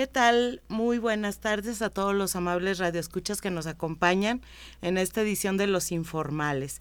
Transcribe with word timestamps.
¿Qué 0.00 0.06
tal? 0.06 0.62
Muy 0.68 0.96
buenas 0.96 1.40
tardes 1.40 1.82
a 1.82 1.90
todos 1.90 2.14
los 2.14 2.34
amables 2.34 2.78
radioescuchas 2.78 3.42
que 3.42 3.50
nos 3.50 3.66
acompañan 3.66 4.40
en 4.80 4.96
esta 4.96 5.20
edición 5.20 5.58
de 5.58 5.66
Los 5.66 5.92
Informales. 5.92 6.80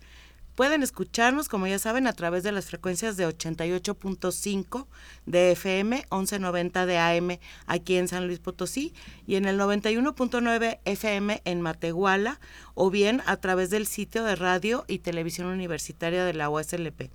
Pueden 0.56 0.84
escucharnos, 0.84 1.50
como 1.50 1.68
ya 1.68 1.80
saben, 1.80 2.08
a 2.08 2.14
través 2.14 2.44
de 2.44 2.54
las 2.54 2.68
frecuencias 2.68 3.18
de 3.18 3.28
88.5 3.28 4.88
de 5.26 5.52
FM, 5.52 5.98
1190 5.98 6.86
de 6.86 6.98
AM 6.98 7.40
aquí 7.66 7.98
en 7.98 8.08
San 8.08 8.26
Luis 8.26 8.40
Potosí 8.40 8.94
y 9.28 9.36
en 9.36 9.44
el 9.44 9.60
91.9 9.60 10.80
FM 10.86 11.42
en 11.44 11.60
Matehuala 11.60 12.40
o 12.74 12.90
bien 12.90 13.22
a 13.26 13.36
través 13.36 13.70
del 13.70 13.86
sitio 13.86 14.24
de 14.24 14.38
radio 14.38 14.86
y 14.88 15.00
televisión 15.00 15.48
universitaria 15.48 16.24
de 16.24 16.36
la 16.36 16.50
USLP 16.50 17.12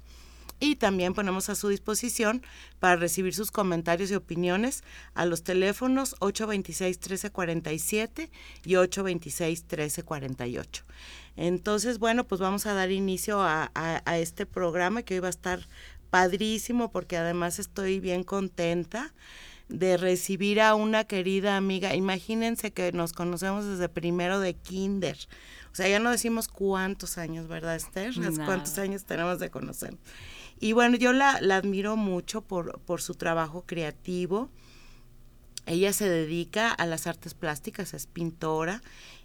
y 0.65 0.77
también 0.77 1.15
ponemos 1.15 1.49
a 1.51 1.55
su 1.55 1.69
disposición 1.69 2.43
para 2.79 2.97
recibir 2.97 3.35
sus 3.35 3.51
comentarios 3.51 4.11
y 4.11 4.15
opiniones 4.15 4.83
a 5.15 5.25
los 5.27 5.45
teléfonos 5.45 6.17
826-1347 6.21 8.31
y 8.65 8.73
826-1348. 8.73 10.85
Entonces, 11.37 11.99
bueno, 11.99 12.25
pues 12.25 12.41
vamos 12.41 12.65
a 12.67 12.73
dar 12.75 12.91
inicio 12.91 13.43
a, 13.43 13.71
a, 13.75 14.19
este 14.19 14.47
programa 14.47 15.03
que 15.03 15.15
hoy 15.15 15.21
va 15.21 15.27
a 15.27 15.31
estar 15.31 15.69
padrísimo 16.11 16.91
porque 16.91 17.17
además 17.17 17.59
estoy 17.59 18.01
bien 18.01 18.25
contenta 18.25 19.13
de 19.69 19.97
recibir 19.97 20.61
a 20.61 20.75
una 20.75 21.05
querida 21.05 21.57
amiga. 21.57 21.95
Imagínense 21.95 22.73
que 22.73 22.93
nos 22.93 23.13
conocemos 23.13 23.67
desde 23.67 23.89
primero 23.89 24.41
de 24.41 24.55
kinder. 24.55 25.17
O 25.73 25.75
sea, 25.75 25.89
ya 25.89 25.99
no 25.99 26.13
decimos 26.13 26.47
cuántos 26.47 27.19
años, 27.19 27.49
¿verdad, 27.49 27.75
Esther? 27.75 28.15
¿Cuántos 28.45 28.79
años 28.79 29.05
tenemos 29.05 29.41
de 29.41 29.51
conocer? 29.51 29.97
Y 30.61 30.73
bueno, 30.73 30.97
yo 30.97 31.13
la, 31.13 31.33
admiro 31.33 31.97
mucho 31.97 32.43
por, 32.43 32.81
por 32.81 33.03
su 33.03 33.15
trabajo 33.15 33.65
creativo. 33.67 34.51
Ella 35.67 35.93
se 35.93 36.09
dedica 36.09 36.71
a 36.71 36.87
las 36.87 37.07
artes 37.07 37.35
plásticas, 37.35 37.95
es 37.95 38.07
pintora 38.07 38.83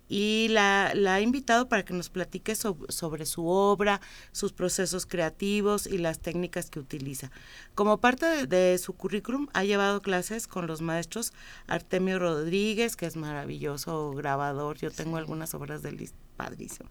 y 0.10 0.48
la, 0.50 0.92
la 0.96 1.16
ha 1.16 1.22
invitado 1.22 1.70
para 1.70 1.86
que 1.86 1.94
nos 1.94 2.10
platique 2.10 2.56
sobre 2.56 3.26
su 3.26 3.48
obra, 3.48 4.02
sus 4.32 4.52
procesos 4.52 5.06
creativos 5.06 5.86
y 5.86 6.00
las 6.00 6.20
técnicas 6.20 6.72
que 6.72 6.80
utiliza. 6.80 7.32
Como 7.76 8.00
parte 8.00 8.48
de, 8.48 8.78
su 8.80 8.94
currículum, 8.94 9.48
ha 9.54 9.64
llevado 9.64 10.02
clases 10.02 10.48
con 10.48 10.66
los 10.66 10.82
maestros 10.82 11.32
Artemio 11.68 12.18
Rodríguez, 12.18 12.96
que 12.96 13.06
es 13.06 13.16
maravilloso 13.16 14.12
grabador, 14.14 14.78
yo 14.80 14.90
tengo 14.90 15.18
algunas 15.18 15.54
obras 15.54 15.84
de 15.84 15.92
padrísimo. 16.40 16.90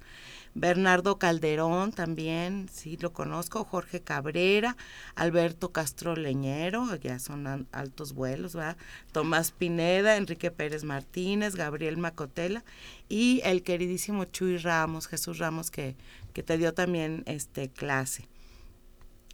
Bernardo 0.55 1.19
Calderón 1.19 1.93
también, 1.93 2.69
sí 2.71 2.99
lo 3.01 3.15
conozco, 3.15 3.65
Jorge 3.65 4.03
Cabrera, 4.03 4.77
Alberto 5.15 5.73
Castro 5.73 6.17
Leñero, 6.17 6.95
ya 6.97 7.19
son 7.19 7.67
altos 7.73 8.13
vuelos, 8.13 8.55
¿verdad? 8.55 8.77
Tomás 9.11 9.53
Pineda, 9.53 10.17
Enrique 10.17 10.51
Pérez 10.51 10.85
Martínez, 10.85 11.57
Gabriel 11.57 11.97
Macotela 11.97 12.63
y 13.09 13.41
el 13.45 13.63
queridísimo 13.63 14.27
Chuy 14.27 14.59
Ramos, 14.59 15.07
Jesús 15.07 15.39
Ramos, 15.39 15.71
que, 15.71 15.97
que 16.35 16.43
te 16.43 16.59
dio 16.59 16.75
también 16.75 17.23
este 17.25 17.71
clase. 17.71 18.29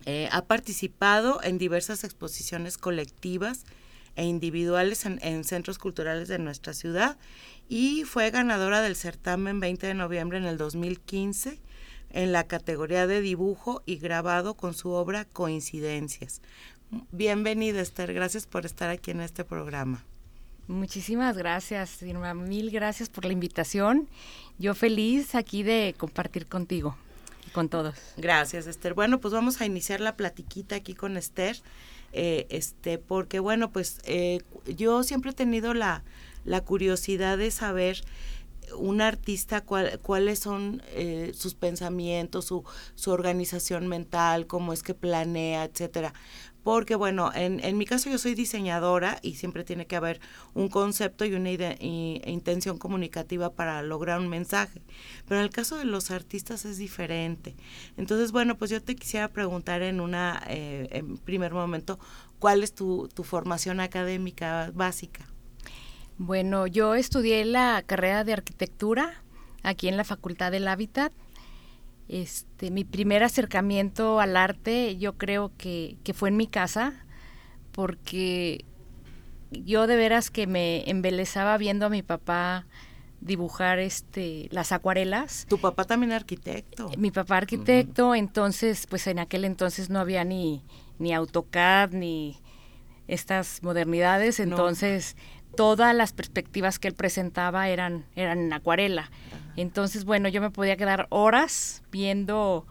Eh, 0.06 0.28
ha 0.30 0.44
participado 0.44 1.42
en 1.42 1.58
diversas 1.58 2.04
exposiciones 2.04 2.78
colectivas 2.78 3.64
e 4.16 4.24
individuales 4.24 5.04
en, 5.06 5.44
centros 5.44 5.78
culturales 5.78 6.28
de 6.28 6.38
nuestra 6.38 6.74
ciudad 6.74 7.18
y 7.68 8.04
fue 8.04 8.30
ganadora 8.30 8.80
del 8.80 8.96
certamen 8.96 9.60
20 9.60 9.86
de 9.86 9.94
noviembre 9.94 10.38
en 10.38 10.44
el 10.44 10.58
2015 10.58 11.60
en 12.10 12.32
la 12.32 12.44
categoría 12.44 13.06
de 13.06 13.20
dibujo 13.20 13.82
y 13.86 13.96
grabado 13.96 14.54
con 14.54 14.74
su 14.74 14.90
obra 14.90 15.24
Coincidencias. 15.24 16.42
Bienvenida 17.10 17.80
Esther, 17.80 18.12
gracias 18.12 18.46
por 18.46 18.66
estar 18.66 18.90
aquí 18.90 19.10
en 19.10 19.20
este 19.20 19.44
programa. 19.44 20.04
Muchísimas 20.66 21.36
gracias, 21.36 22.00
Irma. 22.02 22.32
Mil 22.32 22.70
gracias 22.70 23.10
por 23.10 23.26
la 23.26 23.32
invitación. 23.32 24.08
Yo 24.58 24.74
feliz 24.74 25.34
aquí 25.34 25.62
de 25.62 25.94
compartir 25.98 26.46
contigo 26.46 26.96
y 27.46 27.50
con 27.50 27.68
todos. 27.68 27.94
Gracias, 28.16 28.66
Esther. 28.66 28.94
Bueno, 28.94 29.20
pues 29.20 29.34
vamos 29.34 29.60
a 29.60 29.66
iniciar 29.66 30.00
la 30.00 30.16
platiquita 30.16 30.76
aquí 30.76 30.94
con 30.94 31.18
Esther. 31.18 31.56
Eh, 32.16 32.46
este, 32.48 32.98
porque 32.98 33.40
bueno, 33.40 33.72
pues 33.72 33.98
eh, 34.04 34.38
yo 34.66 35.02
siempre 35.02 35.32
he 35.32 35.34
tenido 35.34 35.74
la, 35.74 36.04
la 36.44 36.60
curiosidad 36.60 37.36
de 37.36 37.50
saber 37.50 38.04
un 38.78 39.00
artista 39.00 39.62
cuáles 39.64 40.38
son 40.38 40.80
eh, 40.92 41.32
sus 41.34 41.54
pensamientos, 41.54 42.44
su, 42.44 42.64
su 42.94 43.10
organización 43.10 43.88
mental, 43.88 44.46
cómo 44.46 44.72
es 44.72 44.84
que 44.84 44.94
planea, 44.94 45.64
etcétera. 45.64 46.14
Porque 46.64 46.96
bueno, 46.96 47.30
en, 47.34 47.62
en 47.62 47.78
mi 47.78 47.84
caso 47.84 48.10
yo 48.10 48.18
soy 48.18 48.34
diseñadora 48.34 49.18
y 49.22 49.34
siempre 49.34 49.62
tiene 49.62 49.86
que 49.86 49.96
haber 49.96 50.20
un 50.54 50.68
concepto 50.68 51.24
y 51.24 51.34
una 51.34 51.50
intención 51.50 52.78
comunicativa 52.78 53.52
para 53.52 53.82
lograr 53.82 54.18
un 54.18 54.28
mensaje. 54.28 54.82
Pero 55.28 55.40
en 55.40 55.44
el 55.44 55.50
caso 55.50 55.76
de 55.76 55.84
los 55.84 56.10
artistas 56.10 56.64
es 56.64 56.78
diferente. 56.78 57.54
Entonces, 57.96 58.32
bueno, 58.32 58.56
pues 58.56 58.70
yo 58.70 58.82
te 58.82 58.96
quisiera 58.96 59.28
preguntar 59.28 59.82
en 59.82 60.00
una, 60.00 60.42
eh, 60.48 60.88
en 60.90 61.18
primer 61.18 61.52
momento, 61.52 61.98
¿cuál 62.38 62.62
es 62.62 62.74
tu, 62.74 63.08
tu 63.14 63.22
formación 63.24 63.78
académica 63.78 64.72
básica? 64.74 65.26
Bueno, 66.16 66.66
yo 66.66 66.94
estudié 66.94 67.44
la 67.44 67.82
carrera 67.84 68.24
de 68.24 68.32
arquitectura 68.32 69.22
aquí 69.62 69.88
en 69.88 69.96
la 69.96 70.04
Facultad 70.04 70.52
del 70.52 70.68
Hábitat. 70.68 71.12
Este, 72.08 72.70
mi 72.70 72.84
primer 72.84 73.22
acercamiento 73.22 74.20
al 74.20 74.36
arte 74.36 74.96
yo 74.98 75.14
creo 75.14 75.52
que, 75.56 75.96
que 76.04 76.12
fue 76.12 76.28
en 76.28 76.36
mi 76.36 76.46
casa, 76.46 76.92
porque 77.72 78.64
yo 79.50 79.86
de 79.86 79.96
veras 79.96 80.30
que 80.30 80.46
me 80.46 80.88
embelezaba 80.90 81.56
viendo 81.58 81.86
a 81.86 81.90
mi 81.90 82.02
papá 82.02 82.66
dibujar 83.20 83.78
este 83.78 84.48
las 84.50 84.70
acuarelas. 84.72 85.46
Tu 85.48 85.58
papá 85.58 85.84
también 85.84 86.12
arquitecto. 86.12 86.90
Mi 86.98 87.10
papá 87.10 87.38
arquitecto, 87.38 88.14
entonces 88.14 88.86
pues 88.86 89.06
en 89.06 89.18
aquel 89.18 89.44
entonces 89.44 89.88
no 89.88 89.98
había 89.98 90.24
ni 90.24 90.62
ni 90.98 91.14
AutoCAD 91.14 91.92
ni 91.92 92.38
estas 93.08 93.62
modernidades, 93.62 94.40
entonces 94.40 95.16
todas 95.56 95.94
las 95.94 96.12
perspectivas 96.12 96.78
que 96.78 96.88
él 96.88 96.94
presentaba 96.94 97.68
eran, 97.68 98.06
eran 98.16 98.38
en 98.38 98.52
acuarela. 98.52 99.10
Entonces, 99.56 100.04
bueno, 100.04 100.28
yo 100.28 100.40
me 100.40 100.50
podía 100.50 100.76
quedar 100.76 101.06
horas 101.10 101.82
viendo 101.90 102.66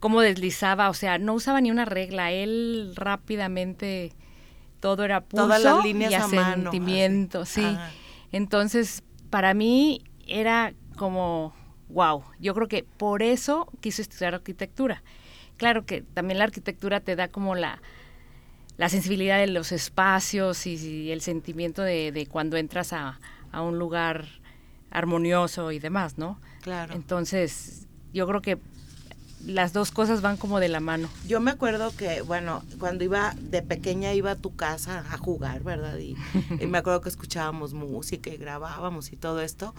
cómo 0.00 0.20
deslizaba, 0.20 0.90
o 0.90 0.94
sea, 0.94 1.18
no 1.18 1.34
usaba 1.34 1.60
ni 1.60 1.70
una 1.70 1.84
regla, 1.84 2.32
él 2.32 2.92
rápidamente 2.96 4.12
todo 4.80 5.04
era 5.04 5.22
pulso 5.22 5.46
Todas 5.46 5.62
las 5.62 5.84
líneas 5.84 6.12
y 6.12 6.14
a 6.14 6.22
sentimiento, 6.22 7.44
sí. 7.44 7.76
Entonces, 8.32 9.02
para 9.30 9.54
mí 9.54 10.02
era 10.26 10.74
como, 10.96 11.54
wow, 11.88 12.24
yo 12.40 12.54
creo 12.54 12.68
que 12.68 12.84
por 12.84 13.22
eso 13.22 13.68
quise 13.80 14.02
estudiar 14.02 14.34
arquitectura. 14.34 15.02
Claro 15.56 15.86
que 15.86 16.02
también 16.02 16.38
la 16.38 16.44
arquitectura 16.44 17.00
te 17.00 17.16
da 17.16 17.28
como 17.28 17.54
la, 17.54 17.80
la 18.76 18.88
sensibilidad 18.88 19.38
de 19.38 19.46
los 19.46 19.72
espacios 19.72 20.66
y, 20.66 21.10
el 21.10 21.20
sentimiento 21.20 21.82
de, 21.82 22.28
cuando 22.30 22.56
entras 22.56 22.92
a, 22.92 23.18
un 23.54 23.78
lugar 23.78 24.26
armonioso 24.96 25.72
y 25.72 25.78
demás, 25.78 26.16
¿no? 26.16 26.40
Claro. 26.62 26.94
Entonces, 26.94 27.86
yo 28.14 28.26
creo 28.26 28.40
que 28.40 28.58
las 29.44 29.72
dos 29.72 29.90
cosas 29.92 30.22
van 30.22 30.38
como 30.38 30.58
de 30.58 30.68
la 30.68 30.80
mano. 30.80 31.08
Yo 31.28 31.38
me 31.40 31.50
acuerdo 31.50 31.94
que, 31.94 32.22
bueno, 32.22 32.62
cuando 32.78 33.04
iba 33.04 33.34
de 33.38 33.62
pequeña 33.62 34.14
iba 34.14 34.32
a 34.32 34.36
tu 34.36 34.56
casa 34.56 35.04
a 35.12 35.18
jugar, 35.18 35.62
¿verdad? 35.62 35.98
Y, 35.98 36.16
y 36.58 36.66
me 36.66 36.78
acuerdo 36.78 37.02
que 37.02 37.10
escuchábamos 37.10 37.74
música 37.74 38.30
y 38.30 38.38
grabábamos 38.38 39.12
y 39.12 39.16
todo 39.16 39.42
esto. 39.42 39.74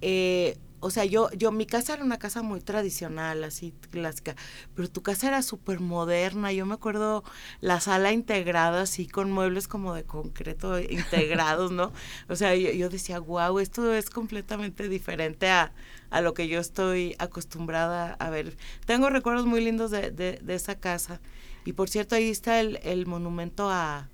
Eh, 0.00 0.56
o 0.80 0.90
sea, 0.90 1.04
yo, 1.04 1.28
yo, 1.32 1.50
mi 1.50 1.66
casa 1.66 1.94
era 1.94 2.04
una 2.04 2.18
casa 2.18 2.42
muy 2.42 2.60
tradicional, 2.60 3.42
así 3.42 3.74
clásica, 3.90 4.36
pero 4.76 4.88
tu 4.88 5.02
casa 5.02 5.26
era 5.26 5.42
súper 5.42 5.80
moderna. 5.80 6.52
Yo 6.52 6.66
me 6.66 6.74
acuerdo 6.74 7.24
la 7.60 7.80
sala 7.80 8.12
integrada, 8.12 8.82
así 8.82 9.08
con 9.08 9.32
muebles 9.32 9.66
como 9.66 9.92
de 9.94 10.04
concreto 10.04 10.78
integrados, 10.78 11.72
¿no? 11.72 11.92
O 12.28 12.36
sea, 12.36 12.54
yo, 12.54 12.88
decía, 12.88 13.18
wow, 13.18 13.58
esto 13.58 13.92
es 13.92 14.08
completamente 14.08 14.88
diferente 14.88 15.50
a, 15.50 15.72
a, 16.10 16.20
lo 16.20 16.32
que 16.32 16.46
yo 16.46 16.60
estoy 16.60 17.16
acostumbrada 17.18 18.14
a 18.14 18.30
ver. 18.30 18.56
Tengo 18.86 19.10
recuerdos 19.10 19.46
muy 19.46 19.60
lindos 19.64 19.90
de, 19.90 20.12
de, 20.12 20.54
esa 20.54 20.76
casa. 20.76 21.20
Y 21.64 21.72
por 21.72 21.88
cierto, 21.88 22.14
ahí 22.14 22.30
está 22.30 22.60
el, 22.60 22.78
el 22.84 23.06
monumento 23.06 23.68
a, 23.68 24.08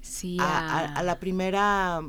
sí, 0.00 0.36
a, 0.40 0.94
a 0.96 1.02
la 1.04 1.20
primera 1.20 2.02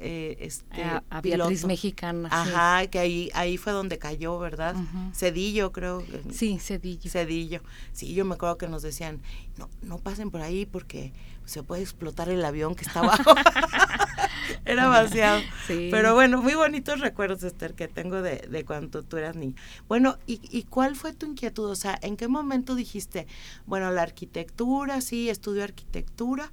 eh, 0.00 0.36
este, 0.40 0.82
a, 0.82 1.20
Beatriz 1.22 1.64
Mexicana. 1.64 2.28
Ajá, 2.30 2.86
que 2.88 2.98
ahí, 2.98 3.30
ahí 3.34 3.56
fue 3.56 3.72
donde 3.72 3.98
cayó, 3.98 4.38
¿verdad? 4.38 4.74
Cedillo, 5.14 5.72
creo. 5.72 6.02
Sí, 6.32 6.58
Cedillo. 6.58 7.10
Cedillo. 7.10 7.60
Sí, 7.92 8.14
yo 8.14 8.24
me 8.24 8.34
acuerdo 8.34 8.58
que 8.58 8.68
nos 8.68 8.82
decían, 8.82 9.20
no, 9.56 9.68
no 9.82 9.98
pasen 9.98 10.30
por 10.30 10.40
ahí 10.40 10.66
porque 10.66 11.12
se 11.44 11.62
puede 11.62 11.82
explotar 11.82 12.28
el 12.28 12.44
avión 12.44 12.74
que 12.74 12.84
está 12.84 13.00
abajo. 13.00 13.34
Era 14.64 14.88
vaciado. 14.88 15.42
Pero 15.66 16.14
bueno, 16.14 16.40
muy 16.40 16.54
bonitos 16.54 17.00
recuerdos, 17.00 17.42
Esther, 17.42 17.74
que 17.74 17.88
tengo 17.88 18.22
de, 18.22 18.38
de 18.48 18.64
cuando 18.64 19.02
tú 19.02 19.16
eras 19.16 19.36
niña. 19.36 19.54
Bueno, 19.88 20.18
¿y, 20.26 20.40
¿y 20.50 20.64
cuál 20.64 20.96
fue 20.96 21.12
tu 21.12 21.26
inquietud? 21.26 21.70
O 21.70 21.76
sea, 21.76 21.98
¿en 22.02 22.16
qué 22.16 22.28
momento 22.28 22.74
dijiste, 22.74 23.26
bueno, 23.66 23.90
la 23.90 24.02
arquitectura, 24.02 25.00
sí, 25.00 25.28
estudio 25.28 25.64
arquitectura, 25.64 26.50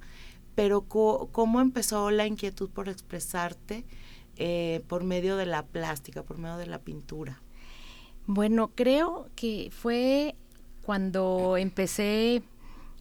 pero 0.54 0.82
¿cómo 0.82 1.60
empezó 1.60 2.10
la 2.10 2.26
inquietud 2.26 2.70
por 2.70 2.88
expresarte 2.88 3.84
eh, 4.36 4.82
por 4.88 5.04
medio 5.04 5.36
de 5.36 5.46
la 5.46 5.64
plástica, 5.64 6.22
por 6.22 6.38
medio 6.38 6.56
de 6.56 6.66
la 6.66 6.78
pintura? 6.78 7.40
Bueno, 8.26 8.70
creo 8.74 9.28
que 9.34 9.70
fue 9.72 10.36
cuando 10.82 11.56
empecé 11.56 12.42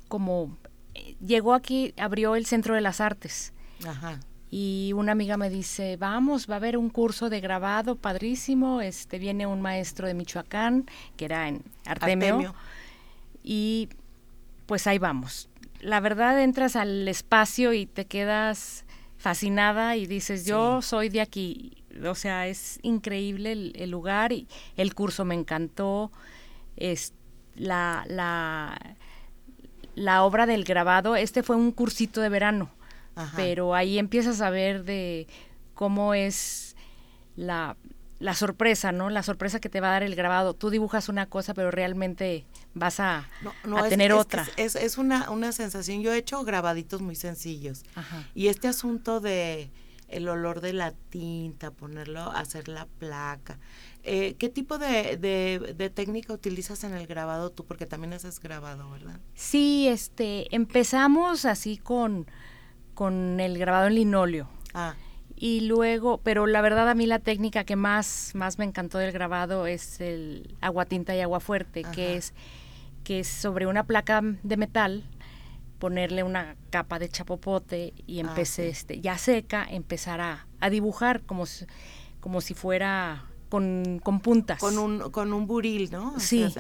como 0.07 0.57
eh, 0.93 1.15
llegó 1.25 1.53
aquí, 1.53 1.93
abrió 1.97 2.35
el 2.35 2.45
Centro 2.45 2.75
de 2.75 2.81
las 2.81 3.01
Artes. 3.01 3.53
Ajá. 3.85 4.19
Y 4.49 4.91
una 4.95 5.13
amiga 5.13 5.37
me 5.37 5.49
dice, 5.49 5.95
vamos, 5.95 6.49
va 6.49 6.55
a 6.55 6.57
haber 6.57 6.77
un 6.77 6.89
curso 6.89 7.29
de 7.29 7.39
grabado 7.39 7.95
padrísimo, 7.95 8.81
este 8.81 9.17
viene 9.17 9.47
un 9.47 9.61
maestro 9.61 10.07
de 10.07 10.13
Michoacán, 10.13 10.85
que 11.15 11.25
era 11.25 11.47
en 11.47 11.63
Artemio. 11.85 12.53
y 13.43 13.87
pues 14.65 14.87
ahí 14.87 14.99
vamos 14.99 15.50
la 15.81 15.99
verdad 15.99 16.41
entras 16.41 16.75
al 16.75 17.07
espacio 17.07 17.73
y 17.73 17.85
te 17.85 18.05
quedas 18.05 18.85
fascinada 19.17 19.95
y 19.97 20.07
dices, 20.07 20.45
yo 20.45 20.81
soy 20.81 21.09
de 21.09 21.21
aquí. 21.21 21.83
O 22.05 22.15
sea, 22.15 22.47
es 22.47 22.79
increíble 22.81 23.51
el, 23.51 23.89
lugar 23.91 24.31
y 24.31 24.47
el 24.77 24.95
curso 24.95 25.25
me 25.25 25.35
encantó. 25.35 26.11
Es 26.77 27.13
la, 27.55 28.05
la, 28.07 28.95
la 29.95 30.23
obra 30.23 30.45
del 30.45 30.63
grabado, 30.63 31.15
este 31.15 31.43
fue 31.43 31.55
un 31.55 31.71
cursito 31.71 32.21
de 32.21 32.29
verano, 32.29 32.69
pero 33.35 33.75
ahí 33.75 33.99
empiezas 33.99 34.41
a 34.41 34.49
ver 34.49 34.83
de 34.83 35.27
cómo 35.73 36.13
es 36.13 36.75
la, 37.35 37.75
la 38.21 38.35
sorpresa, 38.35 38.91
¿no? 38.91 39.09
La 39.09 39.23
sorpresa 39.23 39.59
que 39.59 39.67
te 39.67 39.81
va 39.81 39.89
a 39.89 39.91
dar 39.91 40.03
el 40.03 40.15
grabado. 40.15 40.53
Tú 40.53 40.69
dibujas 40.69 41.09
una 41.09 41.25
cosa, 41.25 41.55
pero 41.55 41.71
realmente 41.71 42.45
vas 42.75 42.99
a, 42.99 43.27
tener 43.89 44.13
otra. 44.13 44.47
Es, 44.57 44.75
es, 44.75 44.99
una, 44.99 45.31
una 45.31 45.51
sensación. 45.51 46.01
Yo 46.01 46.13
he 46.13 46.17
hecho 46.17 46.43
grabaditos 46.43 47.01
muy 47.01 47.15
sencillos. 47.15 47.83
Y 48.35 48.47
este 48.47 48.67
asunto 48.67 49.19
de 49.19 49.71
el 50.07 50.27
olor 50.29 50.61
de 50.61 50.73
la 50.73 50.91
tinta, 50.91 51.71
ponerlo, 51.71 52.31
hacer 52.31 52.67
la 52.67 52.85
placa. 52.85 53.57
Eh, 54.03 54.35
¿Qué 54.37 54.49
tipo 54.49 54.77
de, 54.77 55.17
de, 55.17 55.89
técnica 55.89 56.33
utilizas 56.33 56.83
en 56.83 56.93
el 56.93 57.07
grabado 57.07 57.49
tú? 57.49 57.65
Porque 57.65 57.87
también 57.87 58.13
haces 58.13 58.39
grabado, 58.39 58.91
¿verdad? 58.91 59.19
Sí, 59.33 59.87
este, 59.87 60.53
empezamos 60.53 61.45
así 61.45 61.77
con, 61.77 62.27
con 62.93 63.39
el 63.39 63.57
grabado 63.57 63.87
en 63.87 63.95
linóleo. 63.95 64.47
Ah 64.73 64.95
y 65.41 65.61
luego, 65.61 66.19
pero 66.19 66.45
la 66.45 66.61
verdad 66.61 66.87
a 66.87 66.93
mí 66.93 67.07
la 67.07 67.17
técnica 67.17 67.63
que 67.63 67.75
más, 67.75 68.33
más 68.35 68.59
me 68.59 68.65
encantó 68.65 68.99
del 68.99 69.11
grabado 69.11 69.65
es 69.65 69.99
el 69.99 70.55
agua 70.61 70.85
tinta 70.85 71.15
y 71.15 71.19
agua 71.19 71.39
fuerte, 71.39 71.81
que 71.81 72.15
es, 72.15 72.35
que 73.03 73.21
es 73.21 73.27
sobre 73.27 73.65
una 73.65 73.83
placa 73.87 74.21
de 74.21 74.55
metal 74.55 75.03
ponerle 75.79 76.21
una 76.21 76.55
capa 76.69 76.99
de 76.99 77.09
chapopote 77.09 77.95
y 78.05 78.19
ah, 78.19 78.21
empecé, 78.21 78.69
este, 78.69 79.01
ya 79.01 79.17
seca, 79.17 79.65
empezar 79.67 80.21
a, 80.21 80.69
dibujar 80.69 81.23
como 81.23 81.47
si, 81.47 81.65
como 82.19 82.39
si 82.39 82.53
fuera 82.53 83.25
con, 83.49 83.99
con, 84.03 84.19
puntas. 84.19 84.59
Con 84.59 84.77
un, 84.77 85.09
con 85.09 85.33
un 85.33 85.47
buril, 85.47 85.89
¿no? 85.91 86.19
Sí, 86.19 86.53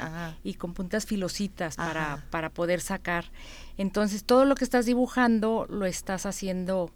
y 0.43 0.55
con 0.55 0.73
puntas 0.73 1.05
filositas 1.05 1.75
para, 1.75 2.25
para 2.31 2.49
poder 2.49 2.81
sacar. 2.81 3.25
Entonces, 3.77 4.23
todo 4.23 4.45
lo 4.45 4.55
que 4.55 4.63
estás 4.63 4.87
dibujando 4.87 5.67
lo 5.69 5.85
estás 5.85 6.25
haciendo 6.25 6.89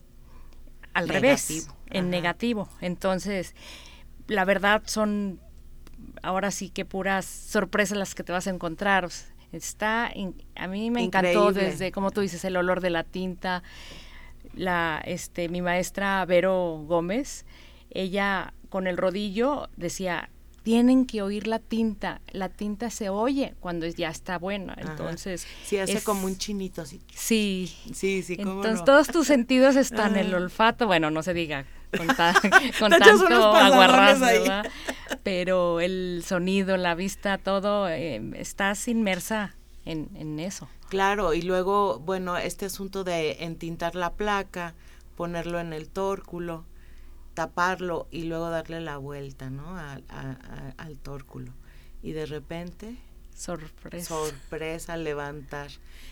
al 0.96 1.10
revés, 1.10 1.68
en 1.90 2.10
negativo. 2.10 2.70
Entonces, 2.82 3.56
la 4.28 4.46
verdad 4.46 4.84
son 4.86 5.40
ahora 6.22 6.52
sí 6.52 6.70
que 6.70 6.86
puras 6.86 7.26
sorpresas 7.26 7.98
las 7.98 8.16
que 8.16 8.24
te 8.24 8.32
vas 8.32 8.48
a 8.48 8.52
encontrar. 8.52 9.10
Está, 9.52 10.12
a 10.56 10.68
mí 10.68 10.92
me 10.92 11.04
encantó 11.04 11.54
desde, 11.54 11.92
como 11.92 12.12
tú 12.12 12.22
dices, 12.22 12.44
el 12.46 12.58
olor 12.58 12.82
de 12.82 12.90
la 12.90 13.04
tinta. 13.04 13.64
La, 14.54 15.02
este, 15.06 15.50
mi 15.50 15.62
maestra 15.62 16.24
Vero 16.26 16.84
Gómez, 16.86 17.46
ella 17.90 18.54
con 18.70 18.88
el 18.88 18.98
rodillo 18.98 19.70
decía, 19.76 20.30
tienen 20.66 21.06
que 21.06 21.22
oír 21.22 21.46
la 21.46 21.60
tinta. 21.60 22.22
La 22.32 22.50
tinta 22.50 22.90
se 22.90 23.10
oye 23.10 23.54
cuando 23.60 23.86
ya 23.86 24.10
está 24.10 24.40
buena. 24.40 24.76
Entonces. 24.80 25.46
Sí, 25.64 25.78
hace 25.78 26.02
como 26.02 26.26
un 26.26 26.40
chinito 26.40 26.82
así. 26.82 27.00
Sí. 27.14 27.72
Sí, 27.94 28.24
sí, 28.24 28.36
Entonces 28.40 28.84
todos 28.84 29.10
tus 29.10 29.28
sentidos 29.28 29.76
están, 29.76 30.16
el 30.16 30.34
olfato, 30.34 30.88
bueno, 30.88 31.12
no 31.12 31.22
se 31.22 31.36
diga 31.36 31.68
con, 31.96 32.08
tanto 32.18 33.56
aguarrás, 33.56 34.20
¿verdad? 34.20 34.66
Pero 35.22 35.82
el 35.82 36.24
sonido, 36.26 36.78
la 36.78 36.96
vista, 36.96 37.38
todo, 37.38 37.88
eh, 37.88 38.20
estás 38.34 38.88
inmersa 38.88 39.56
en, 39.86 40.10
en 40.16 40.40
eso. 40.40 40.68
Claro, 40.90 41.36
y 41.36 41.44
luego, 41.44 42.00
bueno, 42.00 42.38
este 42.38 42.66
asunto 42.66 43.04
de 43.04 43.44
entintar 43.44 43.94
la 43.94 44.14
placa, 44.14 44.74
ponerlo 45.16 45.60
en 45.60 45.74
el 45.74 45.90
tórculo 45.90 46.66
taparlo 47.36 48.08
y 48.10 48.24
luego 48.24 48.50
darle 48.50 48.82
la 48.82 48.98
vuelta, 48.98 49.52
¿no? 49.52 49.78
al 49.78 51.00
tórculo. 51.04 51.54
Y 52.02 52.14
de 52.14 52.26
repente... 52.26 52.98
Sorpresa. 53.36 54.08
Sorpresa, 54.08 54.96
levantar. 54.96 55.70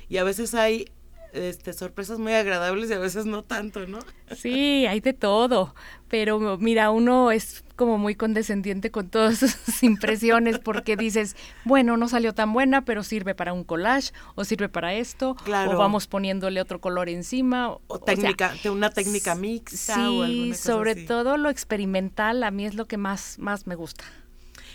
Y 0.10 0.18
a 0.18 0.26
veces 0.26 0.54
hay 0.54 0.92
este, 1.34 1.74
sorpresas 1.74 2.20
muy 2.20 2.34
agradables 2.34 2.90
y 2.90 2.94
a 2.94 3.00
veces 3.00 3.26
no 3.26 3.44
tanto, 3.44 3.88
¿no? 3.88 4.00
Sí, 4.36 4.86
hay 4.88 5.00
de 5.00 5.14
todo, 5.14 5.76
pero 6.08 6.58
mira, 6.58 6.90
uno 6.90 7.32
es 7.32 7.64
como 7.76 7.98
muy 7.98 8.16
condescendiente 8.16 8.92
con 8.92 9.10
todas 9.10 9.40
sus 9.40 9.84
impresiones 9.84 10.60
porque 10.60 10.96
dices, 10.96 11.36
bueno, 11.66 11.98
no 11.98 12.08
salió 12.08 12.34
tan 12.34 12.54
buena, 12.54 12.86
pero 12.86 13.04
sirve 13.04 13.36
para 13.36 13.54
un 13.54 13.64
collage 13.64 14.12
o 14.36 14.44
sirve 14.44 14.70
para 14.70 14.94
esto, 14.94 15.36
o 15.46 15.78
vamos 15.78 16.08
poniéndole 16.08 16.62
otro 16.62 16.80
color 16.82 17.10
encima. 17.10 17.78
O, 17.88 18.00
técnica, 18.00 18.54
de 18.64 18.70
una 18.70 18.90
técnica 18.90 19.36
mixta. 19.36 19.96
Sí, 19.96 20.54
sobre 20.56 20.96
todo 20.96 21.38
lo 21.38 21.50
experimental 21.50 22.44
a 22.44 22.52
mí 22.52 22.66
es 22.66 22.76
lo 22.76 22.88
que 22.88 22.98
más, 22.98 23.38
más 23.40 23.68
me 23.68 23.76
gusta. 23.76 24.04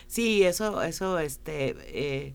Sí, 0.06 0.42
eso, 0.42 0.82
eso, 0.82 1.18
este... 1.18 1.76
Eh, 1.88 2.34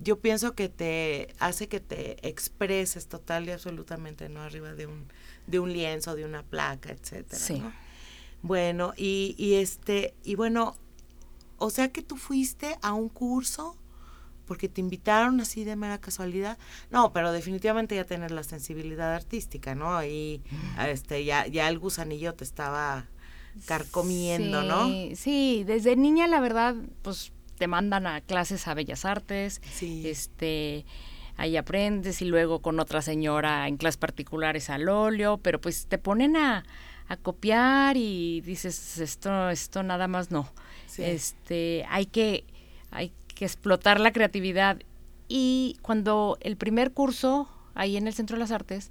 yo 0.00 0.20
pienso 0.20 0.54
que 0.54 0.68
te 0.68 1.34
hace 1.38 1.68
que 1.68 1.80
te 1.80 2.26
expreses 2.26 3.06
total 3.06 3.46
y 3.46 3.50
absolutamente, 3.52 4.28
¿no? 4.28 4.40
Arriba 4.40 4.74
de 4.74 4.86
un, 4.86 5.06
de 5.46 5.60
un 5.60 5.72
lienzo, 5.72 6.14
de 6.14 6.24
una 6.24 6.42
placa, 6.42 6.90
etcétera. 6.90 7.38
Sí. 7.38 7.62
Bueno, 8.42 8.94
y, 8.96 9.34
y 9.38 9.54
este, 9.54 10.14
y 10.24 10.34
bueno, 10.34 10.76
o 11.58 11.70
sea 11.70 11.92
que 11.92 12.02
tú 12.02 12.16
fuiste 12.16 12.78
a 12.80 12.94
un 12.94 13.10
curso 13.10 13.76
porque 14.46 14.68
te 14.68 14.80
invitaron 14.80 15.40
así 15.40 15.62
de 15.62 15.76
mera 15.76 16.00
casualidad. 16.00 16.58
No, 16.90 17.12
pero 17.12 17.30
definitivamente 17.30 17.94
ya 17.94 18.04
tener 18.04 18.32
la 18.32 18.42
sensibilidad 18.42 19.14
artística, 19.14 19.76
¿no? 19.76 20.02
Y 20.02 20.42
este 20.88 21.24
ya 21.24 21.46
ya 21.46 21.68
el 21.68 21.78
gusanillo 21.78 22.34
te 22.34 22.42
estaba 22.42 23.06
carcomiendo, 23.66 24.62
¿no? 24.62 24.88
Sí, 25.14 25.62
desde 25.64 25.94
niña 25.94 26.26
la 26.26 26.40
verdad, 26.40 26.74
pues 27.02 27.32
te 27.60 27.68
mandan 27.68 28.06
a 28.06 28.22
clases 28.22 28.66
a 28.68 28.72
Bellas 28.72 29.04
Artes, 29.04 29.60
este 29.82 30.86
ahí 31.36 31.58
aprendes 31.58 32.22
y 32.22 32.24
luego 32.24 32.60
con 32.62 32.80
otra 32.80 33.02
señora 33.02 33.68
en 33.68 33.76
clases 33.76 33.98
particulares 33.98 34.70
al 34.70 34.88
óleo, 34.88 35.36
pero 35.36 35.60
pues 35.60 35.84
te 35.86 35.98
ponen 35.98 36.38
a, 36.38 36.64
copiar 37.20 37.98
y 37.98 38.40
dices 38.40 38.96
esto 38.96 39.50
esto 39.50 39.82
nada 39.82 40.08
más 40.08 40.30
no. 40.30 40.50
Este, 40.96 41.84
hay 41.90 42.06
que 42.06 42.44
hay 42.90 43.12
que 43.34 43.44
explotar 43.44 44.00
la 44.00 44.12
creatividad. 44.12 44.78
Y 45.28 45.76
cuando 45.82 46.38
el 46.40 46.56
primer 46.56 46.92
curso 46.92 47.46
ahí 47.74 47.98
en 47.98 48.06
el 48.06 48.14
Centro 48.14 48.36
de 48.36 48.40
las 48.40 48.52
Artes 48.52 48.90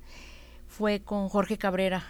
fue 0.67 0.99
con 0.99 1.27
Jorge 1.27 1.57
Cabrera, 1.57 2.05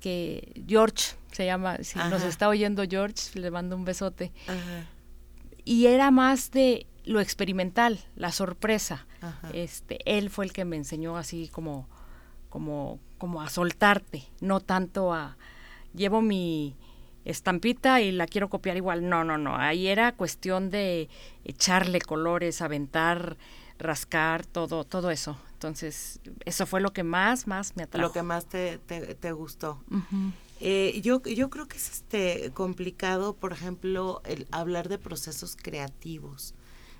que 0.00 0.52
George 0.68 1.14
se 1.32 1.46
llama, 1.46 1.78
si 1.80 1.98
nos 1.98 2.22
está 2.22 2.48
oyendo 2.48 2.84
George, 2.86 3.38
le 3.40 3.50
mando 3.50 3.76
un 3.76 3.86
besote. 3.86 4.30
Ajá 4.46 4.90
y 5.66 5.86
era 5.86 6.10
más 6.10 6.52
de 6.52 6.86
lo 7.04 7.20
experimental, 7.20 8.00
la 8.14 8.32
sorpresa. 8.32 9.06
Este, 9.52 9.98
él 10.04 10.30
fue 10.30 10.44
el 10.44 10.52
que 10.52 10.64
me 10.64 10.76
enseñó 10.76 11.16
así 11.18 11.48
como, 11.48 11.88
como, 12.48 13.00
como 13.18 13.42
a 13.42 13.50
soltarte, 13.50 14.24
no 14.40 14.60
tanto 14.60 15.12
a 15.12 15.36
llevo 15.92 16.22
mi 16.22 16.76
estampita 17.24 18.00
y 18.00 18.12
la 18.12 18.26
quiero 18.26 18.48
copiar 18.48 18.76
igual. 18.76 19.08
No, 19.08 19.24
no, 19.24 19.36
no. 19.36 19.56
Ahí 19.56 19.88
era 19.88 20.12
cuestión 20.12 20.70
de 20.70 21.08
echarle 21.44 22.00
colores, 22.00 22.62
aventar, 22.62 23.36
rascar, 23.78 24.46
todo, 24.46 24.84
todo 24.84 25.10
eso. 25.10 25.36
Entonces, 25.52 26.20
eso 26.44 26.66
fue 26.66 26.80
lo 26.80 26.92
que 26.92 27.02
más, 27.02 27.46
más 27.46 27.76
me 27.76 27.82
atrajo. 27.82 28.06
Lo 28.06 28.12
que 28.12 28.22
más 28.22 28.46
te, 28.46 28.78
te, 28.78 29.32
gustó. 29.32 29.82
Eh, 30.60 31.00
yo, 31.02 31.22
yo 31.22 31.50
creo 31.50 31.68
que 31.68 31.76
es 31.76 31.90
este 31.90 32.50
complicado, 32.54 33.34
por 33.34 33.52
ejemplo, 33.52 34.22
el 34.24 34.46
hablar 34.50 34.88
de 34.88 34.98
procesos 34.98 35.56
creativos. 35.56 36.54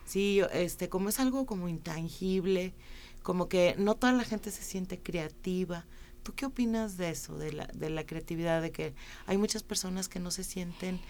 Sí, 0.05 0.41
este, 0.53 0.89
como 0.89 1.09
es 1.09 1.19
algo 1.19 1.47
como 1.47 1.69
intangible, 1.69 2.75
como 3.23 3.49
que 3.49 3.75
no 3.79 3.95
toda 3.97 4.13
la 4.13 4.25
gente 4.25 4.51
se 4.51 4.63
siente 4.63 4.99
creativa. 4.99 5.85
¿Tú 6.23 6.35
qué 6.35 6.47
opinas 6.47 6.97
de 6.97 7.11
eso, 7.11 7.39
de 7.39 7.53
la, 7.53 7.67
de 7.67 7.91
la 7.91 8.05
creatividad, 8.05 8.61
de 8.61 8.73
que 8.73 8.95
hay 9.27 9.39
muchas 9.39 9.63
personas 9.63 10.09
que 10.09 10.21
no 10.21 10.31
se 10.31 10.45
sienten 10.45 11.01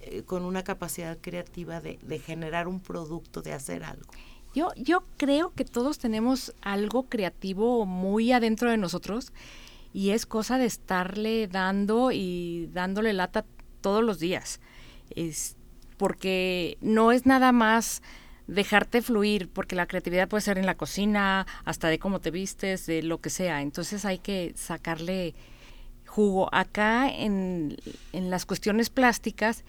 eh, 0.00 0.22
con 0.24 0.44
una 0.44 0.64
capacidad 0.64 1.18
creativa 1.20 1.80
de, 1.80 1.98
de 2.02 2.18
generar 2.18 2.68
un 2.68 2.80
producto, 2.80 3.42
de 3.42 3.52
hacer 3.52 3.84
algo? 3.84 4.12
Yo, 4.54 4.68
yo 4.76 5.04
creo 5.16 5.52
que 5.54 5.64
todos 5.64 5.98
tenemos 5.98 6.54
algo 6.60 7.04
creativo 7.04 7.86
muy 7.86 8.32
adentro 8.32 8.70
de 8.70 8.76
nosotros 8.76 9.32
y 9.92 10.10
es 10.10 10.26
cosa 10.26 10.58
de 10.58 10.66
estarle 10.66 11.48
dando 11.48 12.10
y 12.12 12.68
dándole 12.72 13.12
lata 13.12 13.44
todos 13.80 14.02
los 14.02 14.18
días. 14.18 14.60
Es 15.14 15.56
porque 15.96 16.78
no 16.80 17.12
es 17.12 17.26
nada 17.26 17.52
más 17.52 18.02
dejarte 18.46 19.02
fluir, 19.02 19.48
porque 19.48 19.76
la 19.76 19.86
creatividad 19.86 20.28
puede 20.28 20.40
ser 20.40 20.58
en 20.58 20.66
la 20.66 20.76
cocina, 20.76 21.46
hasta 21.64 21.88
de 21.88 21.98
cómo 21.98 22.20
te 22.20 22.30
vistes, 22.30 22.86
de 22.86 23.02
lo 23.02 23.20
que 23.20 23.30
sea. 23.30 23.62
Entonces 23.62 24.04
hay 24.04 24.18
que 24.18 24.52
sacarle 24.56 25.34
jugo. 26.06 26.48
Acá 26.52 27.08
en, 27.08 27.76
en 28.12 28.30
las 28.30 28.46
cuestiones 28.46 28.90
plásticas 28.90 29.64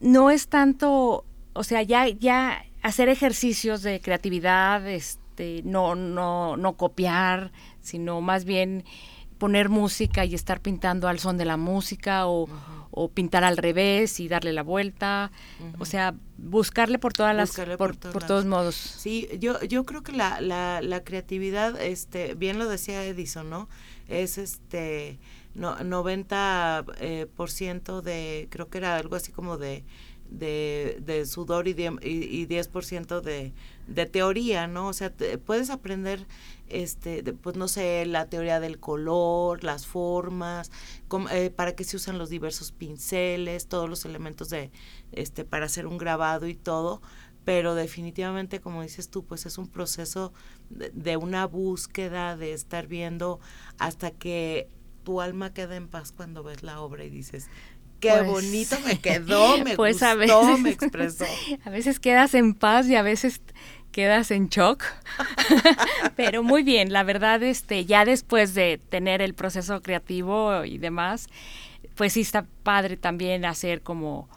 no 0.00 0.30
es 0.30 0.48
tanto, 0.48 1.24
o 1.52 1.64
sea, 1.64 1.82
ya, 1.82 2.08
ya 2.08 2.64
hacer 2.82 3.08
ejercicios 3.08 3.82
de 3.82 4.00
creatividad, 4.00 4.86
este, 4.86 5.62
no, 5.64 5.94
no, 5.94 6.56
no 6.56 6.72
copiar, 6.74 7.52
sino 7.80 8.20
más 8.20 8.44
bien 8.44 8.84
poner 9.38 9.68
música 9.68 10.24
y 10.24 10.34
estar 10.34 10.60
pintando 10.60 11.08
al 11.08 11.18
son 11.18 11.38
de 11.38 11.44
la 11.44 11.56
música 11.56 12.26
o, 12.26 12.48
o 12.90 13.08
pintar 13.08 13.44
al 13.44 13.56
revés 13.56 14.20
y 14.20 14.28
darle 14.28 14.52
la 14.52 14.62
vuelta, 14.62 15.30
o 15.78 15.84
sea, 15.84 16.14
buscarle 16.36 16.98
por 16.98 17.12
todas 17.12 17.34
las 17.34 17.52
por, 17.76 17.96
por, 17.98 18.24
todos 18.24 18.44
modos. 18.44 18.74
Sí, 18.74 19.28
yo 19.38 19.62
yo 19.62 19.84
creo 19.84 20.02
que 20.02 20.12
la, 20.12 20.40
la, 20.40 20.80
la 20.82 21.04
creatividad 21.04 21.80
este 21.80 22.34
bien 22.34 22.58
lo 22.58 22.68
decía 22.68 23.04
Edison, 23.04 23.48
¿no? 23.48 23.68
Es 24.08 24.38
este 24.38 25.18
no, 25.54 25.76
90 25.82 26.84
eh, 27.00 27.26
por 27.36 27.50
ciento 27.50 28.02
de 28.02 28.48
creo 28.50 28.68
que 28.68 28.78
era 28.78 28.96
algo 28.96 29.16
así 29.16 29.32
como 29.32 29.58
de 29.58 29.84
de, 30.30 30.98
de 31.04 31.26
sudor 31.26 31.68
y, 31.68 31.72
y, 31.72 32.42
y 32.42 32.46
10% 32.46 33.20
de, 33.20 33.52
de 33.86 34.06
teoría, 34.06 34.66
¿no? 34.66 34.88
O 34.88 34.92
sea, 34.92 35.12
puedes 35.44 35.70
aprender, 35.70 36.26
este, 36.68 37.22
pues 37.32 37.56
no 37.56 37.68
sé, 37.68 38.04
la 38.06 38.26
teoría 38.26 38.60
del 38.60 38.78
color, 38.78 39.64
las 39.64 39.86
formas, 39.86 40.70
eh, 41.30 41.50
para 41.50 41.74
qué 41.74 41.84
se 41.84 41.96
usan 41.96 42.18
los 42.18 42.28
diversos 42.30 42.72
pinceles, 42.72 43.66
todos 43.68 43.88
los 43.88 44.04
elementos 44.04 44.50
de, 44.50 44.70
este, 45.12 45.44
para 45.44 45.66
hacer 45.66 45.86
un 45.86 45.98
grabado 45.98 46.46
y 46.46 46.54
todo, 46.54 47.00
pero 47.44 47.74
definitivamente, 47.74 48.60
como 48.60 48.82
dices 48.82 49.08
tú, 49.08 49.24
pues 49.24 49.46
es 49.46 49.56
un 49.56 49.68
proceso 49.68 50.32
de, 50.70 50.90
de 50.90 51.16
una 51.16 51.46
búsqueda, 51.46 52.36
de 52.36 52.52
estar 52.52 52.86
viendo 52.86 53.40
hasta 53.78 54.10
que 54.10 54.68
tu 55.04 55.22
alma 55.22 55.54
queda 55.54 55.76
en 55.76 55.88
paz 55.88 56.12
cuando 56.12 56.42
ves 56.42 56.62
la 56.62 56.80
obra 56.82 57.04
y 57.04 57.08
dices, 57.10 57.48
qué 58.00 58.10
pues, 58.10 58.26
bonito 58.26 58.76
me 58.84 59.00
quedó, 59.00 59.58
me 59.58 59.76
pues 59.76 60.00
gustó, 60.00 60.58
me 60.58 60.70
expresó. 60.70 61.24
A 61.64 61.70
veces 61.70 62.00
quedas 62.00 62.34
en 62.34 62.54
paz 62.54 62.88
y 62.88 62.96
a 62.96 63.02
veces 63.02 63.40
quedas 63.92 64.30
en 64.30 64.48
shock. 64.48 64.84
Pero 66.16 66.42
muy 66.42 66.62
bien, 66.62 66.92
la 66.92 67.02
verdad, 67.02 67.42
este, 67.42 67.84
ya 67.84 68.04
después 68.04 68.54
de 68.54 68.80
tener 68.88 69.22
el 69.22 69.34
proceso 69.34 69.82
creativo 69.82 70.64
y 70.64 70.78
demás, 70.78 71.26
pues 71.94 72.12
sí 72.12 72.20
está 72.20 72.46
padre 72.62 72.96
también 72.96 73.44
hacer 73.44 73.82
como 73.82 74.28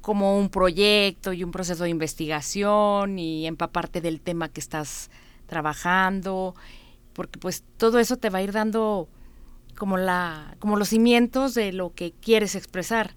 como 0.00 0.38
un 0.38 0.48
proyecto 0.48 1.32
y 1.32 1.44
un 1.44 1.50
proceso 1.50 1.84
de 1.84 1.90
investigación 1.90 3.18
y 3.18 3.46
empaparte 3.46 4.00
del 4.00 4.20
tema 4.20 4.48
que 4.48 4.60
estás 4.60 5.10
trabajando, 5.46 6.54
porque 7.12 7.38
pues 7.38 7.64
todo 7.76 7.98
eso 7.98 8.16
te 8.16 8.30
va 8.30 8.38
a 8.38 8.42
ir 8.42 8.52
dando 8.52 9.08
como, 9.80 9.96
la, 9.96 10.56
como 10.58 10.76
los 10.76 10.90
cimientos 10.90 11.54
de 11.54 11.72
lo 11.72 11.94
que 11.94 12.12
quieres 12.12 12.54
expresar. 12.54 13.14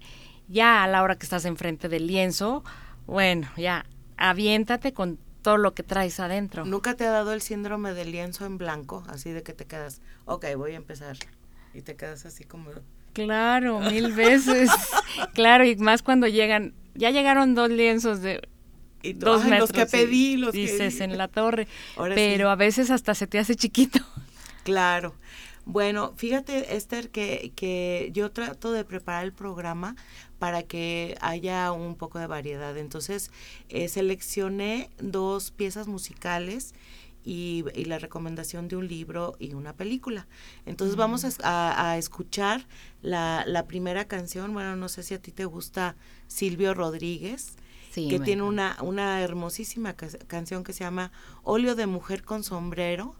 Ya 0.48 0.82
a 0.82 0.88
la 0.88 1.02
hora 1.02 1.16
que 1.16 1.24
estás 1.24 1.44
enfrente 1.44 1.90
del 1.90 2.06
lienzo, 2.06 2.64
bueno, 3.06 3.50
ya 3.58 3.84
aviéntate 4.16 4.94
con 4.94 5.18
todo 5.42 5.58
lo 5.58 5.74
que 5.74 5.82
traes 5.82 6.20
adentro. 6.20 6.64
¿Nunca 6.64 6.94
te 6.94 7.04
ha 7.04 7.10
dado 7.10 7.34
el 7.34 7.42
síndrome 7.42 7.92
del 7.92 8.12
lienzo 8.12 8.46
en 8.46 8.56
blanco? 8.56 9.04
Así 9.08 9.30
de 9.30 9.42
que 9.42 9.52
te 9.52 9.66
quedas, 9.66 10.00
ok, 10.24 10.46
voy 10.56 10.72
a 10.72 10.76
empezar. 10.76 11.18
Y 11.74 11.82
te 11.82 11.96
quedas 11.96 12.24
así 12.24 12.44
como... 12.44 12.70
Claro, 13.12 13.80
mil 13.80 14.14
veces. 14.14 14.70
claro, 15.34 15.66
y 15.66 15.76
más 15.76 16.02
cuando 16.02 16.28
llegan, 16.28 16.72
ya 16.94 17.10
llegaron 17.10 17.54
dos 17.54 17.68
lienzos 17.68 18.22
de 18.22 18.40
y 19.02 19.12
dos 19.12 19.44
metros. 19.44 19.68
Los 19.68 19.72
que 19.72 19.84
pedí, 19.84 20.38
los 20.38 20.52
dices 20.52 21.02
en 21.02 21.18
la 21.18 21.28
torre. 21.28 21.68
pero 22.14 22.48
a 22.48 22.56
veces 22.56 22.90
hasta 22.90 23.14
se 23.14 23.26
te 23.26 23.38
hace 23.38 23.54
chiquito. 23.54 23.98
Claro. 24.62 25.14
Bueno, 25.66 26.12
fíjate, 26.16 26.76
Esther, 26.76 27.10
que, 27.10 27.52
que 27.56 28.10
yo 28.12 28.30
trato 28.30 28.72
de 28.72 28.84
preparar 28.84 29.24
el 29.24 29.32
programa 29.32 29.96
para 30.38 30.62
que 30.62 31.16
haya 31.20 31.72
un 31.72 31.94
poco 31.96 32.18
de 32.18 32.26
variedad. 32.26 32.76
Entonces, 32.76 33.30
eh, 33.70 33.88
seleccioné 33.88 34.90
dos 34.98 35.50
piezas 35.50 35.88
musicales 35.88 36.74
y, 37.24 37.64
y, 37.74 37.86
la 37.86 37.98
recomendación 37.98 38.68
de 38.68 38.76
un 38.76 38.86
libro 38.86 39.36
y 39.38 39.54
una 39.54 39.72
película. 39.72 40.26
Entonces, 40.66 40.96
vamos 40.96 41.24
a, 41.42 41.90
a, 41.90 41.96
escuchar 41.96 42.66
la, 43.00 43.44
la 43.46 43.66
primera 43.66 44.04
canción. 44.04 44.52
Bueno, 44.52 44.76
no 44.76 44.90
sé 44.90 45.02
si 45.02 45.14
a 45.14 45.22
ti 45.22 45.32
te 45.32 45.46
gusta 45.46 45.96
Silvio 46.26 46.74
Rodríguez. 46.74 47.56
que 47.94 48.20
tiene 48.20 48.42
una, 48.42 48.76
una 48.82 49.22
hermosísima 49.22 49.94
canción 49.94 50.62
que 50.62 50.74
se 50.74 50.84
llama 50.84 51.10
Óleo 51.42 51.74
de 51.74 51.86
Mujer 51.86 52.22
con 52.22 52.44
Sombrero 52.44 53.14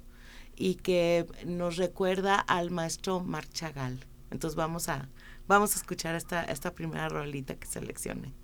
y 0.57 0.77
que 0.77 1.27
nos 1.47 1.77
recuerda 1.77 2.37
al 2.39 2.71
maestro 2.71 3.21
Marchagal. 3.21 4.05
Entonces 4.31 4.57
vamos 4.57 4.89
a, 4.89 5.09
vamos 5.47 5.75
a 5.75 5.79
escuchar 5.79 6.15
esta, 6.15 6.43
esta 6.45 6.75
primera 6.75 7.09
rolita 7.09 7.55
que 7.55 7.67
seleccione. 7.67 8.35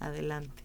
Adelante. 0.00 0.64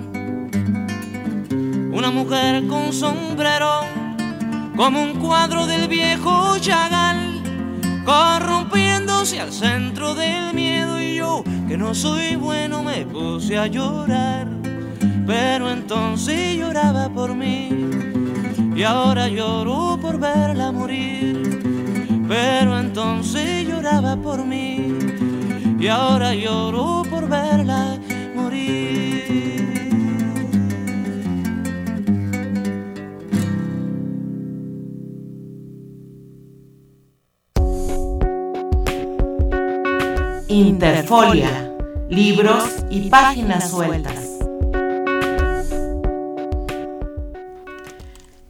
Una 2.01 2.09
mujer 2.09 2.65
con 2.65 2.91
sombrero, 2.91 3.81
como 4.75 5.03
un 5.03 5.19
cuadro 5.19 5.67
del 5.67 5.87
viejo 5.87 6.57
Chagall, 6.57 7.43
corrompiéndose 8.03 9.39
al 9.39 9.53
centro 9.53 10.15
del 10.15 10.51
miedo 10.55 10.99
y 10.99 11.17
yo, 11.17 11.43
que 11.67 11.77
no 11.77 11.93
soy 11.93 12.37
bueno, 12.37 12.81
me 12.81 13.05
puse 13.05 13.55
a 13.55 13.67
llorar 13.67 14.47
pero 15.27 15.69
entonces 15.69 16.57
lloraba 16.57 17.07
por 17.07 17.35
mí 17.35 17.69
y 18.75 18.81
ahora 18.81 19.27
lloro 19.27 19.99
por 20.01 20.19
verla 20.19 20.71
morir. 20.71 21.61
Pero 22.27 22.79
entonces 22.79 23.67
lloraba 23.67 24.15
por 24.15 24.43
mí 24.43 24.97
y 25.79 25.87
ahora 25.87 26.33
lloro 26.33 27.03
por 27.09 27.29
verla 27.29 27.99
Interfolia, 40.61 41.75
libros 42.07 42.63
y 42.91 43.09
páginas 43.09 43.71
sueltas. 43.71 44.29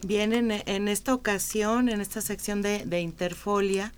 Bien, 0.05 0.33
en, 0.33 0.87
esta 0.89 1.13
ocasión, 1.13 1.87
en 1.87 2.01
esta 2.01 2.19
sección 2.19 2.61
de, 2.61 2.99
Interfolia, 2.99 3.93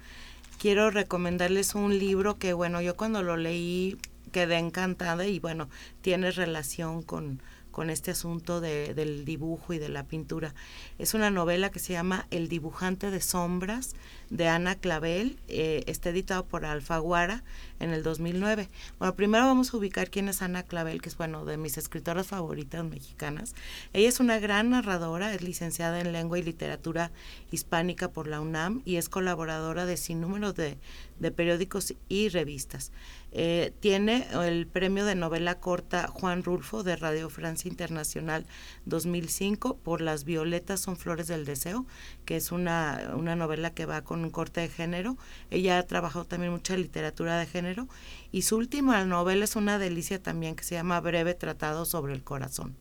quiero 0.60 0.92
recomendarles 0.92 1.74
un 1.74 1.98
libro 1.98 2.38
que, 2.38 2.54
bueno, 2.54 2.82
yo 2.82 2.96
cuando 2.96 3.24
lo 3.24 3.36
leí 3.36 3.98
quedé 4.32 4.60
encantada 4.60 5.26
y, 5.26 5.40
bueno, 5.40 5.68
tiene 6.02 6.30
relación 6.30 7.02
con, 7.02 7.42
con 7.74 7.90
este 7.90 8.12
asunto 8.12 8.62
de, 8.62 8.94
del 8.94 9.26
dibujo 9.26 9.74
y 9.74 9.80
de 9.80 9.90
la 9.90 10.06
pintura. 10.06 10.56
Es 10.98 11.14
una 11.14 11.30
novela 11.30 11.72
que 11.72 11.80
se 11.80 11.92
llama 11.92 12.28
El 12.32 12.48
dibujante 12.48 13.12
de 13.12 13.20
sombras 13.20 13.96
de 14.30 14.48
Ana 14.48 14.76
Clavel, 14.76 15.38
eh, 15.48 15.84
está 15.88 16.10
editado 16.10 16.46
por 16.46 16.66
Alfaguara 16.66 17.44
en 17.80 17.92
el 17.92 18.02
2009. 18.02 18.70
Bueno, 18.98 19.16
primero 19.16 19.46
vamos 19.46 19.74
a 19.74 19.78
ubicar 19.78 20.10
quién 20.10 20.30
es 20.30 20.42
Ana 20.42 20.64
Clavel, 20.64 21.02
que 21.02 21.10
es 21.10 21.18
bueno 21.18 21.46
de 21.46 21.58
mis 21.58 21.78
escritoras 21.78 22.28
favoritas 22.28 22.84
mexicanas. 22.86 23.54
Ella 23.92 24.10
es 24.10 24.20
una 24.20 24.40
gran 24.40 24.70
narradora, 24.70 25.34
es 25.34 25.42
licenciada 25.42 26.00
en 26.00 26.14
lengua 26.14 26.40
y 26.40 26.44
literatura 26.44 27.12
hispánica 27.52 28.10
por 28.10 28.28
la 28.28 28.40
UNAM 28.40 28.82
y 28.86 28.96
es 28.96 29.10
colaboradora 29.10 29.86
de 29.86 29.98
sin 29.98 30.22
número 30.22 30.54
de, 30.54 30.78
de 31.20 31.32
periódicos 31.32 31.94
y 32.08 32.30
revistas. 32.30 32.92
Eh, 33.36 33.74
tiene 33.80 34.28
el 34.32 34.68
premio 34.68 35.06
de 35.06 35.16
novela 35.16 35.60
corta 35.60 36.08
Juan 36.08 36.44
Rulfo 36.44 36.84
de 36.84 36.96
Radio 36.96 37.32
Francia 37.32 37.68
Internacional 37.68 38.46
2005 38.86 39.78
por 39.78 40.02
Las 40.02 40.24
Violetas 40.24 40.82
son 40.82 40.98
Flores 40.98 41.28
del 41.28 41.44
Deseo, 41.44 41.88
que 42.26 42.36
es 42.36 42.52
una, 42.52 43.12
una 43.16 43.36
novela 43.36 43.74
que 43.74 43.88
va 43.88 44.04
con 44.04 44.24
un 44.24 44.30
corte 44.30 44.62
de 44.62 44.70
género. 44.70 45.18
Ella 45.50 45.80
ha 45.80 45.88
trabajado 45.88 46.26
también 46.26 46.52
mucha 46.52 46.78
literatura 46.78 47.40
de 47.40 47.48
género 47.48 47.88
y 48.32 48.44
su 48.44 48.56
última 48.56 49.04
novela 49.04 49.46
es 49.46 49.56
una 49.56 49.80
delicia 49.80 50.22
también 50.22 50.56
que 50.56 50.64
se 50.64 50.76
llama 50.76 51.02
Breve 51.02 51.34
Tratado 51.34 51.86
sobre 51.86 52.14
el 52.14 52.24
Corazón. 52.24 52.76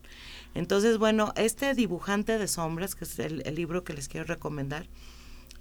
Entonces, 0.54 0.99
bueno, 0.99 1.32
este 1.37 1.73
dibujante 1.75 2.37
de 2.37 2.47
sombras, 2.47 2.94
que 2.94 3.06
es 3.06 3.18
el 3.18 3.54
libro 3.54 3.85
que 3.85 3.94
les 3.94 4.06
quiero 4.06 4.26
recomendar, 4.26 4.87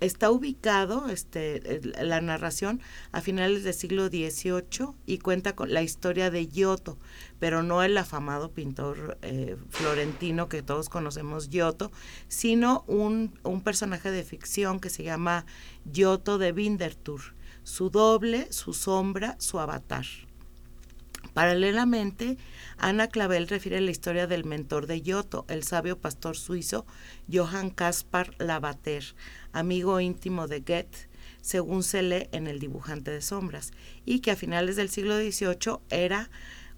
está 0.01 0.31
ubicado 0.31 1.07
este, 1.09 1.81
la 2.01 2.19
narración 2.19 2.81
a 3.11 3.21
finales 3.21 3.63
del 3.63 3.73
siglo 3.73 4.07
XVIII 4.07 4.95
y 5.05 5.19
cuenta 5.19 5.55
con 5.55 5.71
la 5.73 5.83
historia 5.83 6.29
de 6.29 6.47
Giotto, 6.47 6.97
pero 7.39 7.63
no 7.63 7.83
el 7.83 7.97
afamado 7.97 8.51
pintor 8.51 9.17
eh, 9.21 9.55
florentino 9.69 10.49
que 10.49 10.63
todos 10.63 10.89
conocemos 10.89 11.49
Giotto, 11.49 11.91
sino 12.27 12.83
un, 12.87 13.39
un, 13.43 13.61
personaje 13.61 14.11
de 14.11 14.23
ficción 14.23 14.79
que 14.79 14.89
se 14.89 15.03
llama 15.03 15.45
Giotto 15.91 16.39
de 16.39 16.51
Winterthur, 16.51 17.21
su 17.63 17.91
doble, 17.91 18.51
su 18.51 18.73
sombra, 18.73 19.35
su 19.39 19.59
avatar. 19.59 20.05
Paralelamente, 21.33 22.37
Ana 22.77 23.07
Clavel 23.07 23.47
refiere 23.47 23.79
la 23.79 23.91
historia 23.91 24.27
del 24.27 24.43
mentor 24.43 24.85
de 24.85 25.01
Giotto, 25.01 25.45
el 25.47 25.63
sabio 25.63 25.97
pastor 25.97 26.35
suizo 26.35 26.85
Johann 27.31 27.69
Caspar 27.69 28.35
Lavater, 28.37 29.15
amigo 29.53 29.99
íntimo 29.99 30.47
de 30.47 30.59
Goethe, 30.59 31.09
según 31.41 31.83
se 31.83 32.03
lee 32.03 32.29
en 32.31 32.47
El 32.47 32.59
dibujante 32.59 33.11
de 33.11 33.21
sombras, 33.21 33.71
y 34.05 34.19
que 34.19 34.31
a 34.31 34.35
finales 34.35 34.75
del 34.75 34.89
siglo 34.89 35.17
XVIII 35.17 35.79
era 35.89 36.29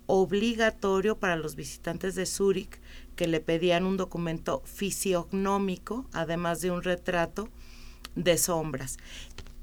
obligatorio 0.06 1.18
para 1.18 1.36
los 1.36 1.56
visitantes 1.56 2.16
de 2.16 2.26
Zúrich 2.26 2.80
que 3.16 3.28
le 3.28 3.40
pedían 3.40 3.86
un 3.86 3.98
documento 3.98 4.62
fisiognómico, 4.66 6.06
además 6.14 6.62
de 6.62 6.72
un 6.72 6.84
retrato 6.84 7.50
de 8.16 8.38
sombras. 8.38 8.98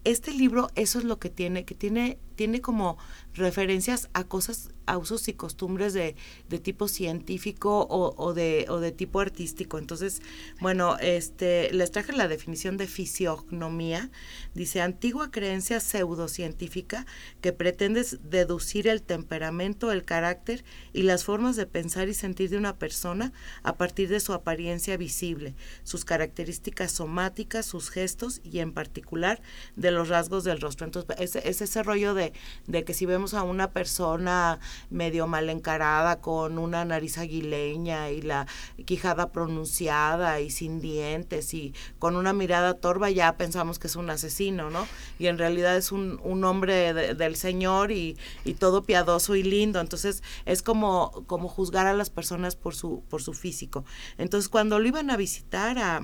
Este 0.04 0.32
libro, 0.32 0.70
eso 0.76 0.98
es 0.98 1.04
lo 1.04 1.18
que 1.18 1.28
tiene, 1.28 1.64
que 1.64 1.74
tiene, 1.74 2.18
tiene 2.34 2.60
como 2.60 2.96
referencias 3.34 4.08
a 4.14 4.24
cosas 4.24 4.70
a 4.90 4.98
usos 4.98 5.28
y 5.28 5.34
costumbres 5.34 5.92
de, 5.92 6.16
de 6.48 6.58
tipo 6.58 6.88
científico 6.88 7.86
o, 7.88 8.12
o, 8.16 8.34
de, 8.34 8.66
o 8.68 8.80
de 8.80 8.90
tipo 8.90 9.20
artístico. 9.20 9.78
Entonces, 9.78 10.20
bueno, 10.60 10.98
este, 10.98 11.72
les 11.72 11.92
traje 11.92 12.12
la 12.12 12.26
definición 12.26 12.76
de 12.76 12.88
fisiognomía. 12.88 14.10
Dice, 14.54 14.80
antigua 14.80 15.30
creencia 15.30 15.78
pseudocientífica 15.78 17.06
que 17.40 17.52
pretende 17.52 18.04
deducir 18.22 18.88
el 18.88 19.02
temperamento, 19.02 19.92
el 19.92 20.04
carácter 20.04 20.64
y 20.92 21.02
las 21.02 21.24
formas 21.24 21.54
de 21.54 21.66
pensar 21.66 22.08
y 22.08 22.14
sentir 22.14 22.50
de 22.50 22.56
una 22.56 22.76
persona 22.76 23.32
a 23.62 23.76
partir 23.76 24.08
de 24.08 24.18
su 24.18 24.32
apariencia 24.32 24.96
visible, 24.96 25.54
sus 25.84 26.04
características 26.04 26.90
somáticas, 26.90 27.64
sus 27.64 27.90
gestos 27.90 28.40
y 28.42 28.58
en 28.58 28.72
particular 28.72 29.40
de 29.76 29.89
los 29.90 30.09
rasgos 30.09 30.44
del 30.44 30.61
rostro. 30.61 30.87
Entonces, 30.87 31.16
es, 31.18 31.37
es 31.37 31.61
ese 31.61 31.83
rollo 31.83 32.14
de, 32.14 32.33
de 32.66 32.85
que 32.85 32.94
si 32.94 33.07
vemos 33.07 33.35
a 33.35 33.42
una 33.42 33.70
persona 33.70 34.59
medio 34.90 35.26
mal 35.26 35.48
encarada, 35.50 36.20
con 36.20 36.59
una 36.59 36.85
nariz 36.85 37.18
aguileña 37.18 38.11
y 38.11 38.22
la 38.22 38.46
quijada 38.85 39.33
pronunciada 39.33 40.40
y 40.40 40.50
sin 40.50 40.81
dientes 40.81 41.55
y 41.55 41.74
con 41.98 42.16
una 42.16 42.33
mirada 42.33 42.74
torva, 42.74 43.11
ya 43.11 43.37
pensamos 43.37 43.79
que 43.79 43.87
es 43.87 43.96
un 43.96 44.11
asesino, 44.11 44.70
¿no? 44.70 44.87
Y 45.18 45.26
en 45.26 45.38
realidad 45.38 45.76
es 45.76 45.92
un, 45.92 46.20
un 46.22 46.44
hombre 46.44 46.92
del 47.14 47.37
Señor 47.37 47.92
y, 47.92 48.16
y, 48.44 48.55
todo 48.55 48.83
piadoso 48.83 49.37
y 49.37 49.42
lindo. 49.42 49.81
Entonces 49.81 50.22
es 50.44 50.62
como, 50.62 51.24
como 51.26 51.48
juzgar 51.48 51.87
a 51.87 51.94
las 51.94 52.11
personas 52.11 52.57
por 52.57 52.74
su, 52.74 53.03
por 53.09 53.22
su 53.22 53.33
físico. 53.33 53.85
Entonces 54.18 54.48
cuando 54.48 54.79
lo 54.79 54.87
iban 54.87 55.11
a 55.11 55.16
visitar 55.16 55.79
a, 55.79 56.03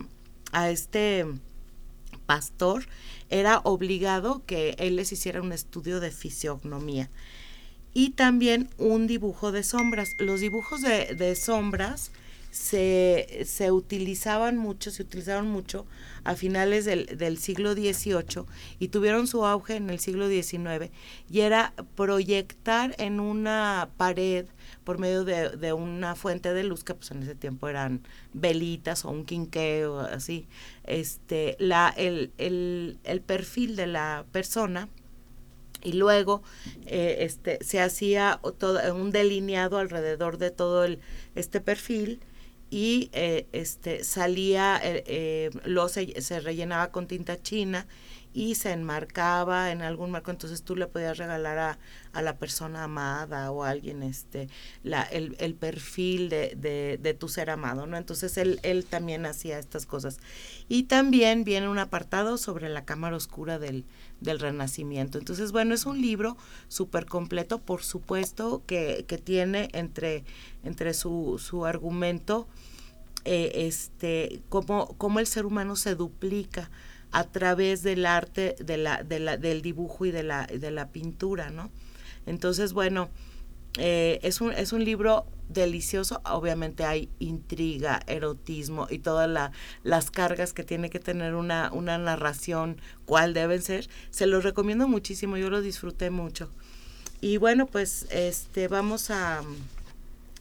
a 0.53 0.71
este 0.71 1.27
pastor, 2.27 2.87
era 3.31 3.61
obligado 3.65 4.45
que 4.45 4.77
él 4.79 4.97
les 4.97 5.13
hiciera 5.13 5.41
un 5.41 5.53
estudio 5.53 6.01
de 6.01 6.11
fisiognomía 6.11 7.11
y 7.95 8.11
también 8.11 8.69
un 8.77 9.07
dibujo 9.07 9.53
de 9.53 9.63
sombras. 9.63 10.17
Los 10.19 10.41
dibujos 10.41 10.83
de, 10.83 11.15
de 11.15 11.35
sombras 11.35 12.11
se, 12.51 13.45
se, 13.47 13.71
utilizaban 13.71 14.57
mucho, 14.57 14.91
se 14.91 15.03
utilizaron 15.03 15.49
mucho 15.49 15.87
a 16.25 16.35
finales 16.35 16.85
del, 16.85 17.07
del, 17.19 17.39
siglo 17.39 17.75
XVIII 17.75 18.45
y 18.79 18.89
tuvieron 18.89 19.27
su 19.27 19.45
auge 19.45 19.77
en 19.77 19.91
el 19.91 19.99
siglo 19.99 20.29
XIX 20.29 20.91
y 21.31 21.41
era 21.41 21.73
proyectar 21.95 22.95
en 22.99 23.21
una 23.21 23.91
pared 23.97 24.47
por 24.87 24.99
medio 24.99 25.25
de, 25.25 25.51
de, 25.57 25.73
una 25.73 26.15
fuente 26.15 26.55
de 26.55 26.63
luz 26.63 26.85
que 26.85 26.95
pues 26.95 27.11
en 27.11 27.25
ese 27.25 27.35
tiempo 27.35 27.67
eran 27.67 28.07
velitas 28.33 29.05
o 29.05 29.11
un 29.11 29.25
quinqueo 29.25 29.99
así. 29.99 30.47
Este 30.85 31.57
la 31.59 31.93
el, 31.97 32.31
el, 32.39 32.99
el 33.03 33.21
perfil 33.21 33.75
de 33.75 33.89
la 33.89 34.25
persona 34.31 34.89
y 35.83 35.95
luego 35.95 36.45
eh, 36.87 37.17
este 37.21 37.59
se 37.65 37.81
hacía 37.81 38.41
todo 38.59 38.79
un 38.95 39.11
delineado 39.11 39.79
alrededor 39.79 40.39
de 40.39 40.53
todo 40.53 40.85
el, 40.85 41.01
este 41.35 41.61
perfil 41.61 42.21
y 42.71 43.11
eh, 43.13 43.47
este 43.51 44.05
salía 44.05 44.81
eh, 44.83 45.03
eh 45.07 45.51
lo 45.65 45.89
se, 45.89 46.21
se, 46.23 46.39
rellenaba 46.39 46.93
con 46.93 47.09
tinta 47.09 47.43
china 47.43 47.89
y 48.37 48.55
se 48.55 48.71
enmarcaba 48.71 49.73
en 49.73 49.81
algún 49.81 50.11
marco, 50.11 50.31
entonces 50.31 50.63
tú 50.63 50.77
le 50.77 50.87
podías 50.87 51.17
regalar 51.17 51.57
a, 51.57 51.79
a 52.13 52.21
la 52.21 52.37
persona 52.37 52.85
amada 52.85 53.51
o 53.51 53.65
a 53.65 53.71
alguien 53.71 54.03
este 54.03 54.51
la, 54.83 55.05
el, 55.05 55.37
el 55.41 55.55
perfil 55.55 56.29
de, 56.29 56.55
de, 56.55 56.99
de, 57.01 57.15
tu 57.15 57.31
ser 57.31 57.49
amado, 57.49 57.87
¿no? 57.87 57.97
Entonces 57.97 58.37
él, 58.37 58.61
él 58.63 58.85
también 58.85 59.25
hacía 59.25 59.59
estas 59.59 59.87
cosas. 59.87 60.19
Y 60.69 60.83
también 60.83 61.45
viene 61.45 61.67
un 61.71 61.79
apartado 61.79 62.37
sobre 62.37 62.69
la 62.69 62.85
cámara 62.85 63.17
oscura 63.17 63.59
del, 63.59 63.87
del 64.21 64.39
Renacimiento. 64.39 65.17
Entonces, 65.17 65.51
bueno, 65.51 65.75
es 65.75 65.87
un 65.87 66.03
libro 66.03 66.37
súper 66.69 67.07
completo, 67.07 67.63
por 67.63 67.83
supuesto, 67.83 68.63
que, 68.67 69.07
que 69.09 69.17
tiene 69.17 69.71
entre, 69.73 70.25
entre 70.63 70.93
su, 70.93 71.43
su 71.43 71.65
argumento 71.65 72.47
eh, 73.25 73.67
este, 73.67 74.43
cómo, 74.51 74.95
cómo, 74.99 75.21
el 75.21 75.27
ser 75.27 75.47
humano 75.47 75.75
se 75.75 75.95
duplica 75.95 76.71
a 77.13 77.25
través 77.25 77.83
del 77.83 78.07
arte, 78.07 78.57
de 78.59 78.77
la, 78.77 79.03
de 79.03 79.21
la, 79.21 79.37
del 79.37 79.63
dibujo 79.63 80.07
y 80.07 80.11
de 80.11 80.23
la, 80.23 80.47
de 80.47 80.71
la 80.71 80.89
pintura, 80.89 81.51
¿no? 81.51 81.71
Entonces, 82.27 82.73
bueno, 82.73 83.09
eh, 83.79 84.21
es, 84.23 84.41
un, 84.41 84.53
es 84.53 84.73
un 84.73 84.85
libro 84.85 85.27
delicioso. 85.49 86.21
Obviamente 86.25 86.85
hay 86.85 87.09
intriga, 87.19 88.01
erotismo 88.07 88.87
y 88.91 88.99
todas 88.99 89.53
las 89.83 90.11
cargas 90.11 90.53
que 90.53 90.65
tiene 90.65 90.91
que 90.91 90.99
tener 90.99 91.35
una, 91.35 91.71
una 91.73 91.99
narración, 91.99 92.81
cuál 93.05 93.35
deben 93.35 93.63
ser. 93.63 93.89
Se 94.11 94.27
los 94.27 94.45
recomiendo 94.45 94.89
muchísimo, 94.89 95.37
yo 95.37 95.51
lo 95.51 95.61
disfruté 95.61 96.11
mucho. 96.11 96.51
Y 97.21 97.39
bueno, 97.39 97.67
pues 97.67 98.07
este 98.11 98.69
vamos 98.69 99.11
a, 99.11 99.43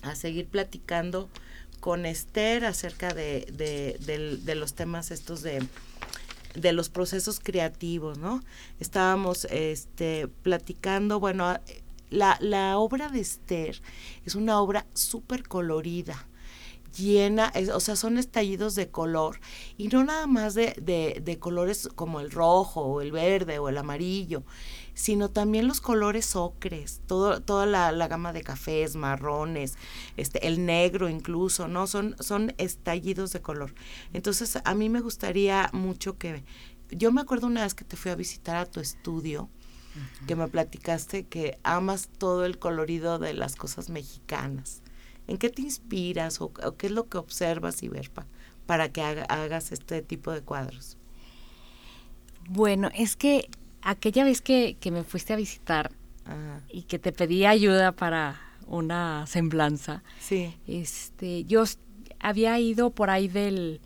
a 0.01 0.15
seguir 0.15 0.47
platicando 0.47 1.29
con 1.79 2.05
Esther 2.05 2.65
acerca 2.65 3.13
de, 3.13 3.45
de, 3.53 3.97
de, 4.43 4.55
los 4.55 4.73
temas 4.73 5.11
estos 5.11 5.41
de, 5.43 5.63
de 6.55 6.73
los 6.73 6.89
procesos 6.89 7.39
creativos, 7.39 8.17
¿no? 8.17 8.41
Estábamos 8.79 9.45
este, 9.45 10.27
platicando, 10.27 11.19
bueno, 11.19 11.59
la, 12.09 12.37
la 12.39 12.77
obra 12.77 13.09
de 13.09 13.19
Esther 13.19 13.81
es 14.25 14.35
una 14.35 14.59
obra 14.61 14.85
súper 14.93 15.47
colorida 15.47 16.27
llena, 16.95 17.51
o 17.73 17.79
sea, 17.79 17.95
son 17.95 18.17
estallidos 18.17 18.75
de 18.75 18.89
color 18.89 19.39
y 19.77 19.87
no 19.89 20.03
nada 20.03 20.27
más 20.27 20.53
de, 20.53 20.75
de, 20.81 21.21
de, 21.23 21.39
colores 21.39 21.89
como 21.95 22.19
el 22.19 22.31
rojo 22.31 22.81
o 22.81 23.01
el 23.01 23.11
verde 23.11 23.59
o 23.59 23.69
el 23.69 23.77
amarillo, 23.77 24.43
sino 24.95 25.29
también 25.29 25.67
los 25.67 25.81
colores 25.81 26.35
ocres, 26.35 27.01
todo, 27.05 27.41
toda 27.41 27.65
la, 27.65 27.91
la, 27.91 28.07
gama 28.07 28.33
de 28.33 28.41
cafés, 28.41 28.95
marrones, 28.95 29.75
este, 30.15 30.47
el 30.47 30.65
negro 30.65 31.09
incluso, 31.09 31.67
¿no? 31.67 31.85
Son, 31.85 32.15
son 32.19 32.53
estallidos 32.57 33.33
de 33.33 33.41
color. 33.41 33.75
Entonces, 34.13 34.57
a 34.63 34.73
mí 34.73 34.89
me 34.89 35.01
gustaría 35.01 35.69
mucho 35.73 36.17
que, 36.17 36.45
yo 36.89 37.11
me 37.11 37.21
acuerdo 37.21 37.47
una 37.47 37.63
vez 37.63 37.75
que 37.75 37.83
te 37.83 37.97
fui 37.97 38.09
a 38.09 38.15
visitar 38.15 38.55
a 38.55 38.65
tu 38.65 38.79
estudio, 38.79 39.49
que 40.27 40.35
me 40.35 40.47
platicaste 40.47 41.25
que 41.25 41.57
amas 41.63 42.09
todo 42.17 42.45
el 42.45 42.59
colorido 42.59 43.17
de 43.17 43.33
las 43.33 43.55
cosas 43.55 43.89
mexicanas. 43.89 44.81
¿En 45.27 45.37
qué 45.37 45.49
te 45.49 45.61
inspiras 45.61 46.41
o, 46.41 46.51
qué 46.53 46.87
es 46.87 46.91
lo 46.91 47.07
que 47.07 47.17
observas 47.17 47.81
y 47.81 47.87
ver 47.87 48.11
para 48.65 48.91
que 48.91 49.01
hagas 49.01 49.71
este 49.71 50.01
tipo 50.01 50.31
de 50.31 50.41
cuadros? 50.41 50.97
Bueno, 52.49 52.89
es 52.93 53.15
que 53.15 53.49
aquella 53.85 54.25
vez 54.25 54.41
que, 54.41 54.77
me 54.91 55.03
fuiste 55.03 55.31
a 55.31 55.37
visitar 55.37 55.91
y 56.69 56.83
que 56.83 56.99
te 56.99 57.11
pedí 57.11 57.45
ayuda 57.45 57.93
para 57.93 58.41
una 58.67 59.25
semblanza, 59.27 60.03
sí. 60.19 60.55
este, 60.67 61.45
yo 61.45 61.63
había 62.19 62.59
ido 62.59 62.89
por 62.89 63.09
ahí 63.11 63.27
del 63.27 63.79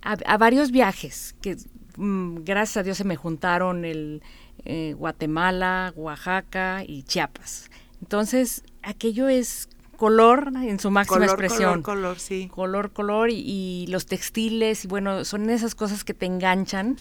a, 0.00 0.38
varios 0.38 0.70
viajes 0.70 1.34
que 1.42 1.56
mm, 1.96 2.38
gracias 2.44 2.78
a 2.78 2.82
Dios 2.82 2.96
se 2.96 3.04
me 3.04 3.16
juntaron 3.16 3.84
el 3.84 4.22
eh, 4.64 4.94
Guatemala, 4.96 5.92
Oaxaca 5.94 6.82
y 6.86 7.02
Chiapas. 7.02 7.70
Entonces, 8.00 8.62
aquello 8.82 9.28
es 9.28 9.68
color 9.96 10.52
en 10.62 10.78
su 10.78 10.90
máxima 10.90 11.26
expresión. 11.26 11.82
Color, 11.82 12.02
color, 12.02 12.18
sí. 12.18 12.48
Color, 12.52 12.92
color 12.92 13.30
y, 13.30 13.86
los 13.88 14.06
textiles, 14.06 14.84
y 14.84 14.88
bueno, 14.88 15.24
son 15.24 15.50
esas 15.50 15.74
cosas 15.74 16.04
que 16.04 16.14
te 16.14 16.26
enganchan. 16.26 16.96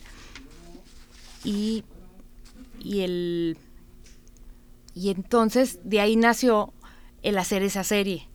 Y, 1.46 1.84
y 2.80 3.02
el 3.02 3.58
y 4.94 5.10
entonces 5.10 5.80
de 5.84 6.00
ahí 6.00 6.16
nació 6.16 6.74
el 7.22 7.38
hacer 7.38 7.64
esa 7.64 7.84
serie 7.84 8.30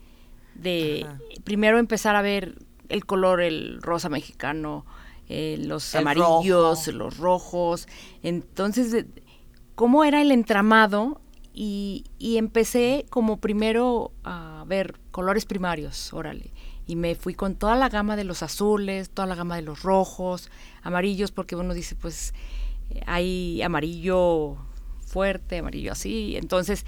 de 0.54 1.06
primero 1.44 1.78
empezar 1.78 2.16
a 2.16 2.22
ver 2.22 2.58
el 2.88 3.06
color, 3.06 3.40
el 3.40 3.80
rosa 3.80 4.08
mexicano, 4.08 4.84
eh, 5.28 5.56
los 5.60 5.94
amarillos, 5.94 6.88
los 6.88 7.16
rojos. 7.18 7.88
Entonces, 8.22 9.06
¿cómo 9.74 10.04
era 10.04 10.20
el 10.20 10.32
entramado? 10.32 11.20
Y, 11.52 12.04
empecé 12.20 13.06
como 13.10 13.38
primero 13.38 14.12
a 14.24 14.64
ver 14.66 14.98
colores 15.10 15.44
primarios, 15.44 16.12
órale. 16.12 16.52
Y 16.86 16.96
me 16.96 17.14
fui 17.14 17.34
con 17.34 17.54
toda 17.54 17.76
la 17.76 17.88
gama 17.88 18.16
de 18.16 18.24
los 18.24 18.42
azules, 18.42 19.10
toda 19.10 19.26
la 19.26 19.34
gama 19.34 19.56
de 19.56 19.62
los 19.62 19.82
rojos, 19.82 20.50
amarillos, 20.82 21.30
porque 21.30 21.54
uno 21.54 21.74
dice, 21.74 21.94
pues 21.94 22.34
hay 23.06 23.62
amarillo 23.62 24.56
fuerte, 25.06 25.58
amarillo 25.58 25.92
así. 25.92 26.36
Entonces, 26.36 26.84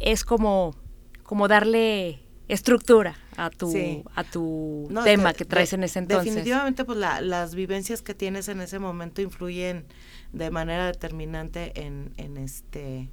es 0.00 0.24
como, 0.24 0.74
como 1.22 1.48
darle 1.48 2.20
estructura 2.48 3.16
a 3.36 3.50
tu, 3.50 3.72
a 4.14 4.24
tu 4.24 4.88
tema 5.04 5.34
que 5.34 5.44
traes 5.44 5.72
en 5.72 5.84
ese 5.84 5.98
entonces. 5.98 6.34
Definitivamente, 6.34 6.84
pues 6.84 6.98
las 6.98 7.54
vivencias 7.54 8.02
que 8.02 8.14
tienes 8.14 8.48
en 8.48 8.60
ese 8.60 8.78
momento 8.78 9.20
influyen 9.20 9.86
de 10.32 10.50
manera 10.50 10.86
determinante 10.86 11.82
en, 11.82 12.12
en 12.16 12.36
este, 12.36 13.10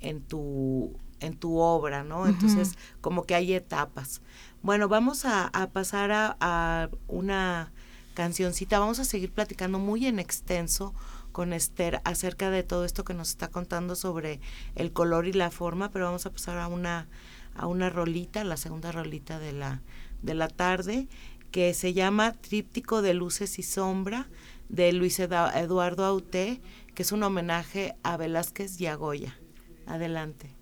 en 0.00 0.20
tu, 0.22 0.98
en 1.20 1.36
tu 1.36 1.58
obra, 1.58 2.04
¿no? 2.04 2.26
Entonces, 2.26 2.76
como 3.00 3.24
que 3.24 3.34
hay 3.34 3.54
etapas. 3.54 4.20
Bueno, 4.62 4.88
vamos 4.88 5.24
a, 5.24 5.50
pasar 5.72 6.10
a, 6.10 6.36
a, 6.40 6.88
una 7.06 7.72
cancioncita. 8.16 8.80
Vamos 8.80 8.98
a 8.98 9.04
seguir 9.04 9.30
platicando 9.30 9.78
muy 9.78 10.06
en 10.06 10.18
extenso 10.18 10.94
con 11.30 11.52
Esther 11.52 12.00
acerca 12.04 12.50
de 12.50 12.64
todo 12.64 12.84
esto 12.84 13.04
que 13.04 13.14
nos 13.14 13.28
está 13.28 13.48
contando 13.48 13.94
sobre 13.94 14.40
el 14.74 14.92
color 14.92 15.28
y 15.28 15.32
la 15.34 15.52
forma, 15.52 15.90
pero 15.90 16.06
vamos 16.06 16.26
a 16.26 16.32
pasar 16.32 16.58
a 16.58 16.66
una 16.66 17.06
a 17.58 17.66
una 17.66 17.90
rolita, 17.90 18.44
la 18.44 18.56
segunda 18.56 18.92
rolita 18.92 19.38
de 19.38 19.52
la, 19.52 19.82
de 20.22 20.34
la 20.34 20.48
tarde, 20.48 21.08
que 21.50 21.74
se 21.74 21.94
llama 21.94 22.32
Tríptico 22.32 23.02
de 23.02 23.14
Luces 23.14 23.58
y 23.58 23.62
Sombra, 23.62 24.28
de 24.68 24.92
Luis 24.92 25.18
Eduardo 25.20 26.04
Auté, 26.04 26.60
que 26.94 27.02
es 27.02 27.12
un 27.12 27.22
homenaje 27.22 27.94
a 28.02 28.16
Velázquez 28.16 28.80
y 28.80 28.86
a 28.86 28.94
Goya. 28.94 29.38
Adelante. 29.86 30.54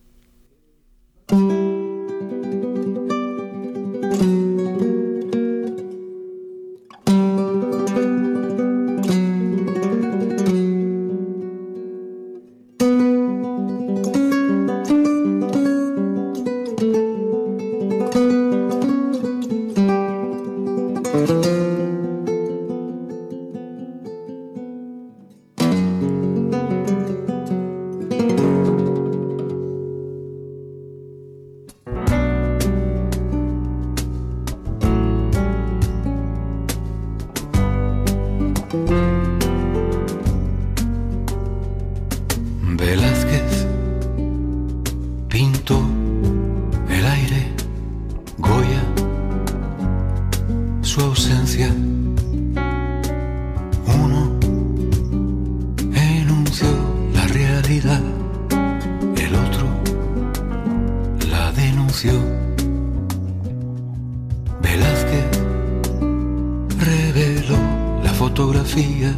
Vio 68.46 68.52
la 68.52 68.62
pintura 68.62 69.14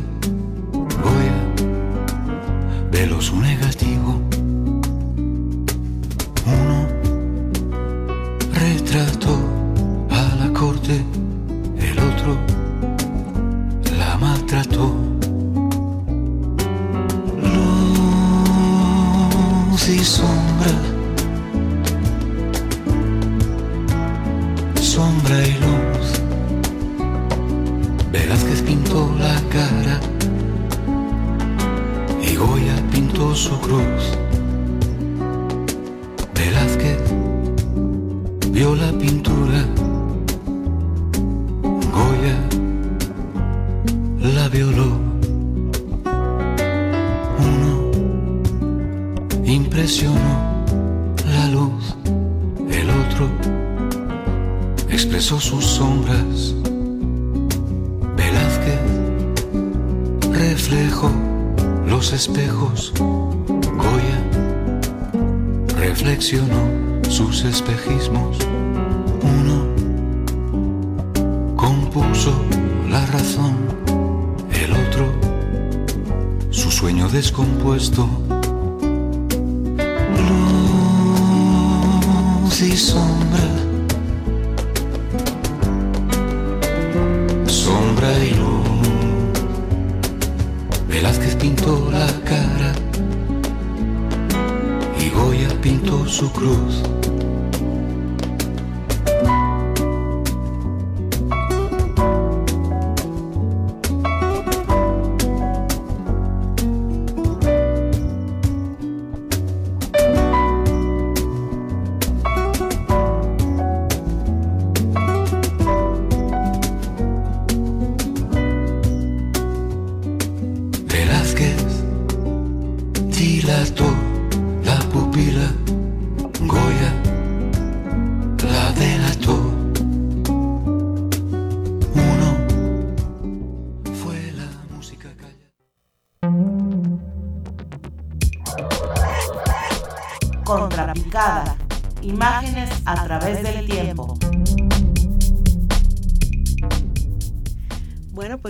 su 96.08 96.30
cruz. 96.30 96.82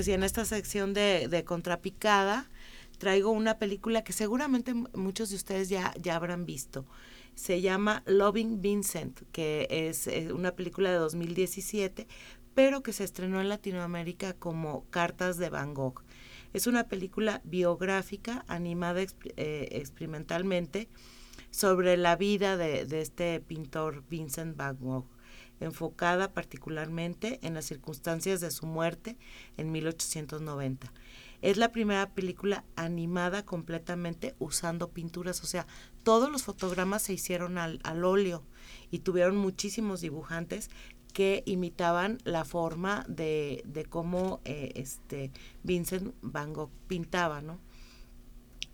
Y 0.09 0.13
en 0.13 0.23
esta 0.23 0.45
sección 0.45 0.95
de, 0.95 1.45
Contrapicada 1.47 2.51
traigo 2.99 3.31
una 3.31 3.59
película 3.59 4.03
que 4.05 4.13
seguramente 4.13 4.73
muchos 4.75 5.31
de 5.31 5.37
ustedes 5.37 5.69
ya, 5.69 5.93
ya 6.01 6.17
habrán 6.17 6.47
visto. 6.47 6.87
Se 7.35 7.61
llama 7.61 8.03
Loving 8.07 8.63
Vincent, 8.63 9.21
que 9.33 9.67
es, 9.71 10.09
una 10.33 10.53
película 10.53 10.91
de 10.91 10.97
2017, 10.97 12.07
pero 12.55 12.83
que 12.83 12.93
se 12.93 13.05
estrenó 13.05 13.41
en 13.41 13.51
Latinoamérica 13.51 14.33
como 14.33 14.87
Cartas 14.91 15.37
de 15.37 15.51
Van 15.51 15.75
Gogh. 15.75 16.03
Es 16.55 16.67
una 16.67 16.89
película 16.89 17.43
biográfica 17.45 18.45
animada 18.49 19.03
eh, 19.03 19.69
experimentalmente 19.73 20.89
sobre 21.51 21.99
la 21.99 22.17
vida 22.17 22.57
de, 22.57 22.87
de 22.87 23.03
este 23.03 23.41
pintor 23.41 24.05
Vincent 24.09 24.57
Van 24.57 24.79
Gogh 24.81 25.16
enfocada 25.61 26.33
particularmente 26.33 27.39
en 27.43 27.55
las 27.55 27.65
circunstancias 27.65 28.41
de 28.41 28.51
su 28.51 28.67
muerte 28.67 29.17
en 29.57 29.73
1890. 29.73 30.93
Es 31.43 31.57
la 31.57 31.71
primera 31.71 32.11
película 32.15 32.65
animada 32.77 33.45
completamente 33.45 34.35
usando 34.39 34.91
pinturas, 34.91 35.43
o 35.43 35.47
sea, 35.47 35.67
todos 36.03 36.31
los 36.31 36.45
fotogramas 36.45 37.03
se 37.03 37.13
hicieron 37.13 37.59
al, 37.59 37.81
óleo 38.05 38.43
y 38.91 39.01
tuvieron 39.01 39.37
muchísimos 39.37 40.01
dibujantes 40.01 40.71
que 41.13 41.43
imitaban 41.47 42.19
la 42.25 42.45
forma 42.45 43.05
de, 43.09 43.87
cómo 43.89 44.41
eh, 44.45 44.73
este 44.75 45.31
Vincent 45.63 46.15
Van 46.21 46.53
Gogh 46.53 46.71
pintaba, 46.89 47.41
¿no? 47.41 47.59